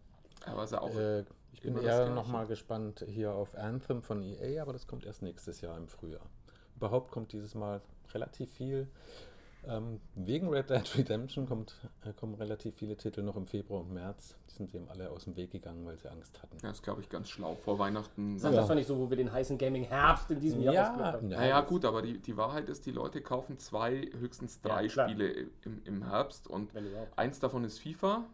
Aber 0.46 0.64
ist 0.64 0.72
ja 0.72 0.80
auch 0.80 0.94
Äh, 0.96 1.24
ich 1.52 1.60
bin 1.60 1.76
eher 1.82 2.08
nochmal 2.10 2.46
gespannt 2.46 3.04
hier 3.08 3.32
auf 3.34 3.54
Anthem 3.56 4.02
von 4.02 4.22
EA, 4.22 4.62
aber 4.62 4.72
das 4.72 4.86
kommt 4.86 5.04
erst 5.04 5.20
nächstes 5.22 5.60
Jahr 5.60 5.76
im 5.76 5.88
Frühjahr. 5.88 6.24
Überhaupt 6.76 7.10
kommt 7.10 7.32
dieses 7.32 7.54
Mal 7.54 7.82
relativ 8.14 8.50
viel. 8.52 8.88
Ähm, 9.68 10.00
wegen 10.14 10.48
Red 10.48 10.70
Dead 10.70 10.96
Redemption 10.96 11.46
kommt, 11.46 11.74
äh, 12.04 12.12
kommen 12.12 12.34
relativ 12.34 12.76
viele 12.76 12.96
Titel 12.96 13.22
noch 13.22 13.36
im 13.36 13.46
Februar 13.46 13.80
und 13.80 13.92
März. 13.92 14.36
Die 14.48 14.54
sind 14.54 14.72
dem 14.72 14.88
alle 14.88 15.10
aus 15.10 15.24
dem 15.24 15.36
Weg 15.36 15.50
gegangen, 15.50 15.84
weil 15.84 15.98
sie 15.98 16.08
Angst 16.10 16.40
hatten. 16.42 16.56
Ja, 16.62 16.70
ist 16.70 16.82
glaube 16.82 17.00
ich 17.00 17.08
ganz 17.08 17.28
schlau. 17.28 17.56
Vor 17.64 17.78
Weihnachten. 17.78 18.38
Das, 18.38 18.54
das 18.54 18.68
war 18.68 18.76
nicht 18.76 18.86
so, 18.86 18.96
wo 18.98 19.10
wir 19.10 19.16
den 19.16 19.32
heißen 19.32 19.58
Gaming-Herbst 19.58 20.30
in 20.30 20.40
diesem 20.40 20.62
Jahr 20.62 20.74
Ja, 20.74 20.96
haben. 20.98 21.30
ja. 21.30 21.38
Naja, 21.38 21.60
gut, 21.62 21.84
aber 21.84 22.02
die, 22.02 22.18
die 22.18 22.36
Wahrheit 22.36 22.68
ist, 22.68 22.86
die 22.86 22.92
Leute 22.92 23.20
kaufen 23.20 23.58
zwei, 23.58 24.08
höchstens 24.18 24.60
drei 24.60 24.84
Ja. 24.84 24.88
Spiele 25.08 25.28
im, 25.64 25.82
im 25.84 26.08
Herbst 26.08 26.46
und 26.48 26.70
eins 27.16 27.40
davon 27.40 27.64
ist 27.64 27.78
FIFA 27.80 28.24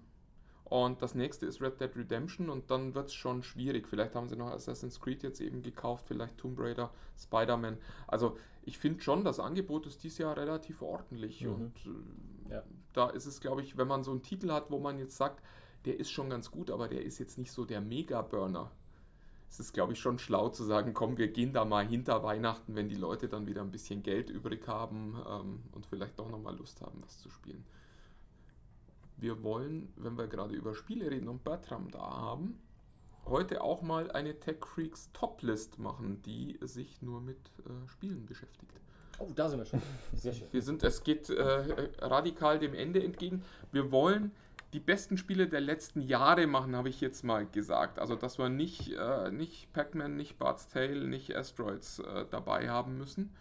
und 0.73 1.03
das 1.03 1.15
nächste 1.15 1.45
ist 1.45 1.61
Red 1.61 1.81
Dead 1.83 1.95
Redemption 1.95 2.49
und 2.49 2.71
dann 2.71 2.95
wird 2.95 3.09
es 3.09 3.15
schon 3.15 3.43
schwierig. 3.43 3.87
Vielleicht 3.87 4.15
haben 4.15 4.29
sie 4.29 4.37
noch 4.37 4.51
Assassin's 4.51 4.99
Creed 5.01 5.23
jetzt 5.23 5.41
eben 5.43 5.61
gekauft, 5.63 6.07
vielleicht 6.09 6.39
Tomb 6.39 6.59
Raider, 6.59 6.91
Spider-Man. 7.19 7.77
Also 8.07 8.39
ich 8.63 8.79
finde 8.79 9.03
schon, 9.03 9.23
das 9.23 9.39
Angebot 9.39 9.87
ist 9.87 10.03
dieses 10.03 10.17
Jahr 10.19 10.35
relativ 10.37 10.81
ordentlich 10.81 11.43
Mhm. 11.43 11.53
und 11.53 11.77
äh, 12.49 12.55
Ja. 12.55 12.63
da 12.95 13.11
ist 13.11 13.27
es, 13.27 13.41
glaube 13.41 13.61
ich, 13.61 13.77
wenn 13.77 13.87
man 13.89 14.03
so 14.03 14.13
einen 14.13 14.23
Titel 14.23 14.51
hat, 14.51 14.71
wo 14.71 14.79
man 14.79 14.99
jetzt 14.99 15.17
sagt, 15.19 15.43
der 15.85 16.01
ist 16.01 16.11
schon 16.11 16.31
ganz 16.31 16.51
gut, 16.51 16.71
aber 16.71 16.89
der 16.89 17.03
ist 17.05 17.19
jetzt 17.19 17.37
nicht 17.37 17.53
so 17.53 17.65
der 17.67 17.83
Mega-Burner. 17.83 18.71
Es 19.51 19.61
ist, 19.61 19.75
glaube 19.75 19.93
ich, 19.93 19.99
schon 20.01 20.19
schlau 20.19 20.49
zu 20.49 20.65
sagen, 20.65 20.95
komm, 20.95 21.19
wir 21.19 21.29
gehen 21.29 21.53
da 21.53 21.67
mal 21.67 21.87
hinter 21.87 22.23
Weihnachten, 22.23 22.75
wenn 22.77 22.89
die 22.89 22.95
Leute 22.97 23.29
dann 23.29 23.47
wieder 23.47 23.61
ein 23.61 23.71
bisschen 23.71 24.03
Geld 24.03 24.31
übrig 24.31 24.67
haben 24.67 25.17
ähm, 25.29 25.63
und 25.73 25.85
vielleicht 25.85 26.19
doch 26.19 26.31
nochmal 26.31 26.57
Lust 26.57 26.81
haben, 26.81 27.03
was 27.03 27.19
zu 27.19 27.29
spielen. 27.29 27.63
Wir 29.23 29.43
wollen, 29.45 29.93
wenn 29.97 30.19
wir 30.19 30.27
gerade 30.27 30.53
über 30.53 30.75
Spiele 30.75 31.09
reden 31.09 31.29
und 31.29 31.45
Bertram 31.45 31.89
da 31.93 32.01
haben, 32.01 32.59
heute 33.25 33.61
auch 33.63 33.81
mal 33.81 34.11
eine 34.11 34.41
Tech 34.41 34.57
Freaks 34.67 35.11
Top-List 35.13 35.79
machen, 35.79 36.21
die 36.23 36.59
sich 36.63 37.01
nur 37.03 37.21
mit 37.21 37.39
äh, 37.65 37.89
Spielen 37.89 38.27
beschäftigt. 38.27 38.73
Oh, 39.21 39.29
da 39.33 39.49
sind 39.49 39.61
wir 39.61 39.67
schon. 39.67 39.81
Sehr 40.13 40.33
schön. 40.33 40.49
Wir 40.51 40.61
sind, 40.61 40.83
es 40.83 41.05
geht 41.05 41.31
äh, 41.31 41.89
radikal 42.01 42.59
dem 42.59 42.75
Ende 42.75 43.01
entgegen. 43.01 43.45
Wir 43.71 43.93
wollen 43.93 44.33
die 44.73 44.81
besten 44.81 45.17
Spiele 45.17 45.47
der 45.47 45.61
letzten 45.61 46.01
Jahre 46.01 46.49
machen, 46.49 46.75
habe 46.75 46.89
ich 46.89 47.01
jetzt 47.01 47.23
mal 47.23 47.47
gesagt. 47.47 48.01
Also, 48.01 48.17
dass 48.17 48.39
wir 48.39 48.49
nicht, 48.49 48.91
äh, 48.93 49.31
nicht 49.31 49.73
Pac-Man, 49.73 50.17
nicht 50.17 50.37
Bart's 50.41 50.67
Tale, 50.67 51.07
nicht 51.07 51.37
Asteroids 51.37 52.01
äh, 52.01 52.25
dabei 52.29 52.69
haben 52.71 52.99
müssen. 52.99 53.33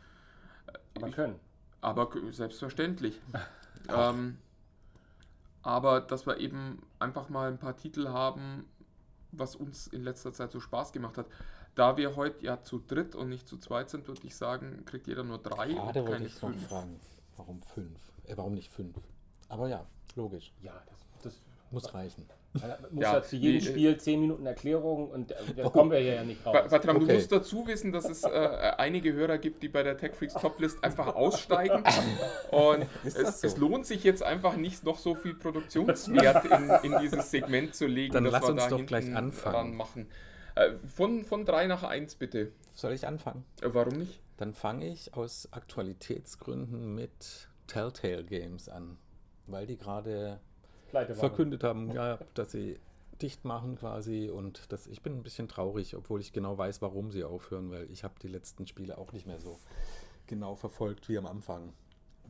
Aber 0.96 1.08
Ich- 1.08 1.16
können. 1.16 1.40
aber 1.80 2.12
selbstverständlich. 2.30 3.20
ähm, 3.90 4.38
aber 5.64 6.02
dass 6.02 6.26
wir 6.26 6.38
eben 6.38 6.82
einfach 7.00 7.30
mal 7.30 7.52
ein 7.52 7.58
paar 7.60 7.78
Titel 7.78 8.10
haben, 8.10 8.66
was 9.32 9.56
uns 9.56 9.88
in 9.88 10.04
letzter 10.04 10.34
Zeit 10.34 10.52
so 10.52 10.60
Spaß 10.60 10.92
gemacht 10.92 11.18
hat. 11.18 11.28
Da 11.76 11.96
wir 11.96 12.16
heute 12.18 12.44
ja 12.44 12.62
zu 12.62 12.80
dritt 12.80 13.16
und 13.16 13.30
nicht 13.30 13.48
zu 13.48 13.58
zweit 13.58 13.90
sind, 13.90 14.08
würde 14.08 14.20
ich 14.26 14.36
sagen, 14.36 14.84
kriegt 14.86 15.08
jeder 15.08 15.24
nur 15.24 15.38
drei 15.38 15.70
Gerade 15.74 16.02
wollte 16.02 16.12
keine 16.12 16.26
ich 16.26 16.34
fünf. 16.34 16.68
fragen, 16.68 17.00
warum 17.38 17.62
fünf? 17.62 17.98
Äh, 18.26 18.36
warum 18.36 18.54
nicht 18.56 18.70
fünf? 18.70 18.98
Aber 19.48 19.70
ja, 19.70 19.86
logisch. 20.16 20.54
Ja, 20.62 20.74
das, 20.86 20.98
das 21.24 21.42
Muss 21.72 21.94
reichen. 21.94 22.26
Man 22.54 22.72
muss 22.92 23.04
Ja, 23.04 23.14
ja, 23.16 23.24
zu 23.24 23.36
jedem 23.38 23.60
die, 23.62 23.66
Spiel 23.66 23.98
10 23.98 24.20
Minuten 24.20 24.46
Erklärung 24.46 25.10
und 25.10 25.32
äh, 25.32 25.36
da 25.56 25.70
kommen 25.70 25.92
wir 25.92 26.00
hier 26.00 26.16
ja 26.16 26.24
nicht 26.24 26.46
raus. 26.46 26.70
Bertram, 26.70 27.00
du 27.00 27.06
Okay. 27.06 27.14
musst 27.16 27.32
dazu 27.32 27.66
wissen, 27.68 27.92
dass 27.92 28.06
es 28.10 28.24
äh, 28.24 28.30
einige 28.78 29.14
Hörer 29.14 29.38
gibt, 29.38 29.64
die 29.64 29.70
bei 29.70 29.84
der 29.84 29.98
Tech 29.98 30.14
Freaks 30.16 30.34
Toplist 30.34 30.84
einfach 30.84 31.16
aussteigen. 31.16 31.84
Und 32.52 32.88
es, 33.06 33.14
so? 33.42 33.48
es 33.48 33.58
lohnt 33.58 33.86
sich 33.86 34.04
jetzt 34.04 34.24
einfach 34.24 34.56
nicht, 34.58 34.84
noch 34.84 34.98
so 34.98 35.16
viel 35.16 35.34
Produktionswert 35.36 36.46
in, 36.46 36.92
in 36.94 37.00
dieses 37.00 37.32
Segment 37.32 37.74
zu 37.76 37.88
legen, 37.88 38.14
Dann 38.14 38.26
lass 38.26 38.44
wir 38.44 38.50
uns 38.50 38.64
da 38.64 38.70
doch 38.70 38.86
gleich 38.86 39.16
anfangen. 39.16 39.54
dran 39.56 39.76
machen. 39.76 40.08
Äh, 40.56 40.72
von, 40.86 41.24
von 41.24 41.46
drei 41.46 41.68
nach 41.68 41.84
eins 41.84 42.16
bitte. 42.16 42.52
Soll 42.74 42.92
ich 42.92 43.08
anfangen? 43.08 43.46
Äh, 43.62 43.70
warum 43.74 43.94
nicht? 43.98 44.20
Dann 44.38 44.54
fange 44.54 44.88
ich 44.90 45.14
aus 45.14 45.48
Aktualitätsgründen 45.52 46.94
mit 46.96 47.48
Telltale 47.68 48.24
Games 48.26 48.68
an, 48.68 48.98
weil 49.48 49.66
die 49.68 49.78
gerade. 49.78 50.40
Verkündet 50.92 51.64
haben, 51.64 51.92
ja, 51.92 52.20
dass 52.34 52.52
sie 52.52 52.80
dicht 53.22 53.46
machen 53.46 53.76
quasi 53.76 54.30
und 54.30 54.72
das, 54.72 54.88
ich 54.88 55.02
bin 55.02 55.14
ein 55.14 55.24
bisschen 55.24 55.48
traurig, 55.48 55.96
obwohl 55.96 56.20
ich 56.22 56.34
genau 56.34 56.58
weiß, 56.58 56.82
warum 56.82 57.12
sie 57.12 57.24
aufhören, 57.24 57.70
weil 57.72 57.90
ich 57.92 58.04
habe 58.04 58.16
die 58.22 58.28
letzten 58.28 58.66
Spiele 58.68 58.98
auch 58.98 59.14
nicht 59.14 59.28
mehr 59.28 59.40
so 59.40 59.60
genau 60.28 60.56
verfolgt 60.56 61.10
wie 61.10 61.18
am 61.18 61.26
Anfang. 61.26 61.74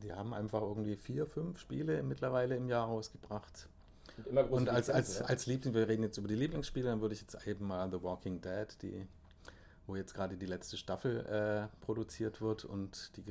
Die 0.04 0.12
haben 0.12 0.34
einfach 0.34 0.62
irgendwie 0.62 0.96
vier, 0.96 1.26
fünf 1.26 1.60
Spiele 1.60 2.04
mittlerweile 2.04 2.56
im 2.56 2.68
Jahr 2.68 2.88
rausgebracht. 2.88 3.70
Und, 4.26 4.38
Und 4.52 4.70
als, 4.70 4.90
als, 4.90 5.10
Lizenzen, 5.10 5.26
als 5.26 5.46
Liebling, 5.46 5.74
wir 5.74 5.88
reden 5.88 6.04
jetzt 6.04 6.18
über 6.18 6.28
die 6.28 6.36
Lieblingsspiele, 6.36 6.90
dann 6.90 7.02
würde 7.02 7.14
ich 7.14 7.22
jetzt 7.22 7.48
eben 7.48 7.68
mal 7.68 7.90
The 7.90 8.02
Walking 8.02 8.42
Dead, 8.42 8.68
die, 8.82 9.08
wo 9.88 9.96
jetzt 9.96 10.14
gerade 10.14 10.38
die 10.38 10.46
letzte 10.46 10.78
Staffel 10.78 11.26
äh, 11.26 11.84
produziert 11.84 12.42
wird 12.42 12.66
und 12.66 13.12
die 13.18 13.24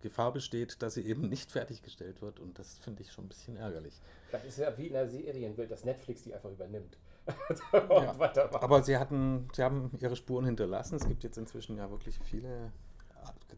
Gefahr 0.00 0.32
besteht, 0.32 0.82
dass 0.82 0.94
sie 0.94 1.06
eben 1.06 1.28
nicht 1.28 1.50
fertiggestellt 1.52 2.22
wird. 2.22 2.40
Und 2.40 2.58
das 2.58 2.78
finde 2.78 3.02
ich 3.02 3.12
schon 3.12 3.26
ein 3.26 3.28
bisschen 3.28 3.56
ärgerlich. 3.56 4.00
Vielleicht 4.28 4.46
ist 4.46 4.58
es 4.58 4.64
ja 4.64 4.78
wie 4.78 4.86
in 4.86 4.92
der 4.92 5.08
Serienwelt, 5.08 5.70
dass 5.70 5.84
Netflix 5.84 6.22
die 6.22 6.34
einfach 6.34 6.50
übernimmt. 6.50 6.98
weitermacht. 7.72 8.62
Aber 8.62 8.82
sie 8.82 8.98
hatten, 8.98 9.48
sie 9.54 9.62
haben 9.62 9.90
ihre 10.00 10.16
Spuren 10.16 10.44
hinterlassen. 10.44 10.96
Es 10.96 11.08
gibt 11.08 11.24
jetzt 11.24 11.38
inzwischen 11.38 11.76
ja 11.76 11.90
wirklich 11.90 12.18
viele. 12.22 12.70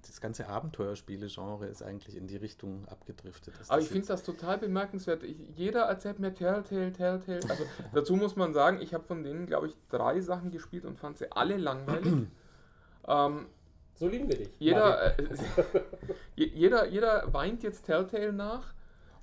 Das 0.07 0.21
ganze 0.21 0.49
Abenteuerspiele-Genre 0.49 1.67
ist 1.67 1.83
eigentlich 1.83 2.17
in 2.17 2.27
die 2.27 2.37
Richtung 2.37 2.87
abgedriftet. 2.89 3.55
Aber 3.69 3.81
ich 3.81 3.89
finde 3.89 4.07
das 4.09 4.23
total 4.23 4.59
bemerkenswert. 4.59 5.23
Ich, 5.23 5.37
jeder 5.55 5.83
erzählt 5.83 6.19
mir 6.19 6.33
Telltale, 6.35 6.93
Telltale. 6.93 7.41
Also 7.49 7.65
dazu 7.95 8.17
muss 8.17 8.37
man 8.37 8.55
sagen, 8.55 8.81
ich 8.81 8.95
habe 8.95 9.05
von 9.05 9.23
denen, 9.25 9.47
glaube 9.47 9.67
ich, 9.69 9.77
drei 9.89 10.21
Sachen 10.21 10.51
gespielt 10.51 10.85
und 10.85 10.99
fand 10.99 11.19
sie 11.19 11.31
alle 11.33 11.57
langweilig. 11.57 12.13
ähm, 13.09 13.47
So 13.95 14.09
lieben 14.09 14.29
wir 14.29 14.37
dich. 14.39 14.51
jeder, 14.59 15.19
äh, 15.19 15.25
je- 16.37 16.51
jeder, 16.55 16.87
jeder 16.87 17.33
weint 17.33 17.63
jetzt 17.63 17.85
Telltale 17.87 18.33
nach. 18.33 18.75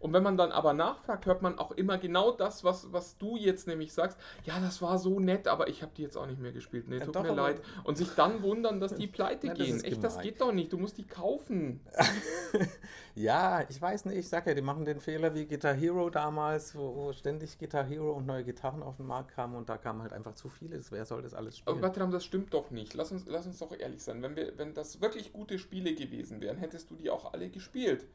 Und 0.04 0.12
wenn 0.12 0.22
man 0.22 0.36
dann 0.36 0.52
aber 0.52 0.74
nachfragt, 0.74 1.26
hört 1.26 1.42
man 1.42 1.58
auch 1.58 1.72
immer 1.72 1.98
genau 1.98 2.32
das, 2.32 2.66
was, 2.66 2.92
was 2.92 3.18
du 3.18 3.38
jetzt 3.38 3.68
nämlich 3.68 3.94
sagst. 3.94 4.18
Ja, 4.44 4.60
das 4.60 4.82
war 4.82 4.98
so 4.98 5.20
nett, 5.22 5.48
aber 5.48 5.70
ich 5.70 5.82
habe 5.82 5.94
die 5.96 6.02
jetzt 6.02 6.18
auch 6.18 6.26
nicht 6.28 6.42
mehr 6.42 6.52
gespielt. 6.52 6.90
Nee, 6.90 6.98
Ja, 6.98 7.06
tut 7.06 7.16
doch, 7.16 7.24
mir 7.24 7.30
aber- 7.32 7.42
leid. 7.44 7.62
Und 7.86 7.98
sich 7.98 8.10
dann 8.10 8.42
wundern, 8.44 8.82
dass 8.82 8.96
die 8.96 9.08
pleite 9.08 9.48
Ja, 9.48 9.54
das 9.54 9.66
gehen. 9.66 9.78
ist 9.78 9.86
Echt, 9.86 10.04
das 10.04 10.14
gemein. 10.16 10.28
geht 10.28 10.42
doch 10.42 10.52
nicht. 10.52 10.74
Du 10.74 10.78
musst 10.78 10.98
die 10.98 11.06
kaufen. 11.08 11.80
Ja, 13.16 13.64
ich 13.70 13.80
weiß 13.80 14.06
nicht, 14.06 14.18
ich 14.18 14.28
sag 14.28 14.48
ja, 14.48 14.56
die 14.56 14.64
machen 14.64 14.86
den 14.86 15.00
Fehler 15.00 15.36
wie 15.36 15.46
Guitar 15.46 15.76
Hero 15.76 16.10
damals, 16.10 16.76
wo, 16.76 16.96
wo 16.96 17.14
ständig 17.14 17.60
Guitar 17.60 17.84
Hero 17.84 18.12
und 18.14 18.26
neue 18.26 18.44
Gitarren 18.44 18.82
auf 18.82 18.98
den 18.98 19.06
Markt 19.06 19.36
kamen 19.36 19.56
und 19.56 19.70
da 19.70 19.78
kamen 19.78 20.02
halt 20.02 20.14
einfach 20.14 20.34
zu 20.34 20.50
viele. 20.50 20.82
Wer 20.90 21.06
soll 21.06 21.22
das 21.22 21.36
alles 21.36 21.62
Aber 21.66 21.76
spielen? 21.76 21.82
Bertram, 21.82 22.10
das 22.12 22.26
stimmt 22.26 22.54
doch 22.56 22.72
nicht. 22.72 22.96
Lass 22.96 23.12
uns, 23.12 23.26
lass 23.28 23.46
uns 23.46 23.60
doch 23.60 23.72
ehrlich 23.78 24.02
sein. 24.02 24.22
Wenn, 24.24 24.36
wir, 24.36 24.58
wenn 24.58 24.74
das 24.74 25.00
wirklich 25.00 25.32
gute 25.32 25.60
Spiele 25.60 25.94
gewesen 25.94 26.42
wären, 26.42 26.58
hättest 26.58 26.90
du 26.90 26.96
die 26.96 27.12
auch 27.12 27.34
alle 27.34 27.50
gespielt. 27.50 28.08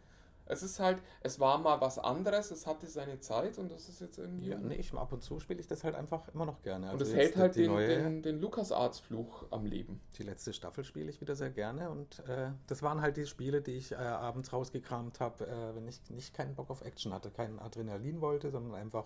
Es 0.49 0.63
ist 0.63 0.81
halt, 0.81 1.03
es 1.21 1.39
war 1.39 1.59
mal 1.59 1.81
was 1.81 1.99
anderes, 1.99 2.51
es 2.51 2.67
hatte 2.67 2.87
seine 2.87 3.21
Zeit 3.21 3.59
und 3.59 3.71
das 3.71 3.89
ist 3.89 4.01
jetzt 4.01 4.19
irgendwie. 4.19 4.49
Ja, 4.49 4.59
nee, 4.59 4.77
ich, 4.77 4.93
ab 4.95 5.13
und 5.13 5.23
zu 5.23 5.39
spiele 5.41 5.61
ich 5.61 5.67
das 5.67 5.85
halt 5.85 5.95
einfach 5.95 6.29
immer 6.35 6.47
noch 6.47 6.63
gerne. 6.63 6.91
und 6.91 7.01
es 7.01 7.09
Also 7.09 7.17
hält 7.17 7.37
halt 7.37 7.55
die 7.55 7.63
den, 7.63 7.71
neue, 7.71 7.89
den, 7.89 8.23
den 8.23 8.41
LucasArts-Fluch 8.41 9.47
am 9.51 9.67
Leben. 9.67 10.01
Die 10.19 10.23
letzte 10.23 10.53
Staffel 10.53 10.85
spiele 10.85 11.11
ich 11.11 11.21
wieder 11.21 11.37
sehr 11.37 11.51
gerne 11.51 11.91
und 11.91 12.21
äh, 12.29 12.51
das 12.67 12.83
waren 12.83 13.01
halt 13.01 13.17
die 13.17 13.27
Spiele, 13.27 13.61
die 13.61 13.73
ich 13.73 13.93
äh, 13.93 13.97
abends 13.97 14.53
rausgekramt 14.53 15.21
habe, 15.21 15.47
äh, 15.47 15.77
wenn 15.77 15.87
ich 15.87 16.01
nicht 16.11 16.35
keinen 16.35 16.55
Bock 16.55 16.71
auf 16.71 16.83
Action 16.83 17.13
hatte, 17.13 17.31
keinen 17.31 17.59
Adrenalin 17.59 18.21
wollte, 18.21 18.51
sondern 18.51 18.75
einfach 18.75 19.05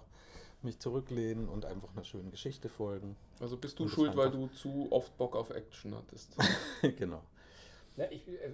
mich 0.63 0.79
zurücklehnen 0.79 1.49
und 1.49 1.65
einfach 1.65 1.93
einer 1.93 2.05
schönen 2.05 2.31
Geschichte 2.31 2.69
folgen. 2.69 3.17
Also 3.41 3.57
bist 3.57 3.79
du 3.79 3.89
schuld, 3.89 4.17
weil 4.17 4.31
du 4.31 4.47
zu 4.49 4.89
oft 4.91 5.17
Bock 5.17 5.35
auf 5.35 5.51
Action 5.51 5.95
hattest. 5.95 6.37
genau. 6.97 7.23
Ja, 7.97 8.07
ich, 8.11 8.27
äh, 8.29 8.53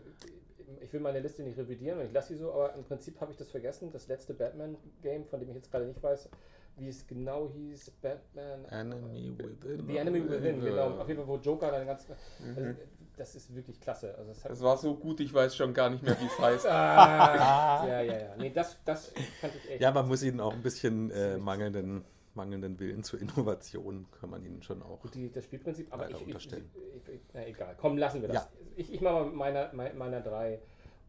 ich 0.81 0.93
will 0.93 1.01
meine 1.01 1.21
Liste 1.21 1.43
nicht 1.43 1.59
revidieren 1.59 1.99
und 2.01 2.07
ich 2.07 2.13
lasse 2.13 2.29
sie 2.35 2.39
so, 2.39 2.53
aber 2.53 2.75
im 2.75 2.85
Prinzip 2.85 3.21
habe 3.21 3.33
ich 3.33 3.39
das 3.39 3.51
vergessen. 3.51 3.91
Das 3.93 4.09
letzte 4.09 4.35
Batman-Game, 4.35 5.25
von 5.27 5.41
dem 5.41 5.49
ich 5.51 5.57
jetzt 5.57 5.71
gerade 5.71 5.87
nicht 5.87 6.03
weiß, 6.03 6.29
wie 6.77 6.89
es 6.89 7.07
genau 7.07 7.51
hieß, 7.53 7.91
Batman. 8.03 8.65
Enemy 8.67 9.35
Within. 9.37 9.87
The 9.87 9.97
Enemy 9.97 10.31
Within, 10.31 10.61
genau. 10.61 10.99
Auf 10.99 11.09
jeden 11.09 11.21
Fall, 11.21 11.29
wo 11.29 11.37
Joker 11.37 11.71
dann 11.71 11.87
ganz. 11.87 12.07
Also, 12.55 12.75
das 13.17 13.35
ist 13.35 13.55
wirklich 13.55 13.81
klasse. 13.81 14.15
Also 14.17 14.31
es 14.31 14.45
hat, 14.45 14.53
Das 14.53 14.63
war 14.63 14.77
so 14.77 14.95
gut, 14.95 15.19
ich 15.21 15.35
weiß 15.35 15.57
schon 15.57 15.75
gar 15.75 15.91
nicht 15.91 16.03
mehr, 16.05 16.17
wie 16.21 16.27
es 16.27 16.39
heißt. 16.39 16.67
ah, 16.67 17.85
ja, 17.87 18.01
ja, 18.01 18.19
ja. 18.19 18.37
Nee, 18.37 18.51
das, 18.51 18.79
das 18.85 19.13
fand 19.41 19.55
ich 19.57 19.71
echt. 19.71 19.83
Ja, 19.83 19.91
man 19.91 20.07
muss 20.07 20.23
ihnen 20.23 20.41
auch 20.41 20.53
ein 20.53 20.63
bisschen 20.63 21.11
äh, 21.11 21.37
mangelnden, 21.37 22.05
mangelnden 22.39 22.79
Willen 22.79 23.03
zur 23.03 23.21
Innovation, 23.21 24.07
kann 24.21 24.31
man 24.31 24.43
ihnen 24.45 24.63
schon 24.63 24.83
auch. 24.83 25.05
Die, 25.11 25.31
das 25.31 25.45
Spielprinzip, 25.45 25.93
aber 25.93 26.09
ich, 26.11 26.23
unterstellen. 26.25 26.71
ich, 26.97 27.15
ich, 27.15 27.21
na 27.35 27.47
egal, 27.47 27.77
komm, 27.79 27.99
lassen 27.99 28.23
wir 28.23 28.29
das. 28.29 28.37
Ja. 28.45 28.49
Ich, 28.77 28.93
ich 28.95 29.01
mache 29.01 29.25
mal 29.25 29.33
meiner, 29.33 29.73
mei- 29.75 29.93
meiner 29.93 30.21
drei 30.21 30.61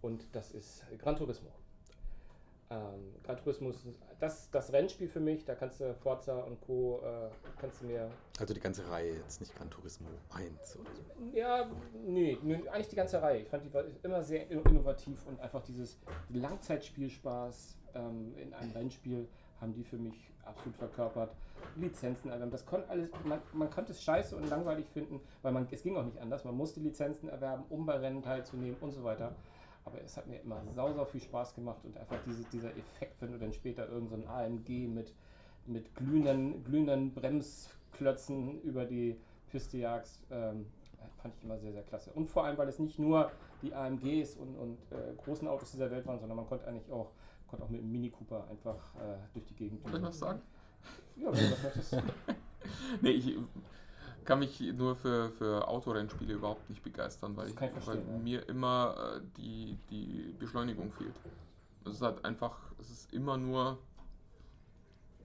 und 0.01 0.25
das 0.33 0.51
ist 0.51 0.83
Gran 0.97 1.15
Turismo. 1.15 1.49
Ähm, 2.71 3.15
Gran 3.23 3.37
Turismo 3.37 3.69
ist 3.71 3.87
das, 4.19 4.51
das 4.51 4.71
Rennspiel 4.71 5.07
für 5.07 5.19
mich, 5.19 5.43
da 5.43 5.55
kannst 5.55 5.79
du 5.79 5.91
Forza 5.95 6.37
und 6.41 6.61
Co. 6.61 7.01
Äh, 7.03 7.29
kannst 7.59 7.81
du 7.81 7.87
mir. 7.87 8.11
Also 8.39 8.53
die 8.53 8.59
ganze 8.59 8.87
Reihe, 8.89 9.13
jetzt 9.15 9.39
nicht 9.39 9.55
Gran 9.55 9.69
Turismo 9.71 10.07
1 10.35 10.77
oder 10.77 10.89
so. 10.95 11.35
Ja, 11.35 11.67
nee, 12.05 12.37
nee, 12.43 12.61
eigentlich 12.69 12.89
die 12.89 12.95
ganze 12.95 13.21
Reihe. 13.21 13.41
Ich 13.41 13.49
fand 13.49 13.63
die 13.65 13.73
war 13.73 13.85
immer 14.03 14.21
sehr 14.21 14.47
in- 14.51 14.61
innovativ 14.65 15.25
und 15.25 15.39
einfach 15.39 15.63
dieses 15.63 15.97
Langzeitspielspaß 16.29 17.77
ähm, 17.95 18.35
in 18.37 18.53
einem 18.53 18.71
Rennspiel 18.71 19.27
haben 19.61 19.73
die 19.73 19.83
für 19.83 19.97
mich 19.97 20.29
absolut 20.45 20.77
verkörpert. 20.77 21.31
Lizenzen 21.75 22.29
erwerben, 22.29 22.51
das 22.51 22.65
konnte 22.65 22.89
alles, 22.89 23.09
man, 23.23 23.39
man 23.53 23.69
konnte 23.69 23.91
es 23.91 24.01
scheiße 24.01 24.35
und 24.35 24.49
langweilig 24.49 24.87
finden, 24.87 25.19
weil 25.41 25.51
man, 25.51 25.67
es 25.71 25.83
ging 25.83 25.95
auch 25.97 26.05
nicht 26.05 26.19
anders. 26.19 26.43
Man 26.43 26.55
musste 26.55 26.79
Lizenzen 26.79 27.29
erwerben, 27.29 27.63
um 27.69 27.85
bei 27.85 27.97
Rennen 27.97 28.21
teilzunehmen 28.21 28.77
und 28.81 28.91
so 28.91 29.03
weiter. 29.03 29.35
Aber 29.85 30.01
es 30.01 30.17
hat 30.17 30.27
mir 30.27 30.39
immer 30.39 30.61
sau, 30.73 30.93
sau 30.93 31.05
viel 31.05 31.21
Spaß 31.21 31.55
gemacht 31.55 31.79
und 31.83 31.97
einfach 31.97 32.17
diese, 32.25 32.43
dieser 32.51 32.75
Effekt, 32.77 33.21
wenn 33.21 33.31
du 33.31 33.39
dann 33.39 33.53
später 33.53 33.87
irgend 33.87 34.09
so 34.09 34.15
AMG 34.27 34.87
mit, 34.87 35.13
mit 35.65 35.93
glühenden, 35.95 36.63
glühenden 36.63 37.13
Bremsklötzen 37.13 38.61
über 38.61 38.85
die 38.85 39.17
Piste 39.49 39.77
jagst, 39.77 40.21
ähm, 40.31 40.67
fand 41.21 41.35
ich 41.35 41.43
immer 41.43 41.57
sehr, 41.57 41.71
sehr 41.71 41.83
klasse. 41.83 42.11
Und 42.11 42.29
vor 42.29 42.45
allem, 42.45 42.57
weil 42.57 42.67
es 42.67 42.79
nicht 42.79 42.99
nur 42.99 43.31
die 43.61 43.73
AMGs 43.73 44.35
und, 44.35 44.55
und 44.55 44.77
äh, 44.91 45.13
großen 45.17 45.47
Autos 45.47 45.71
dieser 45.71 45.91
Welt 45.91 46.05
waren, 46.05 46.19
sondern 46.19 46.37
man 46.37 46.47
konnte 46.47 46.67
eigentlich 46.67 46.91
auch, 46.91 47.11
konnte 47.49 47.65
auch 47.65 47.69
mit 47.69 47.81
dem 47.81 47.91
Mini 47.91 48.09
Cooper 48.09 48.47
einfach 48.49 48.95
äh, 48.95 49.17
durch 49.33 49.45
die 49.45 49.55
Gegend 49.55 49.81
Soll 49.87 49.99
ich 49.99 50.05
was 50.05 50.19
sagen? 50.19 50.41
Ja, 51.15 51.33
wenn 51.33 51.39
du 51.39 51.49
das 51.49 51.63
möchtest. 51.63 51.97
Nee, 53.01 53.11
ich 53.11 53.37
kann 54.25 54.39
mich 54.39 54.59
nur 54.59 54.95
für, 54.95 55.31
für 55.31 55.67
Autorennspiele 55.67 56.33
überhaupt 56.33 56.69
nicht 56.69 56.83
begeistern, 56.83 57.35
weil, 57.37 57.49
ich, 57.49 57.59
weil 57.59 57.97
ja. 57.97 58.17
mir 58.21 58.47
immer 58.49 58.95
äh, 59.15 59.21
die, 59.37 59.77
die 59.89 60.35
Beschleunigung 60.37 60.91
fehlt. 60.91 61.15
Es 61.85 61.93
ist 61.93 62.01
halt 62.01 62.23
einfach, 62.25 62.57
es 62.79 62.89
ist 62.91 63.13
immer 63.13 63.37
nur 63.37 63.79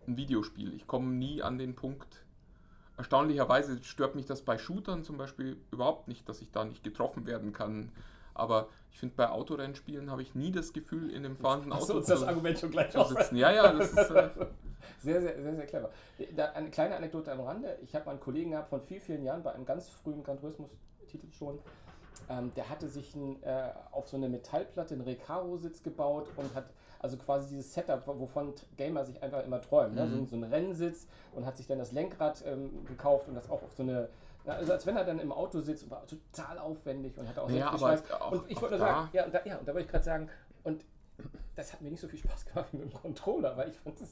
ein 0.06 0.16
Videospiel. 0.16 0.74
Ich 0.74 0.86
komme 0.86 1.08
nie 1.08 1.42
an 1.42 1.58
den 1.58 1.74
Punkt. 1.74 2.24
Erstaunlicherweise 2.96 3.82
stört 3.82 4.14
mich 4.14 4.26
das 4.26 4.42
bei 4.42 4.56
Shootern 4.56 5.02
zum 5.02 5.18
Beispiel 5.18 5.56
überhaupt 5.72 6.06
nicht, 6.06 6.28
dass 6.28 6.40
ich 6.40 6.52
da 6.52 6.64
nicht 6.64 6.84
getroffen 6.84 7.26
werden 7.26 7.52
kann. 7.52 7.90
Aber 8.32 8.68
ich 8.94 9.00
finde, 9.00 9.16
bei 9.16 9.28
Autorennspielen 9.28 10.08
habe 10.08 10.22
ich 10.22 10.36
nie 10.36 10.52
das 10.52 10.72
Gefühl, 10.72 11.10
in 11.10 11.24
dem 11.24 11.36
fahrenden 11.36 11.72
Auto 11.72 11.94
uns 11.94 12.06
das 12.06 12.20
zu, 12.20 12.28
Argument 12.28 12.56
schon 12.56 12.70
gleich 12.70 12.90
zu 12.90 13.02
sitzen. 13.02 13.36
Ja, 13.36 13.50
ja, 13.50 13.72
das 13.72 13.90
ist. 13.90 14.10
Äh, 14.10 14.30
Sehr, 15.00 15.20
sehr, 15.20 15.42
sehr, 15.42 15.54
sehr 15.56 15.66
clever. 15.66 15.90
Da, 16.36 16.52
eine 16.52 16.70
kleine 16.70 16.96
Anekdote 16.96 17.32
am 17.32 17.40
Rande. 17.40 17.78
Ich 17.82 17.94
habe 17.94 18.10
einen 18.10 18.20
Kollegen 18.20 18.50
gehabt 18.50 18.68
von 18.68 18.80
vielen, 18.82 19.00
vielen 19.00 19.24
Jahren 19.24 19.42
bei 19.42 19.52
einem 19.52 19.64
ganz 19.64 19.88
frühen 19.88 20.22
Gran 20.22 20.38
Turismo-Titel 20.38 21.30
schon. 21.32 21.58
Ähm, 22.28 22.52
der 22.54 22.68
hatte 22.68 22.88
sich 22.88 23.14
ein, 23.14 23.42
äh, 23.42 23.70
auf 23.92 24.08
so 24.08 24.16
eine 24.16 24.28
Metallplatte 24.28 24.94
einen 24.94 25.02
Recaro-Sitz 25.02 25.82
gebaut 25.82 26.28
und 26.36 26.54
hat 26.54 26.66
also 26.98 27.16
quasi 27.16 27.48
dieses 27.48 27.72
Setup, 27.72 28.06
wovon 28.06 28.54
Gamer 28.76 29.04
sich 29.04 29.22
einfach 29.22 29.42
immer 29.44 29.60
träumen. 29.60 29.94
Ne? 29.94 30.08
So, 30.08 30.24
so 30.26 30.36
ein 30.36 30.44
Rennsitz 30.44 31.06
und 31.34 31.46
hat 31.46 31.56
sich 31.56 31.66
dann 31.66 31.78
das 31.78 31.92
Lenkrad 31.92 32.44
ähm, 32.46 32.84
gekauft 32.86 33.28
und 33.28 33.34
das 33.34 33.50
auch 33.50 33.62
auf 33.62 33.72
so 33.72 33.82
eine. 33.82 34.08
Na, 34.44 34.54
Also 34.54 34.72
als 34.72 34.86
wenn 34.86 34.96
er 34.96 35.04
dann 35.04 35.18
im 35.20 35.32
Auto 35.32 35.60
sitzt 35.60 35.84
und 35.84 35.90
war 35.90 36.04
total 36.06 36.58
aufwendig 36.58 37.16
und 37.18 37.28
hatte 37.28 37.42
auch 37.42 37.50
Ja, 37.50 37.70
geschweißt. 37.72 38.12
auch- 38.12 38.32
Und 38.32 38.50
ich 38.50 38.60
wollte 38.60 38.78
sagen, 38.78 39.08
ja, 39.12 39.24
und 39.24 39.34
da, 39.34 39.40
ja, 39.44 39.56
und 39.58 39.66
da 39.68 39.72
wollte 39.72 39.86
ich 39.86 39.90
gerade 39.90 40.04
sagen, 40.04 40.28
und 40.64 40.84
das 41.56 41.72
hat 41.72 41.80
mir 41.82 41.90
nicht 41.90 42.00
so 42.00 42.08
viel 42.08 42.18
Spaß 42.18 42.46
gemacht 42.46 42.66
wie 42.72 42.78
mit 42.78 42.92
dem 42.92 43.00
Controller, 43.00 43.56
weil 43.56 43.68
ich 43.70 43.78
fand 43.78 44.00
das, 44.00 44.10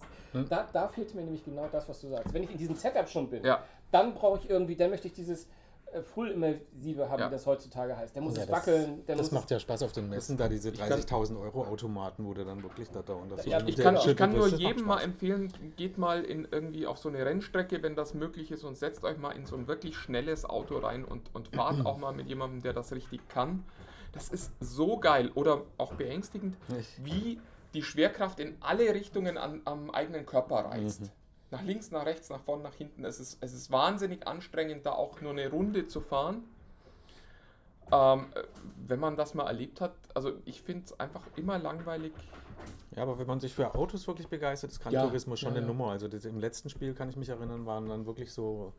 da, 0.49 0.66
da 0.72 0.89
fehlt 0.89 1.14
mir 1.14 1.22
nämlich 1.22 1.45
genau 1.45 1.68
das, 1.72 1.89
was 1.89 2.01
du 2.01 2.09
sagst. 2.09 2.33
Wenn 2.33 2.45
ich 2.45 2.51
in 2.53 2.59
diesem 2.59 2.76
Setup 2.76 3.09
schon 3.09 3.28
bin, 3.28 3.45
Ja. 3.45 3.62
dann 3.91 4.14
brauche 4.14 4.39
ich 4.39 4.49
irgendwie, 4.49 4.76
dann 4.76 4.91
möchte 4.91 5.09
ich 5.09 5.12
dieses 5.14 5.49
äh, 5.93 6.03
Full 6.03 6.30
Immersive 6.30 7.09
haben, 7.09 7.20
Ja. 7.20 7.26
wie 7.28 7.32
das 7.32 7.47
heutzutage 7.47 7.97
heißt. 7.97 8.14
Der 8.14 8.22
muss 8.22 8.36
Ja, 8.36 8.43
es 8.43 8.49
das, 8.49 8.57
wackeln, 8.59 9.07
der 9.07 9.16
das 9.16 9.30
muss 9.30 9.40
macht 9.40 9.51
ja 9.51 9.59
Spaß 9.61 9.82
auf 9.82 9.93
den 9.93 10.09
Messen, 10.09 10.36
da 10.36 10.49
diese 10.49 10.72
kann- 10.72 10.88
30.000 10.90 11.38
Euro 11.40 11.64
Automaten, 11.64 12.24
wo 12.26 12.34
du 12.34 12.45
dann 12.45 12.62
wirklich 12.62 12.90
da 12.90 13.03
dauernd 13.03 13.32
das 13.32 13.45
Ja, 13.47 13.61
so 13.61 13.66
Ich 13.66 13.76
kann, 13.76 13.95
der 13.95 14.07
ich 14.07 14.16
kann 14.16 14.32
nur 14.32 14.47
jedem 14.49 14.86
mal 14.86 15.01
empfehlen, 15.01 15.53
geht 15.76 15.99
mal 15.99 16.24
in 16.24 16.47
irgendwie 16.51 16.86
auf 16.86 16.99
so 16.99 17.09
eine 17.09 17.24
Rennstrecke, 17.24 17.82
wenn 17.82 17.95
das 17.97 18.14
möglich 18.14 18.51
ist, 18.51 18.64
und 18.64 18.76
setzt 18.76 19.05
euch 19.05 19.18
mal 19.18 19.32
in 19.32 19.47
so 19.47 19.57
ein 19.57 19.66
wirklich 19.68 19.97
schnelles 19.97 20.45
Auto 20.45 20.78
rein 20.78 21.05
und, 21.05 21.34
und 21.34 21.49
fahrt 21.49 21.84
auch 21.86 21.99
mal 21.99 22.12
mit 22.12 22.28
jemandem, 22.28 22.62
der 22.62 22.72
das 22.72 22.93
richtig 22.93 23.28
kann. 23.28 23.64
Das 24.12 24.28
ist 24.28 24.53
so 24.61 24.99
geil 24.99 25.30
oder 25.34 25.62
auch 25.78 25.95
beängstigend, 25.95 26.57
wie 27.03 27.40
die 27.74 27.82
Schwerkraft 27.82 28.38
in 28.40 28.57
alle 28.61 28.93
Richtungen 28.95 29.38
an, 29.38 29.62
am 29.64 29.90
eigenen 29.90 30.26
Körper 30.26 30.57
reißt. 30.66 31.01
Mhm. 31.03 31.09
Nach 31.53 31.62
links, 31.62 31.90
nach 31.90 32.07
rechts, 32.07 32.30
nach 32.30 32.40
vorn, 32.40 32.62
nach 32.62 32.74
hinten. 32.74 33.05
Es 33.05 33.20
ist, 33.20 33.36
es 33.42 33.53
ist 33.53 33.70
wahnsinnig 33.70 34.26
anstrengend, 34.26 34.86
da 34.86 34.92
auch 34.92 35.20
nur 35.20 35.32
eine 35.32 35.50
Runde 35.50 35.86
zu 35.86 36.00
fahren. 36.00 36.44
Ähm, 37.92 38.26
äh, 38.34 38.42
wenn 38.88 38.98
man 38.98 39.16
das 39.16 39.34
mal 39.34 39.46
erlebt 39.46 39.82
hat, 39.82 39.94
also 40.14 40.32
ich 40.46 40.62
finde 40.62 40.86
es 40.86 40.98
einfach 40.98 41.26
immer 41.36 41.59
langweilig, 41.59 42.14
Ja, 42.96 43.03
aber 43.03 43.18
wenn 43.18 43.26
man 43.26 43.38
sich 43.38 43.53
für 43.55 43.74
Autos 43.74 44.07
wirklich 44.07 44.28
begeistert, 44.28 44.70
ist 44.70 44.80
Gran 44.80 44.94
Ja, 44.94 45.07
Turismo 45.07 45.36
schon 45.36 45.50
ja, 45.50 45.57
eine 45.57 45.66
ja. 45.66 45.66
Nummer. 45.66 45.90
Also 45.90 46.09
das, 46.09 46.24
im 46.24 46.40
letzten 46.40 46.70
Spiel 46.70 46.94
kann 46.94 47.11
ich 47.11 47.16
mich 47.16 47.28
erinnern, 47.28 47.66
waren 47.66 47.86
dann 47.86 48.07
wirklich 48.07 48.32
so, 48.32 48.72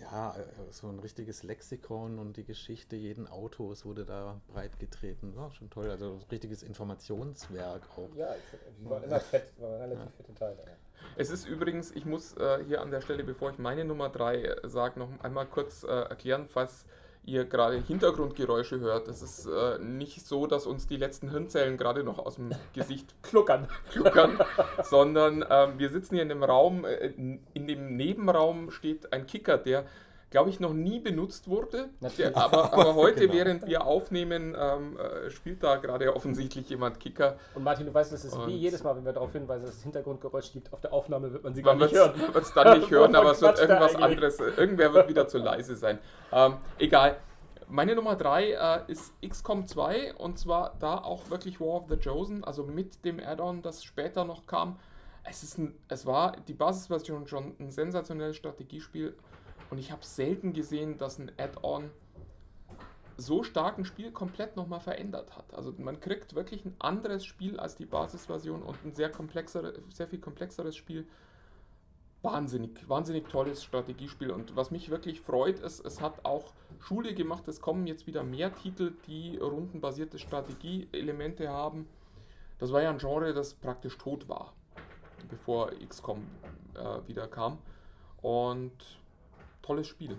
ja, 0.00 0.34
äh, 0.36 0.42
so 0.72 0.88
ein 0.88 0.98
richtiges 0.98 1.42
Lexikon 1.42 2.18
und 2.18 2.36
die 2.36 2.44
Geschichte 2.44 2.96
jeden 2.96 3.26
Autos 3.26 3.84
wurde 3.84 4.04
da 4.04 4.40
breit 4.48 4.78
getreten. 4.78 5.36
War 5.36 5.52
schon 5.52 5.70
toll. 5.70 5.90
Also 5.90 6.14
ein 6.14 6.24
richtiges 6.30 6.62
Informationswerk 6.62 7.82
auch. 7.96 8.14
Ja, 8.16 8.34
waren 8.80 9.04
immer 9.04 9.20
fett, 9.20 9.52
waren 9.60 9.80
relativ 9.80 10.14
fette 10.16 10.34
Teile. 10.34 10.58
Ja. 10.66 10.72
Es 11.16 11.30
ist 11.30 11.46
übrigens, 11.46 11.90
ich 11.92 12.04
muss 12.04 12.36
äh, 12.36 12.64
hier 12.64 12.80
an 12.80 12.90
der 12.90 13.00
Stelle, 13.00 13.24
bevor 13.24 13.50
ich 13.50 13.58
meine 13.58 13.84
Nummer 13.84 14.08
3 14.08 14.56
sage, 14.64 14.98
noch 14.98 15.08
einmal 15.20 15.46
kurz 15.46 15.84
äh, 15.84 15.88
erklären, 15.88 16.48
falls 16.48 16.86
ihr 17.26 17.44
gerade 17.44 17.76
Hintergrundgeräusche 17.78 18.80
hört. 18.80 19.08
Es 19.08 19.22
ist 19.22 19.46
äh, 19.46 19.78
nicht 19.78 20.26
so, 20.26 20.46
dass 20.46 20.66
uns 20.66 20.86
die 20.86 20.96
letzten 20.96 21.30
Hirnzellen 21.30 21.76
gerade 21.76 22.04
noch 22.04 22.18
aus 22.18 22.36
dem 22.36 22.50
Gesicht 22.74 23.14
Kluckern. 23.22 23.68
kluckern, 23.90 24.38
sondern 24.82 25.44
ähm, 25.48 25.78
wir 25.78 25.90
sitzen 25.90 26.14
hier 26.14 26.22
in 26.22 26.28
dem 26.28 26.42
Raum, 26.42 26.84
äh, 26.84 27.06
in 27.06 27.66
dem 27.66 27.96
Nebenraum 27.96 28.70
steht 28.70 29.12
ein 29.12 29.26
Kicker, 29.26 29.58
der 29.58 29.84
glaube 30.34 30.50
ich 30.50 30.58
noch 30.58 30.72
nie 30.72 30.98
benutzt 30.98 31.46
wurde, 31.48 31.90
der, 32.18 32.36
aber, 32.36 32.72
aber 32.72 32.94
heute, 32.96 33.20
Genau. 33.20 33.34
während 33.34 33.66
wir 33.68 33.86
aufnehmen, 33.86 34.56
ähm, 34.58 34.98
äh, 34.98 35.30
spielt 35.30 35.62
da 35.62 35.76
gerade 35.76 36.12
offensichtlich 36.16 36.68
jemand 36.68 36.98
Kicker. 36.98 37.36
Und 37.54 37.62
Martin, 37.62 37.86
du 37.86 37.94
weißt, 37.94 38.12
das 38.12 38.24
ist 38.24 38.36
wie 38.38 38.42
Und- 38.42 38.50
jedes 38.50 38.82
Mal, 38.82 38.96
wenn 38.96 39.04
wir 39.04 39.12
darauf 39.12 39.30
hinweisen, 39.30 39.64
dass 39.66 39.76
es 39.76 39.84
Hintergrundgeräusch 39.84 40.50
gibt. 40.52 40.72
Auf 40.72 40.80
der 40.80 40.92
Aufnahme 40.92 41.32
wird 41.32 41.44
man 41.44 41.54
sie 41.54 41.62
Man 41.62 41.78
gar 41.78 41.86
nicht 41.86 41.94
wird 41.94 42.16
hören. 42.16 42.34
es 42.42 42.52
dann 42.52 42.80
nicht 42.80 42.90
hören, 42.90 43.14
aber 43.14 43.30
es 43.30 43.40
wird 43.42 43.60
irgendwas 43.60 43.94
anderes. 43.94 44.40
Irgendwer 44.40 44.92
wird 44.92 45.08
wieder 45.08 45.28
zu 45.28 45.38
leise 45.38 45.76
sein. 45.76 46.00
Ähm, 46.32 46.56
egal. 46.78 47.16
Meine 47.68 47.94
Nummer 47.94 48.16
3 48.16 48.50
äh, 48.88 48.90
ist 48.92 49.12
XCOM 49.24 49.68
2 49.68 50.14
und 50.16 50.36
zwar 50.36 50.74
da 50.80 50.98
auch 50.98 51.30
wirklich 51.30 51.60
War 51.60 51.76
of 51.76 51.84
the 51.88 51.96
Chosen, 51.96 52.42
also 52.42 52.64
mit 52.64 53.04
dem 53.04 53.20
Add-on, 53.20 53.62
das 53.62 53.84
später 53.84 54.24
noch 54.24 54.46
kam. 54.48 54.80
Es, 55.22 55.44
ist 55.44 55.58
ein, 55.58 55.76
es 55.88 56.04
war 56.06 56.36
die 56.48 56.52
Basisversion 56.54 57.28
schon 57.28 57.54
ein 57.60 57.70
sensationelles 57.70 58.34
Strategiespiel 58.36 59.14
und 59.74 59.80
ich 59.80 59.90
habe 59.90 60.04
selten 60.04 60.52
gesehen, 60.52 60.98
dass 60.98 61.18
ein 61.18 61.32
Add-on 61.36 61.90
so 63.16 63.42
stark 63.42 63.76
ein 63.76 63.84
Spiel 63.84 64.12
komplett 64.12 64.54
nochmal 64.54 64.78
verändert 64.78 65.36
hat. 65.36 65.52
Also 65.52 65.74
man 65.78 65.98
kriegt 65.98 66.36
wirklich 66.36 66.64
ein 66.64 66.76
anderes 66.78 67.24
Spiel 67.24 67.58
als 67.58 67.74
die 67.74 67.84
Basisversion 67.84 68.62
und 68.62 68.76
ein 68.84 68.94
sehr 68.94 69.10
komplexere, 69.10 69.82
sehr 69.88 70.06
viel 70.06 70.20
komplexeres 70.20 70.76
Spiel. 70.76 71.08
Wahnsinnig, 72.22 72.88
wahnsinnig 72.88 73.28
tolles 73.28 73.64
Strategiespiel. 73.64 74.30
Und 74.30 74.54
was 74.54 74.70
mich 74.70 74.90
wirklich 74.90 75.20
freut, 75.20 75.58
ist, 75.58 75.84
es 75.84 76.00
hat 76.00 76.24
auch 76.24 76.52
Schule 76.78 77.12
gemacht. 77.12 77.48
Es 77.48 77.60
kommen 77.60 77.88
jetzt 77.88 78.06
wieder 78.06 78.22
mehr 78.22 78.54
Titel, 78.54 78.92
die 79.08 79.38
rundenbasierte 79.38 80.20
Strategieelemente 80.20 81.48
haben. 81.48 81.88
Das 82.60 82.70
war 82.70 82.80
ja 82.80 82.90
ein 82.90 82.98
Genre, 82.98 83.34
das 83.34 83.54
praktisch 83.54 83.98
tot 83.98 84.28
war, 84.28 84.52
bevor 85.28 85.72
XCOM 85.84 86.22
äh, 86.76 87.08
wieder 87.08 87.26
kam. 87.26 87.58
Und 88.22 89.02
tolles 89.64 89.86
Spiel. 89.86 90.16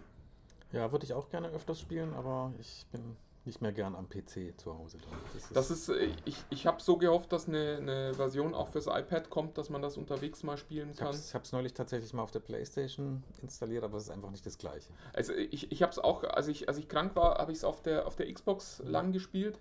Ja, 0.71 0.91
würde 0.91 1.05
ich 1.05 1.13
auch 1.13 1.29
gerne 1.29 1.49
öfters 1.49 1.79
spielen, 1.79 2.13
aber 2.13 2.51
ich 2.59 2.85
bin 2.91 3.15
nicht 3.45 3.61
mehr 3.61 3.71
gern 3.71 3.95
am 3.95 4.09
PC 4.09 4.59
zu 4.59 4.75
Hause 4.75 4.97
dran. 4.97 5.19
Das 5.33 5.43
ist, 5.43 5.55
Das 5.55 5.71
ist, 5.71 5.89
äh, 5.89 6.09
ich, 6.25 6.43
ich 6.49 6.65
habe 6.65 6.81
so 6.81 6.97
gehofft, 6.97 7.31
dass 7.31 7.47
eine, 7.47 7.77
eine 7.77 8.13
Version 8.15 8.55
auch 8.55 8.69
fürs 8.69 8.87
iPad 8.87 9.29
kommt, 9.29 9.57
dass 9.59 9.69
man 9.69 9.83
das 9.83 9.97
unterwegs 9.97 10.41
mal 10.41 10.57
spielen 10.57 10.89
ich 10.89 10.97
kann. 10.97 11.09
habe 11.09 11.43
es 11.43 11.51
neulich 11.51 11.73
tatsächlich 11.73 12.11
mal 12.13 12.23
auf 12.23 12.31
der 12.31 12.39
Playstation 12.39 13.23
installiert, 13.43 13.83
aber 13.83 13.97
es 13.97 14.05
ist 14.05 14.09
einfach 14.09 14.31
nicht 14.31 14.45
das 14.47 14.57
gleiche. 14.57 14.91
Also 15.13 15.33
ich, 15.33 15.71
ich 15.71 15.83
habe 15.83 15.91
es 15.91 15.99
auch, 15.99 16.23
als 16.23 16.47
ich, 16.47 16.67
als 16.67 16.79
ich 16.79 16.89
krank 16.89 17.15
war, 17.15 17.37
habe 17.37 17.51
ich 17.51 17.59
es 17.59 17.63
auf 17.63 17.83
der, 17.83 18.07
auf 18.07 18.15
der 18.15 18.33
Xbox 18.33 18.81
lang 18.83 19.11
gespielt. 19.11 19.59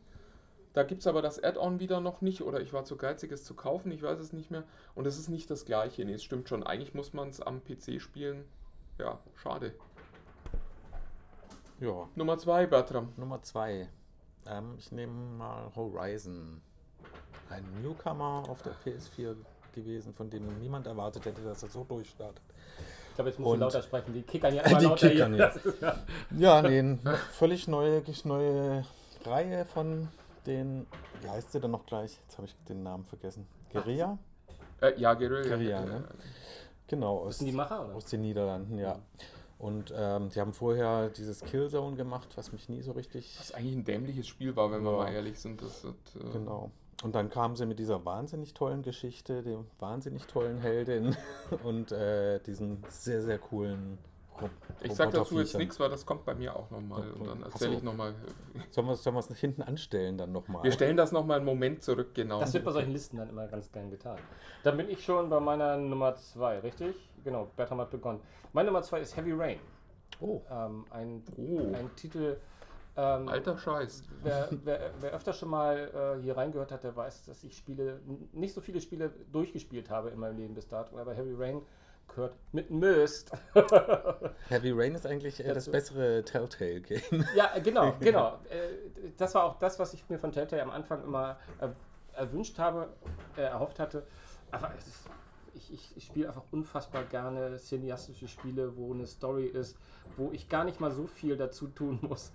Da 0.73 0.83
gibt 0.83 1.03
es 1.03 1.07
aber 1.07 1.23
das 1.23 1.43
Add-on 1.43 1.79
wieder 1.79 2.01
noch 2.01 2.21
nicht 2.23 2.41
oder 2.41 2.61
ich 2.61 2.73
war 2.73 2.85
zu 2.85 2.97
geizig, 2.97 3.31
es 3.31 3.45
zu 3.45 3.55
kaufen, 3.55 3.93
ich 3.93 4.03
weiß 4.03 4.19
es 4.19 4.33
nicht 4.33 4.51
mehr. 4.51 4.65
Und 4.95 5.07
es 5.07 5.19
ist 5.19 5.29
nicht 5.29 5.49
das 5.51 5.67
gleiche. 5.67 6.05
Nee, 6.05 6.15
es 6.15 6.25
stimmt 6.25 6.49
schon. 6.49 6.65
Eigentlich 6.65 6.95
muss 6.95 7.13
man 7.13 7.29
es 7.29 7.41
am 7.41 7.63
PC 7.63 8.01
spielen. 8.01 8.45
Ja, 8.99 9.19
schade. 9.43 9.75
Ja, 11.81 12.09
Nummer 12.15 12.39
zwei, 12.39 12.67
Bertram. 12.67 13.13
Nummer 13.17 13.43
zwei. 13.43 13.89
Ähm, 14.47 14.75
ich 14.79 14.93
nehme 14.93 15.13
mal 15.37 15.71
Horizon. 15.75 16.61
Ein 17.51 17.65
Newcomer 17.83 18.45
auf 18.49 18.63
der 18.63 18.73
PS4 18.85 19.37
gewesen, 19.75 20.15
von 20.15 20.31
dem 20.31 20.59
niemand 20.61 20.87
erwartet 20.87 21.25
hätte, 21.27 21.43
dass 21.43 21.63
er 21.63 21.69
so 21.69 21.85
durchstartet. 21.85 22.41
Ich 23.11 23.15
glaube, 23.17 23.31
jetzt 23.31 23.39
musst 23.39 23.49
du 23.49 23.53
Und- 23.55 23.61
lauter 23.61 23.83
sprechen. 23.83 24.13
Die 24.15 24.23
kickern 24.23 24.55
ja 24.55 24.63
immer 24.67 24.79
Die 24.79 24.85
lauter 24.87 25.09
kickern 25.09 25.35
hier. 25.35 25.53
jetzt. 25.55 25.81
Ja- 25.83 25.97
Ja, 26.37 26.63
nee, 26.63 26.79
eine 26.79 26.97
völlig 27.33 27.69
neue, 27.69 28.03
neue 28.25 28.85
Reihe 29.25 29.65
von 29.67 30.09
den, 30.47 30.87
wie 31.23 31.29
heißt 31.29 31.53
sie 31.53 31.61
denn 31.61 31.71
noch 31.73 31.87
gleich? 31.87 32.19
Jetzt 32.23 32.37
habe 32.39 32.47
ich 32.47 32.55
den 32.69 32.83
Namen 32.83 33.05
vergessen. 33.05 33.47
Guerilla? 33.73 34.19
Äh, 34.81 34.99
ja, 34.99 35.15
Guerilla. 35.15 35.49
Guerilla, 35.49 35.81
ne? 35.85 36.05
Genau, 36.95 37.19
aus, 37.19 37.27
Das 37.29 37.39
sind 37.39 37.47
die 37.47 37.53
Macher, 37.53 37.85
oder? 37.87 37.95
aus 37.95 38.05
den 38.07 38.23
Niederlanden, 38.23 38.79
ja. 38.79 38.99
Und 39.59 39.93
ähm, 39.97 40.29
die 40.31 40.41
haben 40.41 40.53
vorher 40.53 41.09
dieses 41.11 41.41
Killzone 41.41 41.97
gemacht, 41.97 42.29
was 42.37 42.53
mich 42.53 42.69
nie 42.69 42.83
so 42.83 42.93
richtig. 42.93 43.37
Was 43.39 43.53
eigentlich 43.53 43.77
ein 43.77 43.85
dämliches 43.85 44.27
Spiel 44.27 44.55
war, 44.57 44.71
wenn 44.73 44.83
wir 44.83 44.91
Ja. 44.91 44.97
mal 44.99 45.13
ehrlich 45.13 45.39
sind. 45.39 45.63
Das, 45.63 45.85
hat, 45.85 45.95
äh, 46.23 46.31
Genau. 46.33 46.71
Und 47.03 47.15
dann 47.15 47.29
kamen 47.31 47.55
sie 47.57 47.67
mit 47.67 47.79
dieser 47.79 48.05
wahnsinnig 48.05 48.55
tollen 48.55 48.83
Geschichte, 48.83 49.43
dem 49.43 49.67
wahnsinnig 49.79 50.25
tollen 50.27 50.59
Heldin 50.59 51.17
und 51.65 51.93
äh, 51.93 52.41
diesen 52.41 52.83
sehr, 52.89 53.23
sehr 53.23 53.39
coolen 53.39 53.99
Ro 54.41 54.51
Ich 54.81 54.95
sag 54.95 55.11
dazu 55.13 55.39
jetzt 55.39 55.57
nichts, 55.57 55.79
weil 55.81 55.89
das 55.91 56.05
kommt 56.05 56.25
bei 56.25 56.35
mir 56.35 56.55
auch 56.57 56.71
nochmal. 56.71 57.11
Und 57.13 57.27
dann 57.27 57.43
erzähle 57.43 57.75
ich 57.77 57.83
nochmal. 57.83 58.15
Sollen 58.71 58.87
wir 58.87 58.93
es 58.93 59.03
sollen 59.03 59.25
hinten 59.35 59.63
anstellen 59.63 60.19
dann 60.19 60.33
nochmal? 60.33 60.63
Wir 60.63 60.73
stellen 60.73 60.97
das 60.97 61.13
nochmal 61.13 61.39
einen 61.39 61.47
Moment 61.47 61.83
zurück, 61.83 62.15
genau. 62.15 62.41
Das 62.41 62.53
wird 62.55 62.65
bei 62.65 62.73
solchen 62.73 62.93
Listen 62.93 63.19
dann 63.19 63.29
immer 63.29 63.47
ganz 63.47 63.71
gern 63.71 63.91
getan. 63.91 64.19
Dann 64.63 64.77
bin 64.77 64.89
ich 64.89 65.05
schon 65.05 65.29
bei 65.29 65.41
meiner 65.41 65.77
Nummer 65.77 66.15
2, 66.15 66.61
richtig? 66.61 66.97
Genau, 67.23 67.49
Bertram 67.57 67.81
hat 67.81 67.91
begonnen. 67.91 68.21
Meine 68.53 68.67
Nummer 68.67 68.83
2 68.83 69.01
ist 69.01 69.17
Heavy 69.17 69.33
Rain. 69.33 69.59
Oh, 70.21 70.43
Ähm, 70.51 70.85
ein, 70.91 71.23
Oh. 71.37 71.59
ein 71.75 71.95
Titel. 71.97 72.37
Ähm, 72.97 73.29
Alter 73.29 73.59
Scheiß. 73.59 74.05
Wer, 74.23 74.49
wer, 74.63 74.93
wer 75.01 75.13
öfter 75.13 75.33
schon 75.33 75.51
mal 75.51 76.17
äh, 76.19 76.23
hier 76.23 76.37
reingehört 76.37 76.71
hat, 76.71 76.85
der 76.85 76.95
weiß, 76.95 77.25
dass 77.25 77.43
ich 77.43 77.57
Spiele, 77.57 78.01
nicht 78.33 78.55
so 78.55 78.61
viele 78.61 78.81
Spiele 78.81 79.13
durchgespielt 79.33 79.91
habe 79.91 80.11
in 80.11 80.21
meinem 80.21 80.37
Leben 80.37 80.55
bis 80.55 80.69
dato, 80.69 80.97
aber 80.97 81.13
Heavy 81.15 81.35
Rain 81.35 81.63
gehört 82.15 82.35
mit 82.53 82.71
Mist. 82.71 83.33
Heavy 84.49 84.71
Rain 84.75 84.95
ist 84.95 85.07
eigentlich 85.07 85.45
äh, 85.45 85.53
das 85.53 85.71
bessere 85.71 86.25
Telltale-Game. 86.25 87.27
ja, 87.35 87.51
äh, 87.55 87.61
genau, 87.61 87.95
genau. 88.01 88.39
Äh, 88.51 89.11
das 89.17 89.35
war 89.35 89.45
auch 89.45 89.59
das, 89.59 89.79
was 89.79 89.95
ich 89.95 90.09
mir 90.09 90.19
von 90.19 90.33
Telltale 90.33 90.63
am 90.63 90.71
Anfang 90.71 91.03
immer 91.05 91.39
äh, 91.61 91.69
erwünscht 92.17 92.59
habe, 92.59 92.89
äh, 93.37 93.43
erhofft 93.43 93.79
hatte. 93.79 94.07
Aber 94.51 94.73
es 94.79 94.87
ist, 94.87 95.11
ich, 95.55 95.73
ich, 95.73 95.97
ich 95.97 96.05
spiele 96.05 96.29
einfach 96.29 96.45
unfassbar 96.51 97.05
gerne 97.05 97.57
cineastische 97.59 98.29
Spiele, 98.29 98.77
wo 98.77 98.93
eine 98.93 99.07
Story 99.07 99.47
ist, 99.47 99.77
wo 100.17 100.31
ich 100.33 100.49
gar 100.49 100.65
nicht 100.65 100.81
mal 100.81 100.91
so 100.91 101.07
viel 101.07 101.37
dazu 101.37 101.69
tun 101.69 101.99
muss, 102.03 102.33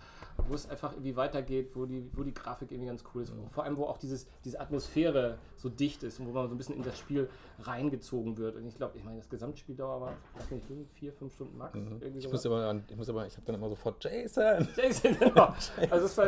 wo 0.47 0.55
es 0.55 0.69
einfach 0.69 0.93
irgendwie 0.93 1.15
weitergeht, 1.15 1.71
wo 1.75 1.85
die, 1.85 2.09
wo 2.13 2.23
die 2.23 2.33
Grafik 2.33 2.71
irgendwie 2.71 2.87
ganz 2.87 3.03
cool 3.13 3.23
ist. 3.23 3.33
Vor 3.49 3.63
allem, 3.63 3.77
wo 3.77 3.85
auch 3.85 3.97
dieses, 3.97 4.27
diese 4.43 4.59
Atmosphäre 4.59 5.37
so 5.55 5.69
dicht 5.69 6.03
ist 6.03 6.19
und 6.19 6.27
wo 6.27 6.31
man 6.31 6.47
so 6.47 6.55
ein 6.55 6.57
bisschen 6.57 6.75
in 6.75 6.83
das 6.83 6.97
Spiel 6.97 7.29
reingezogen 7.59 8.37
wird. 8.37 8.55
Und 8.55 8.65
ich 8.65 8.75
glaube, 8.75 8.97
ich 8.97 9.03
meine, 9.03 9.17
das 9.17 9.29
Gesamtspieldauer 9.29 10.01
war, 10.01 10.13
mich 10.49 10.69
nicht 10.69 10.91
vier, 10.93 11.13
fünf 11.13 11.33
Stunden 11.33 11.57
max. 11.57 11.75
Mhm. 11.75 12.01
Ich 12.17 12.29
muss 12.29 12.45
aber, 12.45 12.81
ich 12.87 12.95
muss 12.95 13.09
aber, 13.09 13.27
ich 13.27 13.35
habe 13.35 13.45
dann 13.45 13.55
immer 13.55 13.69
sofort 13.69 14.03
Jason. 14.03 14.67
Jason, 14.75 15.17
genau. 15.17 15.53
Also 15.89 16.05
das, 16.05 16.17
war, 16.17 16.27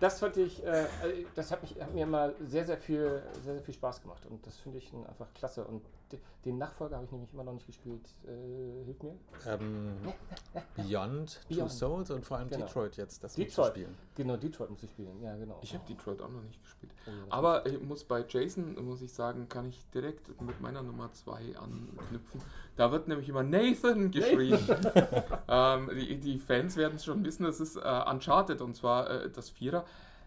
das 0.00 0.20
fand 0.20 0.36
ich, 0.36 0.64
äh, 0.64 0.86
das 1.34 1.50
hat, 1.50 1.62
mich, 1.62 1.80
hat 1.80 1.92
mir 1.94 2.02
immer 2.02 2.32
sehr, 2.46 2.64
sehr 2.64 2.78
viel, 2.78 3.22
sehr, 3.42 3.54
sehr 3.54 3.62
viel 3.62 3.74
Spaß 3.74 4.02
gemacht 4.02 4.24
und 4.26 4.46
das 4.46 4.56
finde 4.56 4.78
ich 4.78 4.92
einfach 4.92 5.32
klasse. 5.34 5.64
Und 5.64 5.82
den 6.44 6.58
Nachfolger 6.58 6.96
habe 6.96 7.06
ich 7.06 7.12
nämlich 7.12 7.32
immer 7.32 7.44
noch 7.44 7.54
nicht 7.54 7.66
gespielt. 7.66 8.06
Äh, 8.24 8.84
hilf 8.84 9.02
mir. 9.02 9.14
Ähm, 9.46 9.92
Beyond, 10.76 11.40
Two 11.48 11.54
Beyond. 11.54 11.70
Souls 11.70 12.10
und 12.10 12.24
vor 12.24 12.38
allem 12.38 12.48
Genau. 12.50 12.66
Detroit 12.66 12.96
jetzt, 12.96 13.24
das 13.24 13.36
musst 13.38 13.38
du 13.38 13.62
Detroit. 13.62 13.70
spielen. 13.72 13.94
Genau, 14.14 14.36
Detroit 14.36 14.70
muss 14.70 14.82
ich 14.82 14.90
spielen. 14.90 15.20
Ja, 15.22 15.36
genau. 15.36 15.58
Ich 15.62 15.74
habe 15.74 15.84
Detroit 15.86 16.20
auch 16.20 16.28
noch 16.30 16.42
nicht 16.42 16.62
gespielt. 16.62 16.92
Oh 17.06 17.10
ja, 17.10 17.16
Aber 17.30 17.66
ich 17.66 17.80
muss 17.80 18.04
bei 18.04 18.24
Jason, 18.28 18.74
muss 18.84 19.00
ich 19.02 19.12
sagen, 19.12 19.48
kann 19.48 19.66
ich 19.68 19.84
direkt 19.90 20.40
mit 20.40 20.60
meiner 20.60 20.82
Nummer 20.82 21.12
2 21.12 21.56
anknüpfen. 21.58 22.40
Da 22.76 22.90
wird 22.92 23.08
nämlich 23.08 23.28
immer 23.28 23.42
Nathan 23.42 24.10
geschrien. 24.10 24.58
ähm, 25.48 25.90
die, 25.94 26.20
die 26.20 26.38
Fans 26.38 26.76
werden 26.76 26.96
es 26.96 27.04
schon 27.04 27.24
wissen, 27.24 27.44
das 27.44 27.60
ist 27.60 27.76
äh, 27.76 28.02
Uncharted 28.10 28.60
und 28.60 28.74
zwar 28.76 29.08
äh, 29.10 29.30
das 29.30 29.48
Vierer. 29.50 29.84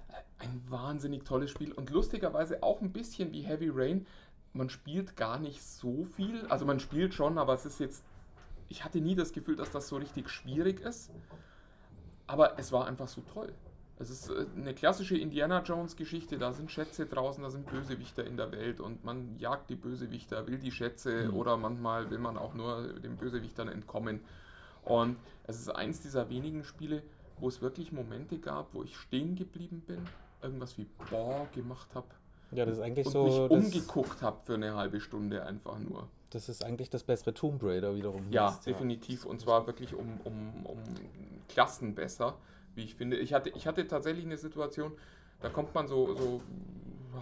Äh, 0.10 0.44
Ein 0.46 0.64
wahnsinnig 0.70 1.26
tolles 1.26 1.52
Spiel 1.52 1.72
und 1.74 1.90
lustigerweise 1.90 2.64
auch 2.64 2.82
ein 2.82 2.92
bisschen 2.92 3.32
wie 3.34 3.42
Heavy 3.42 3.70
Rain. 3.74 4.06
Man 4.54 4.70
spielt 4.70 5.16
gar 5.16 5.40
nicht 5.40 5.62
so 5.62 6.06
viel, 6.06 6.46
also 6.48 6.66
man 6.66 6.80
spielt 6.80 7.14
schon, 7.14 7.38
aber 7.38 7.54
es 7.54 7.66
ist 7.66 7.80
jetzt, 7.80 8.04
ich 8.70 8.84
hatte 8.84 9.00
nie 9.00 9.16
das 9.16 9.32
Gefühl, 9.32 9.56
dass 9.56 9.72
das 9.72 9.88
so 9.88 9.98
richtig 9.98 10.30
schwierig 10.30 10.80
ist. 10.80 11.12
Aber 12.26 12.60
es 12.60 12.72
war 12.72 12.88
einfach 12.88 13.08
so 13.08 13.22
toll. 13.22 13.54
Es 14.00 14.10
ist 14.10 14.30
äh, 14.30 14.46
eine 14.56 14.74
klassische 14.74 15.18
Indiana 15.18 15.64
Jones 15.64 15.96
Geschichte, 15.96 16.38
da 16.38 16.54
sind 16.54 16.72
Schätze 16.72 17.06
draußen, 17.06 17.44
da 17.44 17.50
sind 17.50 17.66
Bösewichter 17.68 18.26
in 18.26 18.38
der 18.38 18.52
Welt 18.52 18.80
und 18.80 19.04
man 19.04 19.38
jagt 19.40 19.70
die 19.70 19.76
Bösewichter, 19.76 20.46
will 20.48 20.60
die 20.60 20.72
Schätze 20.72 21.32
oder 21.32 21.58
manchmal 21.58 22.12
will 22.12 22.20
man 22.20 22.38
auch 22.38 22.54
nur 22.54 23.00
den 23.00 23.16
Bösewichtern 23.18 23.70
entkommen. 23.70 24.22
Und 24.84 25.18
es 25.46 25.60
ist 25.60 25.70
eins 25.70 26.02
dieser 26.02 26.30
wenigen 26.30 26.64
Spiele, 26.64 27.02
wo 27.40 27.48
es 27.48 27.62
wirklich 27.62 27.92
Momente 27.92 28.38
gab, 28.38 28.74
wo 28.74 28.84
ich 28.84 28.96
stehen 28.96 29.36
geblieben 29.36 29.82
bin, 29.86 30.02
irgendwas 30.42 30.78
wie 30.78 30.88
Boah 31.10 31.48
gemacht 31.54 31.90
habe 31.96 32.08
Ja, 32.52 32.66
das 32.66 32.78
ist 32.78 32.84
eigentlich 32.84 33.06
und 33.06 33.12
so. 33.12 33.24
mich 33.24 33.36
das, 33.36 33.50
umgeguckt 33.50 34.22
habe 34.22 34.38
für 34.44 34.56
eine 34.56 34.76
halbe 34.76 35.00
Stunde 35.02 35.46
einfach 35.46 35.80
nur. 35.80 36.08
das 36.30 36.50
ist 36.50 36.64
eigentlich 36.64 36.90
das 36.90 37.04
bessere 37.04 37.34
Tomb 37.34 37.62
Raider 37.64 37.96
wiederum. 37.96 38.32
Ja, 38.32 38.52
Mist, 38.52 38.66
definitiv. 38.66 39.26
Und 39.26 39.42
zwar 39.42 39.68
wirklich 39.68 39.94
um, 39.94 40.20
um, 40.24 40.66
um 40.66 40.78
Klassen 41.50 41.96
besser, 41.96 42.36
wie 42.76 42.84
ich 42.84 42.96
finde. 42.96 43.18
Ich 43.18 43.34
hatte, 43.34 43.50
ich 43.50 43.68
hatte 43.68 43.88
tatsächlich 43.88 44.26
eine 44.26 44.38
Situation, 44.38 44.94
da 45.42 45.50
kommt 45.50 45.76
man 45.76 45.88
so, 45.88 46.14
so 46.16 46.42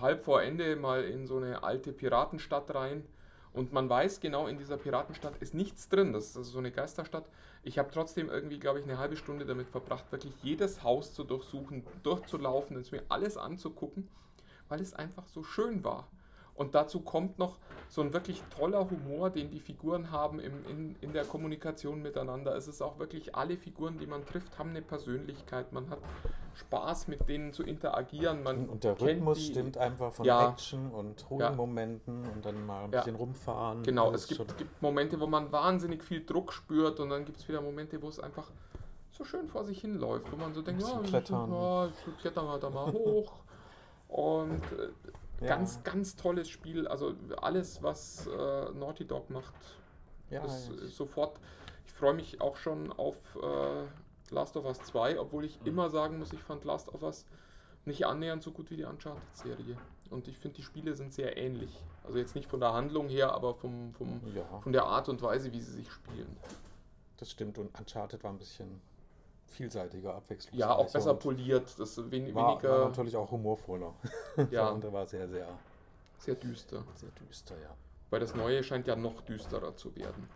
halb 0.02 0.24
vor 0.24 0.42
Ende 0.42 0.76
mal 0.76 1.04
in 1.04 1.28
so 1.28 1.38
eine 1.38 1.64
alte 1.64 1.92
Piratenstadt 1.92 2.74
rein 2.74 3.04
und 3.56 3.72
man 3.72 3.90
weiß 3.90 4.20
genau, 4.20 4.48
in 4.48 4.58
dieser 4.58 4.76
Piratenstadt 4.76 5.38
ist 5.40 5.54
nichts 5.54 5.88
drin. 5.88 6.12
Das 6.12 6.26
ist 6.26 6.38
also 6.38 6.52
so 6.52 6.60
eine 6.60 6.72
Geisterstadt. 6.72 7.26
Ich 7.64 7.80
habe 7.80 7.90
trotzdem 7.90 8.30
irgendwie, 8.30 8.60
glaube 8.60 8.80
ich, 8.80 8.86
eine 8.86 8.98
halbe 8.98 9.16
Stunde 9.16 9.46
damit 9.46 9.70
verbracht, 9.70 10.12
wirklich 10.12 10.34
jedes 10.44 10.84
Haus 10.84 11.14
zu 11.14 11.24
durchsuchen, 11.24 11.86
durchzulaufen, 12.04 12.76
es 12.76 12.92
mir 12.92 13.04
alles 13.08 13.38
anzugucken, 13.38 14.10
weil 14.70 14.82
es 14.82 14.94
einfach 14.94 15.28
so 15.28 15.44
schön 15.44 15.84
war. 15.84 16.08
Und 16.56 16.74
dazu 16.74 17.02
kommt 17.02 17.38
noch 17.38 17.58
so 17.90 18.02
ein 18.02 18.14
wirklich 18.14 18.42
toller 18.58 18.90
Humor, 18.90 19.30
den 19.30 19.52
die 19.52 19.60
Figuren 19.60 20.10
haben 20.12 20.40
im, 20.40 20.54
in, 20.70 20.96
in 21.02 21.12
der 21.12 21.26
Kommunikation 21.26 22.02
miteinander. 22.02 22.56
Es 22.56 22.70
ist 22.70 22.82
auch 22.82 22.98
wirklich, 22.98 23.36
alle 23.36 23.58
Figuren, 23.58 23.98
die 23.98 24.08
man 24.08 24.26
trifft, 24.26 24.58
haben 24.58 24.70
eine 24.70 24.82
Persönlichkeit. 24.82 25.74
Man 25.74 25.90
hat 25.90 26.00
Spaß, 26.54 27.10
mit 27.10 27.28
denen 27.28 27.52
zu 27.52 27.64
interagieren. 27.64 28.42
Man 28.42 28.70
Und 28.70 28.86
der 28.86 29.00
Rhythmus 29.02 29.38
die- 29.40 29.52
stimmt 29.52 29.78
einfach 29.78 30.14
von 30.14 30.26
Ja. 30.26 30.50
Action 30.50 30.92
und 30.92 31.30
ruhigen 31.30 31.42
Ja. 31.44 31.52
Momenten 31.52 32.26
und 32.34 32.46
dann 32.46 32.66
mal 32.66 32.86
ein 32.86 32.92
Ja. 32.94 33.00
bisschen 33.02 33.18
rumfahren. 33.18 33.84
Genau, 33.84 34.14
es 34.14 34.26
gibt, 34.26 34.58
gibt 34.58 34.82
Momente, 34.82 35.20
wo 35.20 35.28
man 35.28 35.52
wahnsinnig 35.52 36.06
viel 36.06 36.26
Druck 36.26 36.54
spürt 36.54 37.02
und 37.02 37.10
dann 37.10 37.26
gibt 37.26 37.38
es 37.40 37.48
wieder 37.50 37.60
Momente, 37.60 38.02
wo 38.02 38.08
es 38.08 38.22
einfach 38.22 38.50
so 39.12 39.26
schön 39.26 39.50
vor 39.50 39.66
sich 39.66 39.82
hinläuft, 39.82 40.32
wo 40.32 40.38
man 40.38 40.54
so 40.54 40.62
denkt, 40.62 40.82
ja, 40.84 41.00
klettern. 41.00 41.52
ja, 41.52 41.88
ich 41.88 42.18
klettern 42.22 42.46
wir 42.46 42.60
da 42.60 42.70
mal 42.70 42.94
hoch. 42.94 43.34
Und 44.16 44.62
äh, 44.72 44.90
Ja. 45.42 45.48
ganz, 45.50 45.84
ganz 45.84 46.16
tolles 46.16 46.48
Spiel. 46.48 46.88
Also 46.88 47.14
alles, 47.42 47.84
was 47.84 48.26
äh, 48.28 48.72
Naughty 48.72 49.06
Dog 49.06 49.30
macht, 49.30 49.54
ja, 50.30 50.44
ist 50.46 50.70
äh, 50.70 50.88
sofort. 50.88 51.38
Ich 51.86 51.92
freue 51.92 52.14
mich 52.14 52.40
auch 52.40 52.56
schon 52.56 52.94
auf 52.94 53.18
äh, 53.36 54.34
Last 54.34 54.56
of 54.56 54.64
Us 54.66 54.82
2, 54.84 55.20
obwohl 55.20 55.44
ich 55.44 55.60
Mhm. 55.62 55.68
immer 55.68 55.90
sagen 55.90 56.18
muss, 56.20 56.32
ich 56.32 56.42
fand 56.42 56.64
Last 56.64 56.88
of 56.94 57.04
Us 57.04 57.26
nicht 57.84 58.06
annähernd 58.06 58.42
so 58.42 58.52
gut 58.52 58.72
wie 58.72 58.78
die 58.78 58.86
Uncharted-Serie. 58.86 59.78
Und 60.10 60.28
ich 60.30 60.38
finde, 60.38 60.56
die 60.56 60.64
Spiele 60.64 60.94
sind 60.96 61.14
sehr 61.14 61.36
ähnlich. 61.38 61.84
Also 62.06 62.18
jetzt 62.18 62.36
nicht 62.36 62.50
von 62.50 62.60
der 62.62 62.72
Handlung 62.74 63.10
her, 63.10 63.34
aber 63.34 63.54
vom, 63.54 63.94
vom, 63.94 64.22
ja, 64.34 64.44
von 64.62 64.72
der 64.72 64.86
Art 64.86 65.10
und 65.10 65.22
Weise, 65.22 65.52
wie 65.52 65.62
sie 65.62 65.74
sich 65.74 65.92
spielen. 65.92 66.38
das 67.18 67.30
stimmt. 67.32 67.58
Und 67.58 67.78
Uncharted 67.78 68.24
war 68.24 68.32
ein 68.32 68.38
bisschen 68.38 68.82
vielseitiger, 69.48 70.16
abwechslungsreicher. 70.16 70.70
Ja, 70.70 70.76
auch 70.76 70.92
besser 70.92 71.12
und 71.12 71.20
poliert, 71.20 71.80
das 71.80 71.98
wen, 72.12 72.34
war, 72.34 72.44
war 72.44 72.50
weniger 72.52 72.86
natürlich 72.88 73.16
auch 73.16 73.32
humorvoller. 73.32 73.94
Ja. 74.38 74.44
Der 74.46 74.68
andere 74.68 74.94
war 74.94 75.06
sehr, 75.08 75.28
sehr, 75.30 75.48
sehr 76.20 76.36
düster. 76.36 76.84
sehr 76.96 77.10
düster, 77.12 77.56
ja. 77.62 77.76
Weil 78.10 78.20
das 78.20 78.36
Neue 78.36 78.64
scheint 78.64 78.88
ja 78.88 78.96
noch 78.96 79.22
düsterer 79.22 79.76
zu 79.76 79.96
werden. 79.96 80.28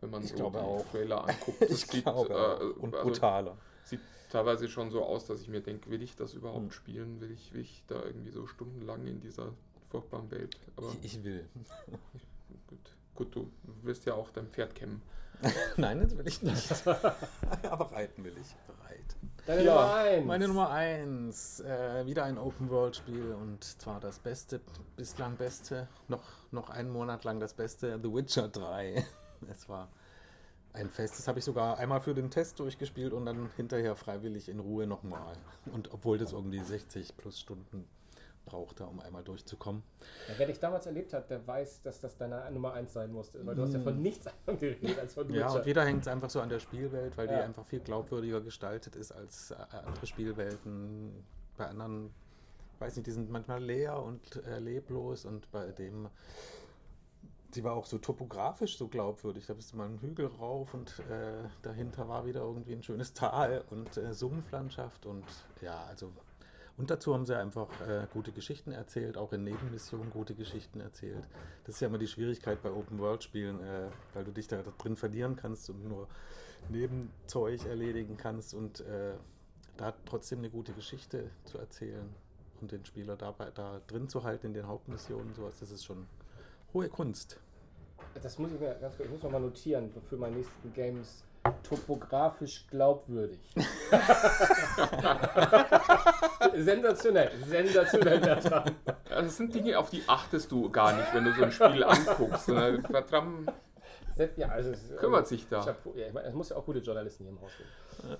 wenn 0.00 0.10
man 0.10 0.22
Ich 0.22 0.30
so 0.30 0.36
glaube 0.36 0.58
die 0.58 0.64
auch. 0.64 0.84
Trailer 0.90 1.24
anguckt. 1.28 1.62
Ich 1.62 1.86
sieht, 1.86 2.04
glaube, 2.04 2.34
äh, 2.60 2.80
und 2.80 2.94
also 2.94 3.10
brutaler. 3.10 3.56
sieht 3.84 4.00
teilweise 4.30 4.68
schon 4.68 4.90
so 4.90 5.04
aus, 5.04 5.26
dass 5.26 5.40
ich 5.40 5.48
mir 5.48 5.60
denke, 5.60 5.90
will 5.90 6.02
ich 6.02 6.16
das 6.16 6.34
überhaupt 6.34 6.64
Hm. 6.64 6.70
spielen? 6.72 7.20
Will 7.20 7.30
ich, 7.30 7.52
will 7.52 7.60
ich 7.62 7.84
da 7.86 8.02
irgendwie 8.02 8.30
so 8.30 8.46
stundenlang 8.46 9.06
in 9.06 9.20
dieser 9.20 9.52
furchtbaren 9.90 10.30
Welt? 10.30 10.56
Aber 10.76 10.88
Ich, 11.02 11.16
ich 11.16 11.24
will. 11.24 11.44
gut, 12.68 12.96
gut, 13.18 13.34
du 13.34 13.50
wirst 13.82 14.06
ja 14.06 14.14
auch 14.14 14.30
dein 14.30 14.46
Pferd 14.46 14.76
kämmen. 14.76 15.02
Nein, 15.76 16.00
das 16.00 16.16
will 16.16 16.26
ich 16.26 16.40
nicht. 16.40 16.86
Aber 16.86 17.92
reiten 17.92 18.24
will 18.24 18.36
ich. 18.40 18.54
Bereit. 18.66 19.16
Deine 19.46 19.62
Ja, 19.62 19.74
Nummer 19.74 19.94
1. 19.94 20.26
Meine 20.26 20.48
Nummer 20.48 20.70
1. 20.70 21.60
Äh, 21.60 22.06
wieder 22.06 22.24
ein 22.24 22.38
Open-World-Spiel 22.38 23.32
und 23.32 23.64
zwar 23.64 23.98
das 23.98 24.20
beste, 24.20 24.60
bislang 24.96 25.36
beste, 25.36 25.88
noch, 26.06 26.22
noch 26.52 26.70
einen 26.70 26.90
Monat 26.90 27.24
lang 27.24 27.40
das 27.40 27.54
beste, 27.54 27.98
The 28.00 28.12
Witcher 28.12 28.48
3. 28.48 29.04
Es 29.48 29.68
war 29.68 29.88
ein 30.72 30.90
Fest. 30.90 31.18
Das 31.18 31.28
habe 31.28 31.38
ich 31.38 31.44
sogar 31.44 31.78
einmal 31.78 32.00
für 32.00 32.12
den 32.14 32.28
Test 32.30 32.58
durchgespielt 32.58 33.12
und 33.12 33.24
dann 33.24 33.50
hinterher 33.56 33.94
freiwillig 33.94 34.48
in 34.48 34.58
Ruhe 34.58 34.86
nochmal. 34.86 35.36
Und 35.72 35.92
obwohl 35.92 36.18
das 36.18 36.32
irgendwie 36.32 36.58
60 36.58 37.16
plus 37.16 37.38
Stunden 37.38 37.88
brauchte, 38.48 38.84
um 38.86 39.00
einmal 39.00 39.22
durchzukommen. 39.22 39.82
Ja, 40.28 40.34
wer 40.38 40.46
dich 40.46 40.58
damals 40.58 40.86
erlebt 40.86 41.12
hat, 41.12 41.30
der 41.30 41.46
weiß, 41.46 41.82
dass 41.82 42.00
das 42.00 42.16
deine 42.16 42.50
Nummer 42.50 42.72
1 42.72 42.92
sein 42.92 43.12
musste. 43.12 43.44
Weil 43.46 43.54
du 43.54 43.62
hast 43.62 43.74
ja 43.74 43.80
von 43.80 44.00
nichts 44.00 44.26
anderem 44.26 44.58
geredet 44.60 44.98
als 44.98 45.14
von 45.14 45.28
Hm. 45.28 45.34
Ja, 45.34 45.46
Witcher. 45.48 45.58
und 45.60 45.66
wieder 45.66 45.84
hängt 45.84 46.02
es 46.02 46.08
einfach 46.08 46.30
so 46.30 46.40
an 46.40 46.48
der 46.48 46.60
Spielwelt, 46.60 47.16
weil 47.16 47.28
die 47.28 47.34
Ja. 47.34 47.44
einfach 47.44 47.64
viel 47.64 47.80
glaubwürdiger 47.80 48.40
gestaltet 48.40 48.96
ist 48.96 49.12
als 49.12 49.50
äh, 49.50 49.56
andere 49.86 50.06
Spielwelten. 50.06 51.24
Bei 51.56 51.66
anderen, 51.66 52.10
weiß 52.78 52.96
nicht, 52.96 53.06
die 53.06 53.12
sind 53.12 53.30
manchmal 53.30 53.62
leer 53.62 54.02
und 54.02 54.36
äh, 54.46 54.58
leblos 54.58 55.24
und 55.24 55.50
bei 55.50 55.66
dem, 55.72 56.08
die 57.54 57.64
war 57.64 57.72
auch 57.74 57.86
so 57.86 57.98
topografisch 57.98 58.76
so 58.78 58.88
glaubwürdig. 58.88 59.46
Da 59.46 59.54
bist 59.54 59.72
du 59.72 59.76
mal 59.76 59.86
einen 59.86 59.98
Hügel 60.00 60.26
rauf 60.26 60.74
und 60.74 60.98
äh, 61.10 61.48
dahinter 61.62 62.08
war 62.08 62.26
wieder 62.26 62.40
irgendwie 62.42 62.74
ein 62.74 62.82
schönes 62.82 63.12
Tal 63.14 63.64
und 63.70 63.96
äh, 63.96 64.12
Sumpflandschaft 64.14 65.06
und 65.06 65.24
ja, 65.62 65.84
also. 65.88 66.12
Und 66.78 66.90
dazu 66.90 67.12
haben 67.12 67.26
sie 67.26 67.36
einfach 67.36 67.68
äh, 67.80 68.06
gute 68.12 68.30
Geschichten 68.30 68.70
erzählt, 68.70 69.18
auch 69.18 69.32
in 69.32 69.42
Nebenmissionen 69.42 70.10
gute 70.10 70.36
Geschichten 70.36 70.80
erzählt. 70.80 71.26
Das 71.64 71.74
ist 71.74 71.80
ja 71.80 71.88
immer 71.88 71.98
die 71.98 72.06
Schwierigkeit 72.06 72.62
bei 72.62 72.70
Open-World-Spielen, 72.70 73.60
äh, 73.60 73.88
weil 74.14 74.24
du 74.24 74.30
dich 74.30 74.46
da 74.46 74.62
drin 74.78 74.94
verlieren 74.94 75.34
kannst 75.34 75.68
und 75.70 75.86
nur 75.86 76.06
Nebenzeug 76.68 77.66
erledigen 77.66 78.16
kannst 78.16 78.54
und 78.54 78.80
äh, 78.80 79.14
da 79.76 79.92
trotzdem 80.06 80.38
eine 80.38 80.50
gute 80.50 80.72
Geschichte 80.72 81.30
zu 81.44 81.58
erzählen 81.58 82.08
und 82.60 82.70
den 82.70 82.84
Spieler 82.84 83.16
dabei 83.16 83.50
da 83.52 83.80
drin 83.88 84.08
zu 84.08 84.22
halten 84.22 84.46
in 84.46 84.54
den 84.54 84.68
Hauptmissionen, 84.68 85.34
sowas, 85.34 85.58
das 85.58 85.72
ist 85.72 85.84
schon 85.84 86.06
hohe 86.72 86.88
Kunst. 86.88 87.40
Das 88.22 88.38
muss 88.38 88.52
ich 88.52 88.60
mir 88.60 88.76
ganz 88.80 88.96
kurz, 88.96 89.06
ich 89.06 89.12
muss 89.12 89.22
noch 89.24 89.32
mal 89.32 89.40
notieren 89.40 89.90
für 90.08 90.16
meine 90.16 90.36
nächsten 90.36 90.72
Games. 90.72 91.24
Topografisch 91.62 92.66
glaubwürdig. 92.68 93.40
sensationell, 96.62 97.30
sensationell, 97.46 98.20
Bertram. 98.20 98.64
Das 99.08 99.36
sind 99.36 99.54
Dinge, 99.54 99.78
auf 99.78 99.90
die 99.90 100.02
achtest 100.06 100.50
du 100.52 100.70
gar 100.70 100.92
nicht, 100.96 101.12
wenn 101.14 101.24
du 101.24 101.32
so 101.32 101.44
ein 101.44 101.52
Spiel 101.52 101.84
anguckst. 101.84 102.48
Ne? 102.48 102.82
Bertram 102.88 103.46
Ja, 104.36 104.48
also 104.48 104.70
es, 104.70 104.96
kümmert 104.96 105.26
sich 105.28 105.48
da. 105.48 105.60
Chapeau. 105.64 105.94
Ja, 105.94 106.06
es 106.20 106.34
muss 106.34 106.48
ja 106.50 106.56
auch 106.56 106.64
gute 106.64 106.80
Journalisten 106.80 107.24
hier 107.24 107.32
im 107.32 107.40
Haus 107.40 107.52
geben. 107.56 108.18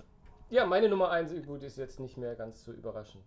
Ja, 0.49 0.65
meine 0.65 0.89
Nummer 0.89 1.11
1, 1.11 1.45
gut, 1.45 1.61
ist 1.61 1.77
jetzt 1.77 1.99
nicht 1.99 2.17
mehr 2.17 2.35
ganz 2.35 2.65
so 2.65 2.71
überraschend. 2.71 3.23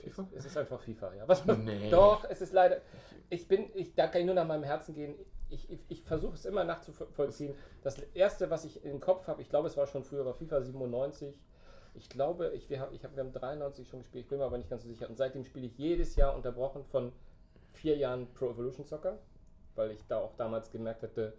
FIFA? 0.00 0.28
Es 0.34 0.44
ist 0.44 0.56
einfach 0.56 0.80
FIFA, 0.80 1.14
ja. 1.14 1.28
Was, 1.28 1.44
Nee. 1.44 1.90
Doch, 1.90 2.24
es 2.28 2.40
ist 2.40 2.52
leider. 2.52 2.80
Ich 3.28 3.48
bin, 3.48 3.70
ich, 3.74 3.94
da 3.94 4.08
kann 4.08 4.20
ich 4.20 4.26
nur 4.26 4.34
nach 4.34 4.46
meinem 4.46 4.64
Herzen 4.64 4.94
gehen. 4.94 5.14
Ich, 5.48 5.70
ich, 5.70 5.80
ich 5.88 6.02
versuche 6.02 6.34
es 6.34 6.44
immer 6.44 6.64
nachzuvollziehen. 6.64 7.54
Das 7.82 7.98
erste, 8.14 8.50
was 8.50 8.64
ich 8.64 8.84
im 8.84 9.00
Kopf 9.00 9.26
habe, 9.26 9.42
ich 9.42 9.48
glaube, 9.48 9.68
es 9.68 9.76
war 9.76 9.86
schon 9.86 10.04
früher, 10.04 10.24
war 10.24 10.34
FIFA 10.34 10.62
97. 10.62 11.38
Ich 12.00 12.08
glaube, 12.08 12.52
ich, 12.54 12.70
wir, 12.70 12.80
haben, 12.80 12.94
ich 12.94 13.04
hab, 13.04 13.14
wir 13.14 13.22
haben 13.22 13.32
93 13.32 13.86
schon 13.86 13.98
gespielt, 13.98 14.24
ich 14.24 14.30
bin 14.30 14.38
mir 14.38 14.46
aber 14.46 14.56
nicht 14.56 14.70
ganz 14.70 14.84
so 14.84 14.88
sicher. 14.88 15.08
Und 15.10 15.18
seitdem 15.18 15.44
spiele 15.44 15.66
ich 15.66 15.76
jedes 15.76 16.16
Jahr 16.16 16.34
unterbrochen 16.34 16.82
von 16.86 17.12
vier 17.74 17.98
Jahren 17.98 18.26
Pro 18.32 18.48
Evolution 18.48 18.86
Soccer, 18.86 19.18
weil 19.74 19.90
ich 19.90 20.06
da 20.08 20.18
auch 20.18 20.34
damals 20.36 20.70
gemerkt 20.70 21.02
hatte, 21.02 21.34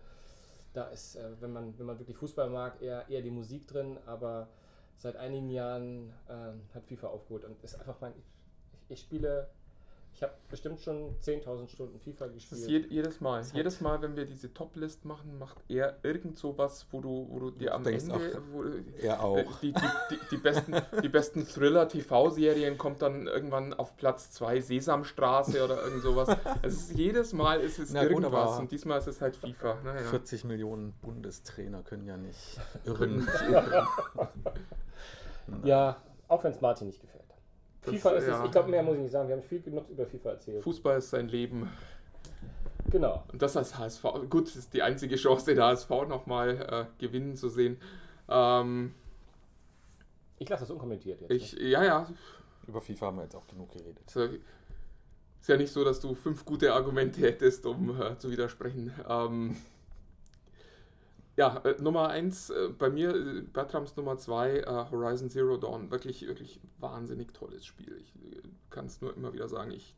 da 0.73 0.85
ist, 0.89 1.15
äh, 1.15 1.41
wenn, 1.41 1.51
man, 1.51 1.77
wenn 1.79 1.87
man 1.87 1.97
wirklich 1.97 2.15
Fußball 2.15 2.47
mag, 2.47 2.79
eher, 2.79 3.09
eher 3.09 3.23
die 3.23 3.31
Musik 3.31 3.67
drin, 3.67 3.97
aber 4.05 4.49
seit 4.97 5.15
einigen 5.15 5.49
Jahren 5.49 6.13
ähm, 6.29 6.61
hat 6.75 6.85
FIFA 6.85 7.07
aufgeholt 7.07 7.43
und 7.43 7.61
ist 7.63 7.79
einfach 7.79 7.99
mein. 7.99 8.13
Ich, 8.15 8.25
ich 8.87 8.99
spiele, 8.99 9.49
ich 10.13 10.21
habe 10.21 10.33
bestimmt 10.49 10.79
schon 10.81 11.15
10.000 11.19 11.67
Stunden 11.69 11.99
FIFA 11.99 12.25
Das 12.25 12.33
gespielt. 12.35 12.61
ist 12.61 12.67
je, 12.69 12.77
jedes 12.89 13.21
Mal. 13.21 13.41
Jedes 13.53 13.81
Mal, 13.81 14.01
wenn 14.03 14.15
wir 14.15 14.25
diese 14.25 14.53
Top-List 14.53 15.03
machen, 15.05 15.39
macht 15.39 15.57
er 15.67 15.97
irgend 16.03 16.37
sowas, 16.37 16.85
wo 16.91 17.01
du, 17.01 17.27
wo 17.29 17.39
du 17.39 17.51
dir 17.51 17.73
am 17.73 17.85
Ende. 17.87 18.41
wo, 18.51 18.63
er 19.01 19.23
auch. 19.23 19.37
äh, 19.37 19.45
Die, 19.61 19.73
die, 19.73 19.79
die, 20.11 20.19
die 20.31 20.37
besten, 20.37 20.75
die 21.01 21.09
besten 21.09 21.45
Thriller-TV-Serien 21.47 22.77
kommt 22.77 23.01
dann 23.01 23.25
irgendwann 23.25 23.73
auf 23.73 23.97
Platz 23.97 24.31
2 24.33 24.61
Sesamstraße 24.61 25.63
oder 25.63 25.81
irgend 25.83 26.03
sowas. 26.03 26.37
Es 26.61 26.73
ist 26.73 26.91
jedes 26.97 27.33
Mal 27.33 27.59
ist 27.61 27.79
es 27.79 27.91
Na 27.91 28.03
irgendwas 28.03 28.59
und 28.59 28.71
diesmal 28.71 28.99
ist 28.99 29.07
es 29.07 29.21
halt 29.21 29.35
FIFA. 29.35 29.77
Naja. 29.83 30.01
40 30.03 30.43
Millionen 30.43 30.91
Bundestrainer 31.01 31.81
können 31.81 32.05
ja 32.05 32.17
nicht 32.17 32.59
irren. 32.85 33.27
ja, 35.63 35.97
auch 36.27 36.43
wenn 36.43 36.51
es 36.51 36.61
Martin 36.61 36.87
nicht 36.87 37.01
gefällt. 37.01 37.20
Das, 37.83 37.93
FIFA 37.95 38.11
ist 38.11 38.27
ja. 38.27 38.39
es, 38.39 38.45
ich 38.45 38.51
glaube, 38.51 38.69
mehr 38.69 38.83
muss 38.83 38.95
ich 38.95 39.01
nicht 39.01 39.11
sagen. 39.11 39.27
Wir 39.27 39.35
haben 39.35 39.43
viel 39.43 39.61
genug 39.61 39.89
über 39.89 40.05
FIFA 40.05 40.29
erzählt. 40.31 40.63
Fußball 40.63 40.97
ist 40.99 41.09
sein 41.09 41.27
Leben. 41.27 41.69
Genau. 42.89 43.23
Und 43.31 43.41
das 43.41 43.55
als 43.57 43.77
HSV. 43.77 44.03
Gut, 44.29 44.47
das 44.47 44.55
ist 44.55 44.73
die 44.73 44.81
einzige 44.81 45.15
Chance, 45.15 45.53
den 45.53 45.61
HSV 45.63 45.89
nochmal 46.07 46.87
äh, 46.99 47.01
gewinnen 47.03 47.35
zu 47.35 47.49
sehen. 47.49 47.77
Ähm, 48.29 48.93
Ich 50.39 50.49
lasse 50.49 50.61
das 50.63 50.71
unkommentiert 50.71 51.21
jetzt. 51.21 51.31
ich, 51.31 51.53
ne? 51.53 51.69
ja, 51.69 51.83
ja, 51.83 52.07
Über 52.67 52.81
FIFA 52.81 53.07
haben 53.07 53.17
wir 53.17 53.23
jetzt 53.23 53.35
auch 53.35 53.47
genug 53.47 53.71
geredet. 53.71 53.99
Ist 54.05 54.15
ja- 54.15 54.25
Ist 54.25 55.47
ja 55.49 55.57
nicht 55.57 55.71
so, 55.71 55.83
dass 55.83 55.99
du 55.99 56.13
fünf 56.13 56.45
gute 56.45 56.73
Argumente 56.73 57.21
hättest, 57.21 57.65
um 57.65 57.99
äh, 57.99 58.17
zu 58.17 58.29
widersprechen. 58.29 58.93
Ähm, 59.09 59.57
ja, 61.37 61.57
äh, 61.63 61.81
Nummer 61.81 62.09
eins 62.09 62.49
äh, 62.49 62.69
bei 62.77 62.89
mir, 62.89 63.15
äh, 63.15 63.41
Bertrams 63.41 63.95
Nummer 63.95 64.17
zwei, 64.17 64.59
äh, 64.59 64.85
Horizon 64.91 65.29
Zero 65.29 65.57
Dawn. 65.57 65.91
Wirklich, 65.91 66.27
wirklich 66.27 66.59
wahnsinnig 66.79 67.33
tolles 67.33 67.65
Spiel. 67.65 67.97
Ich 68.01 68.15
äh, 68.15 68.41
kann 68.69 68.85
es 68.85 69.01
nur 69.01 69.15
immer 69.15 69.33
wieder 69.33 69.47
sagen. 69.47 69.71
Ich, 69.71 69.95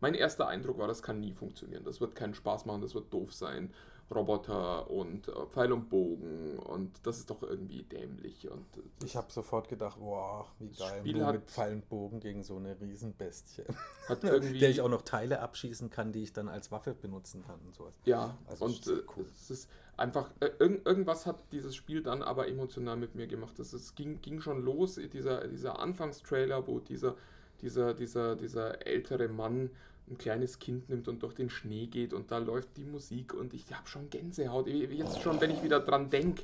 mein 0.00 0.14
erster 0.14 0.46
Eindruck 0.46 0.78
war, 0.78 0.86
das 0.86 1.02
kann 1.02 1.20
nie 1.20 1.32
funktionieren. 1.32 1.84
Das 1.84 2.00
wird 2.00 2.14
keinen 2.14 2.34
Spaß 2.34 2.66
machen, 2.66 2.82
das 2.82 2.94
wird 2.94 3.12
doof 3.12 3.32
sein. 3.32 3.72
Roboter 4.10 4.90
und 4.90 5.28
äh, 5.28 5.32
Pfeil 5.50 5.72
und 5.72 5.88
Bogen 5.90 6.58
und 6.58 7.06
das 7.06 7.18
ist 7.18 7.28
doch 7.30 7.42
irgendwie 7.42 7.82
dämlich. 7.82 8.50
Und 8.50 8.64
das 8.76 8.84
Ich 9.04 9.16
habe 9.16 9.30
sofort 9.30 9.68
gedacht, 9.68 9.98
boah, 9.98 10.46
wie 10.58 10.68
Das 10.68 10.78
geil, 10.78 11.00
Spiel 11.00 11.24
hat- 11.26 11.34
mit 11.34 11.50
Pfeil 11.50 11.74
und 11.74 11.88
Bogen 11.88 12.20
gegen 12.20 12.42
so 12.42 12.56
eine 12.56 12.80
Riesenbestie. 12.80 13.64
hat 14.08 14.24
irgendwie. 14.24 14.58
Der 14.58 14.70
ich 14.70 14.80
auch 14.80 14.88
noch 14.88 15.02
Teile 15.02 15.40
abschießen 15.40 15.90
kann, 15.90 16.12
die 16.12 16.22
ich 16.22 16.32
dann 16.32 16.48
als 16.48 16.70
Waffe 16.72 16.94
benutzen 16.94 17.44
kann 17.46 17.60
und 17.66 17.74
sowas. 17.74 17.94
Ja, 18.04 18.36
Also 18.46 18.64
und 18.64 18.86
äh, 18.86 19.02
cool. 19.16 19.26
es 19.34 19.50
ist 19.50 19.70
einfach, 19.96 20.30
äh, 20.40 20.50
irgend, 20.58 20.86
irgendwas 20.86 21.26
hat 21.26 21.36
dieses 21.52 21.76
Spiel 21.76 22.02
dann 22.02 22.22
aber 22.22 22.48
emotional 22.48 22.96
mit 22.96 23.14
mir 23.14 23.26
gemacht. 23.26 23.58
Es 23.58 23.74
ist, 23.74 23.94
ging, 23.94 24.20
ging 24.22 24.40
schon 24.40 24.62
los, 24.64 24.94
dieser, 25.12 25.46
dieser 25.48 25.78
Anfangstrailer, 25.80 26.66
wo 26.66 26.78
dieser, 26.80 27.14
dieser, 27.60 27.92
dieser, 27.92 28.36
dieser 28.36 28.86
ältere 28.86 29.28
Mann 29.28 29.70
ein 30.10 30.18
kleines 30.18 30.58
Kind 30.58 30.88
nimmt 30.88 31.08
und 31.08 31.22
durch 31.22 31.34
den 31.34 31.50
Schnee 31.50 31.86
geht 31.86 32.12
und 32.12 32.30
da 32.30 32.38
läuft 32.38 32.76
die 32.76 32.84
Musik 32.84 33.34
und 33.34 33.54
ich 33.54 33.64
habe 33.72 33.86
schon 33.88 34.08
Gänsehaut. 34.10 34.66
Jetzt 34.68 35.20
schon, 35.22 35.40
wenn 35.40 35.50
ich 35.50 35.62
wieder 35.62 35.80
dran 35.80 36.10
denke. 36.10 36.42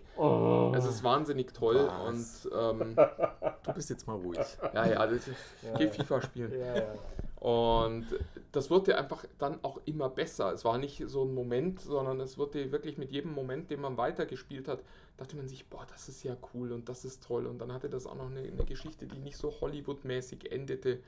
Es 0.77 0.85
ist 0.87 1.03
wahnsinnig 1.05 1.53
toll 1.53 1.89
Was? 1.89 2.47
und 2.47 2.53
ähm, 2.59 2.97
Du 3.65 3.73
bist 3.73 3.91
jetzt 3.91 4.07
mal 4.07 4.17
ruhig. 4.17 4.39
ja, 4.75 4.87
ja, 4.87 5.07
das, 5.07 5.27
ich 5.29 5.35
Ja, 5.63 5.77
gehe 5.79 5.87
ja. 5.87 5.93
FIFA 5.93 6.23
spielen. 6.23 6.53
Ja, 6.59 6.77
ja. 6.77 6.95
Und 7.41 8.07
das 8.53 8.71
wurde 8.71 8.97
einfach 8.97 9.25
dann 9.39 9.59
auch 9.63 9.79
immer 9.85 10.09
besser. 10.09 10.53
Es 10.55 10.65
war 10.65 10.79
nicht 10.79 11.03
so 11.09 11.25
ein 11.25 11.35
Moment, 11.35 11.81
sondern 11.81 12.19
es 12.21 12.39
wurde 12.39 12.73
wirklich 12.73 12.97
mit 12.97 13.11
jedem 13.13 13.35
Moment, 13.35 13.71
den 13.71 13.83
man 13.83 13.99
weitergespielt 13.99 14.67
hat, 14.67 14.83
dachte 15.19 15.37
man 15.37 15.47
sich, 15.47 15.67
boah, 15.67 15.85
das 15.91 16.09
ist 16.09 16.23
ja 16.23 16.37
cool 16.55 16.73
und 16.73 16.89
das 16.89 17.05
ist 17.05 17.23
toll. 17.23 17.47
Und 17.47 17.59
dann 17.59 17.73
hatte 17.73 17.91
das 17.91 18.07
auch 18.07 18.15
noch 18.15 18.31
eine, 18.31 18.41
eine 18.41 18.65
Geschichte, 18.65 19.07
die 19.07 19.19
nicht 19.19 19.37
so 19.37 19.53
Hollywood-mäßig 19.61 20.51
endete. 20.53 21.01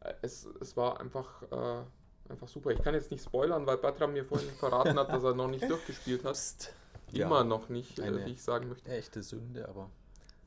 Äh, 0.00 0.14
Es, 0.22 0.46
es 0.60 0.76
war 0.76 1.00
einfach, 1.00 1.42
äh, 1.50 2.30
einfach 2.30 2.48
super. 2.48 2.70
Ich 2.70 2.82
kann 2.82 2.94
jetzt 2.94 3.10
nicht 3.10 3.24
spoilern, 3.24 3.66
weil 3.66 3.78
Bertram 3.78 4.12
mir 4.12 4.24
vorhin 4.24 4.50
verraten 4.50 4.98
hat, 4.98 5.10
dass 5.10 5.24
er 5.24 5.34
noch 5.34 5.48
nicht 5.48 5.62
durchgespielt 5.70 6.24
hat. 6.24 6.34
Psst. 6.34 6.72
Immer 7.12 7.42
noch 7.44 7.68
nicht, 7.68 7.98
äh, 7.98 8.26
wie 8.26 8.32
ich 8.32 8.42
sagen 8.42 8.68
möchte. 8.68 8.90
Echte 8.90 9.22
Sünde, 9.22 9.66
aber 9.68 9.90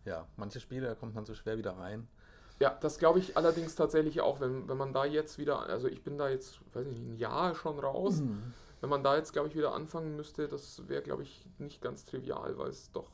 ja, 0.05 0.27
manche 0.37 0.59
Spiele, 0.59 0.87
da 0.87 0.95
kommt 0.95 1.15
man 1.15 1.25
so 1.25 1.33
schwer 1.33 1.57
wieder 1.57 1.77
rein. 1.77 2.07
Ja, 2.59 2.77
das 2.79 2.99
glaube 2.99 3.17
ich 3.17 3.37
allerdings 3.37 3.73
tatsächlich 3.73 4.21
auch, 4.21 4.39
wenn, 4.39 4.67
wenn 4.69 4.77
man 4.77 4.93
da 4.93 5.05
jetzt 5.05 5.39
wieder, 5.39 5.61
also 5.61 5.87
ich 5.87 6.03
bin 6.03 6.19
da 6.19 6.29
jetzt, 6.29 6.59
weiß 6.73 6.85
ich 6.85 6.93
nicht, 6.93 7.07
ein 7.07 7.17
Jahr 7.17 7.55
schon 7.55 7.79
raus. 7.79 8.21
Mhm. 8.21 8.53
Wenn 8.81 8.89
man 8.89 9.03
da 9.03 9.15
jetzt, 9.15 9.33
glaube 9.33 9.47
ich, 9.47 9.55
wieder 9.55 9.73
anfangen 9.73 10.15
müsste, 10.15 10.47
das 10.47 10.87
wäre, 10.87 11.01
glaube 11.01 11.23
ich, 11.23 11.45
nicht 11.59 11.81
ganz 11.81 12.05
trivial, 12.05 12.57
weil 12.57 12.69
es 12.69 12.91
doch, 12.91 13.09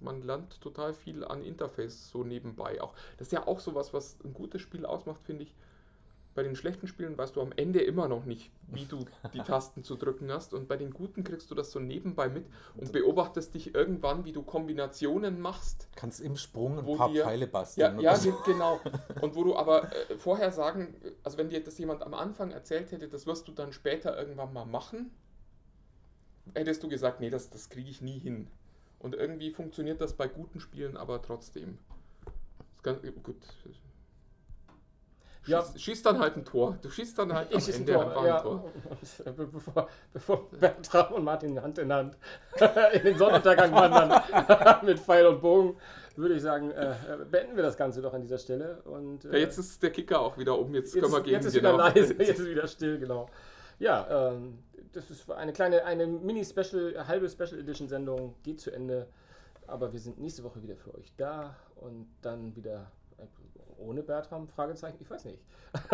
man 0.00 0.22
lernt 0.22 0.60
total 0.60 0.94
viel 0.94 1.24
an 1.24 1.44
Interface 1.44 2.10
so 2.10 2.24
nebenbei 2.24 2.80
auch. 2.80 2.94
Das 3.18 3.28
ist 3.28 3.32
ja 3.32 3.46
auch 3.46 3.60
sowas, 3.60 3.92
was 3.92 4.16
ein 4.24 4.32
gutes 4.32 4.62
Spiel 4.62 4.86
ausmacht, 4.86 5.20
finde 5.22 5.44
ich. 5.44 5.54
Bei 6.38 6.44
den 6.44 6.54
schlechten 6.54 6.86
Spielen 6.86 7.18
weißt 7.18 7.34
du 7.34 7.40
am 7.42 7.50
Ende 7.56 7.80
immer 7.80 8.06
noch 8.06 8.24
nicht, 8.24 8.52
wie 8.68 8.84
du 8.84 9.04
die 9.34 9.40
Tasten 9.40 9.82
zu 9.82 9.96
drücken 9.96 10.30
hast. 10.30 10.54
Und 10.54 10.68
bei 10.68 10.76
den 10.76 10.92
guten 10.92 11.24
kriegst 11.24 11.50
du 11.50 11.56
das 11.56 11.72
so 11.72 11.80
nebenbei 11.80 12.28
mit 12.28 12.46
und 12.76 12.92
beobachtest 12.92 13.54
dich 13.54 13.74
irgendwann, 13.74 14.24
wie 14.24 14.30
du 14.30 14.42
Kombinationen 14.42 15.40
machst. 15.40 15.88
Kannst 15.96 16.20
im 16.20 16.36
Sprung 16.36 16.78
ein 16.78 16.86
Wo 16.86 16.94
paar 16.94 17.10
dir- 17.10 17.24
Pfeile 17.24 17.46
Ja, 17.46 17.50
basteln. 17.50 17.98
ja 17.98 18.10
oder 18.12 18.20
so. 18.20 18.30
ge- 18.30 18.38
genau. 18.52 18.78
Und 19.20 19.34
wo 19.34 19.42
du 19.42 19.56
aber 19.56 19.92
äh, 19.92 20.16
vorher 20.16 20.52
sagen, 20.52 20.94
also 21.24 21.38
wenn 21.38 21.48
dir 21.48 21.60
das 21.64 21.76
jemand 21.76 22.04
am 22.04 22.14
Anfang 22.14 22.52
erzählt 22.52 22.92
hätte, 22.92 23.08
das 23.08 23.26
wirst 23.26 23.48
du 23.48 23.52
dann 23.52 23.72
später 23.72 24.16
irgendwann 24.16 24.52
mal 24.52 24.64
machen, 24.64 25.10
hättest 26.54 26.84
du 26.84 26.88
gesagt, 26.88 27.18
nee, 27.18 27.30
das, 27.30 27.50
das 27.50 27.68
kriege 27.68 27.90
ich 27.90 28.00
nie 28.00 28.20
hin. 28.20 28.46
Und 29.00 29.16
irgendwie 29.16 29.50
funktioniert 29.50 30.00
das 30.00 30.12
bei 30.12 30.28
guten 30.28 30.60
Spielen 30.60 30.96
aber 30.96 31.20
trotzdem. 31.20 31.78
Ganz, 32.84 33.00
gut. 33.24 33.34
Schieß, 35.42 35.50
Ja. 35.52 35.64
schieß 35.76 36.02
dann 36.02 36.18
halt 36.18 36.36
ein 36.36 36.44
Tor. 36.44 36.76
Du 36.82 36.90
schießt 36.90 37.18
dann 37.18 37.32
halt 37.32 37.52
am 37.52 37.58
Ich 37.58 37.68
ein 37.68 37.74
Ende 37.74 37.92
Tor, 37.94 38.26
ja. 38.26 38.36
ein 38.36 38.42
Tor. 38.42 38.64
Und, 38.90 39.26
äh, 39.26 39.32
be- 39.36 39.46
bevor, 39.46 39.88
bevor 40.12 40.50
Bertram 40.50 41.12
und 41.14 41.24
Martin 41.24 41.60
Hand 41.62 41.78
in 41.78 41.92
Hand 41.92 42.16
in 42.92 43.02
den 43.02 43.16
Sonnenuntergang 43.18 43.72
wandern 43.72 44.22
mit 44.84 44.98
Pfeil 44.98 45.26
und 45.26 45.40
Bogen, 45.40 45.76
würde 46.16 46.34
ich 46.34 46.42
sagen, 46.42 46.70
äh, 46.72 46.90
äh, 46.90 47.24
beenden 47.30 47.56
wir 47.56 47.62
das 47.62 47.76
Ganze 47.76 48.02
doch 48.02 48.12
an 48.12 48.20
dieser 48.22 48.38
Stelle. 48.38 48.82
Und, 48.82 49.24
äh, 49.24 49.32
Ja, 49.32 49.38
jetzt 49.38 49.58
ist 49.58 49.82
der 49.82 49.90
Kicker 49.90 50.20
auch 50.20 50.36
wieder 50.36 50.58
um. 50.58 50.74
Jetzt, 50.74 50.94
jetzt, 50.94 51.02
können 51.02 51.12
wir 51.12 51.18
ist- 51.18 51.24
gehen. 51.24 51.32
jetzt 51.34 51.44
ist 51.46 51.54
genau. 51.54 51.74
wieder 51.74 51.84
leise, 51.94 52.14
jetzt 52.14 52.38
ist 52.40 52.46
wieder 52.46 52.66
still, 52.66 52.98
genau. 52.98 53.28
Ja, 53.78 54.32
ähm, 54.32 54.58
das 54.92 55.10
ist 55.10 55.30
eine 55.30 55.52
kleine, 55.52 55.84
eine 55.84 56.06
Mini-Special, 56.06 57.06
halbe 57.06 57.28
Special 57.28 57.60
Edition 57.60 57.88
Sendung, 57.88 58.34
geht 58.42 58.60
zu 58.60 58.70
Ende. 58.72 59.06
Aber 59.68 59.92
wir 59.92 60.00
sind 60.00 60.18
nächste 60.18 60.42
Woche 60.44 60.62
wieder 60.62 60.74
für 60.76 60.94
euch 60.94 61.12
da 61.16 61.54
und 61.76 62.08
dann 62.22 62.56
wieder 62.56 62.90
ohne 63.78 64.02
Bertram? 64.02 64.48
Fragezeichen? 64.48 64.96
Ich 65.00 65.08
weiß 65.08 65.24
nicht. 65.26 65.38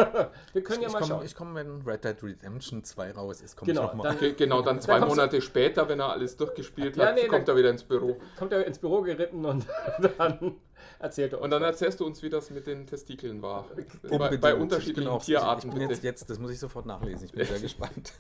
wir 0.53 0.63
können 0.63 0.81
ja 0.81 0.87
ich 0.89 0.93
mal 0.95 1.01
komme, 1.01 1.07
schauen. 1.15 1.25
ich 1.27 1.35
komm, 1.35 1.55
wenn 1.55 1.83
Red 1.83 2.05
Dead 2.05 2.23
Redemption 2.23 2.83
2 2.83 3.13
raus 3.13 3.41
ist, 3.43 3.57
komme 3.57 3.73
Genau, 3.73 3.83
ich 3.83 3.89
nochmal. 3.89 4.07
dann- 4.09 4.17
Okay, 4.17 4.33
genau, 4.33 4.63
dann 4.63 4.81
zwei 4.81 4.99
du- 5.01 5.07
Monate 5.07 5.43
später, 5.43 5.87
wenn 5.89 6.01
er 6.01 6.09
alles 6.11 6.37
durchgespielt 6.37 6.97
Ja, 6.97 7.07
hat, 7.09 7.15
nee, 7.17 7.27
kommt 7.27 7.47
dann- 7.49 7.57
er 7.57 7.59
wieder 7.59 7.71
ins 7.71 7.85
Büro. 7.85 8.17
kommt 8.39 8.53
er 8.53 8.67
ins 8.67 8.79
Büro 8.79 9.03
geritten 9.03 9.45
und 9.45 9.67
dann 10.19 10.57
erzählt 10.99 11.33
er 11.33 11.39
uns. 11.39 11.45
Und 11.45 11.51
dann 11.51 11.63
erzählst 11.63 12.01
du 12.01 12.07
uns, 12.07 12.23
wie 12.23 12.31
das 12.31 12.51
mit 12.51 12.67
den 12.67 12.87
Testikeln 12.87 13.43
war. 13.43 13.65
Bei, 13.69 14.09
Unbedingt. 14.11 14.41
bei 14.41 14.49
Ich 14.51 14.55
bin 14.55 14.63
unterschiedlichen 14.63 15.11
auch- 15.11 15.23
Tierarten. 15.23 15.69
Ich 15.71 15.75
bin 15.79 15.91
jetzt, 15.91 16.03
jetzt, 16.05 16.31
das 16.31 16.39
muss 16.39 16.53
ich 16.53 16.59
sofort 16.61 16.87
nachlesen. 16.87 17.27
Ich 17.27 17.33
bin 17.33 17.45
sehr 17.45 17.59
gespannt. 17.61 18.13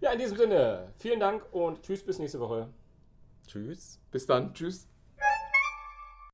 ja, 0.00 0.10
in 0.12 0.18
diesem 0.18 0.36
Sinne, 0.36 0.92
vielen 0.98 1.20
Dank 1.20 1.42
und 1.52 1.82
tschüss 1.82 2.04
bis 2.04 2.18
nächste 2.18 2.40
Woche. 2.40 2.68
Tschüss. 3.46 4.00
Bis 4.10 4.26
dann. 4.26 4.52
Tschüss. 4.52 4.86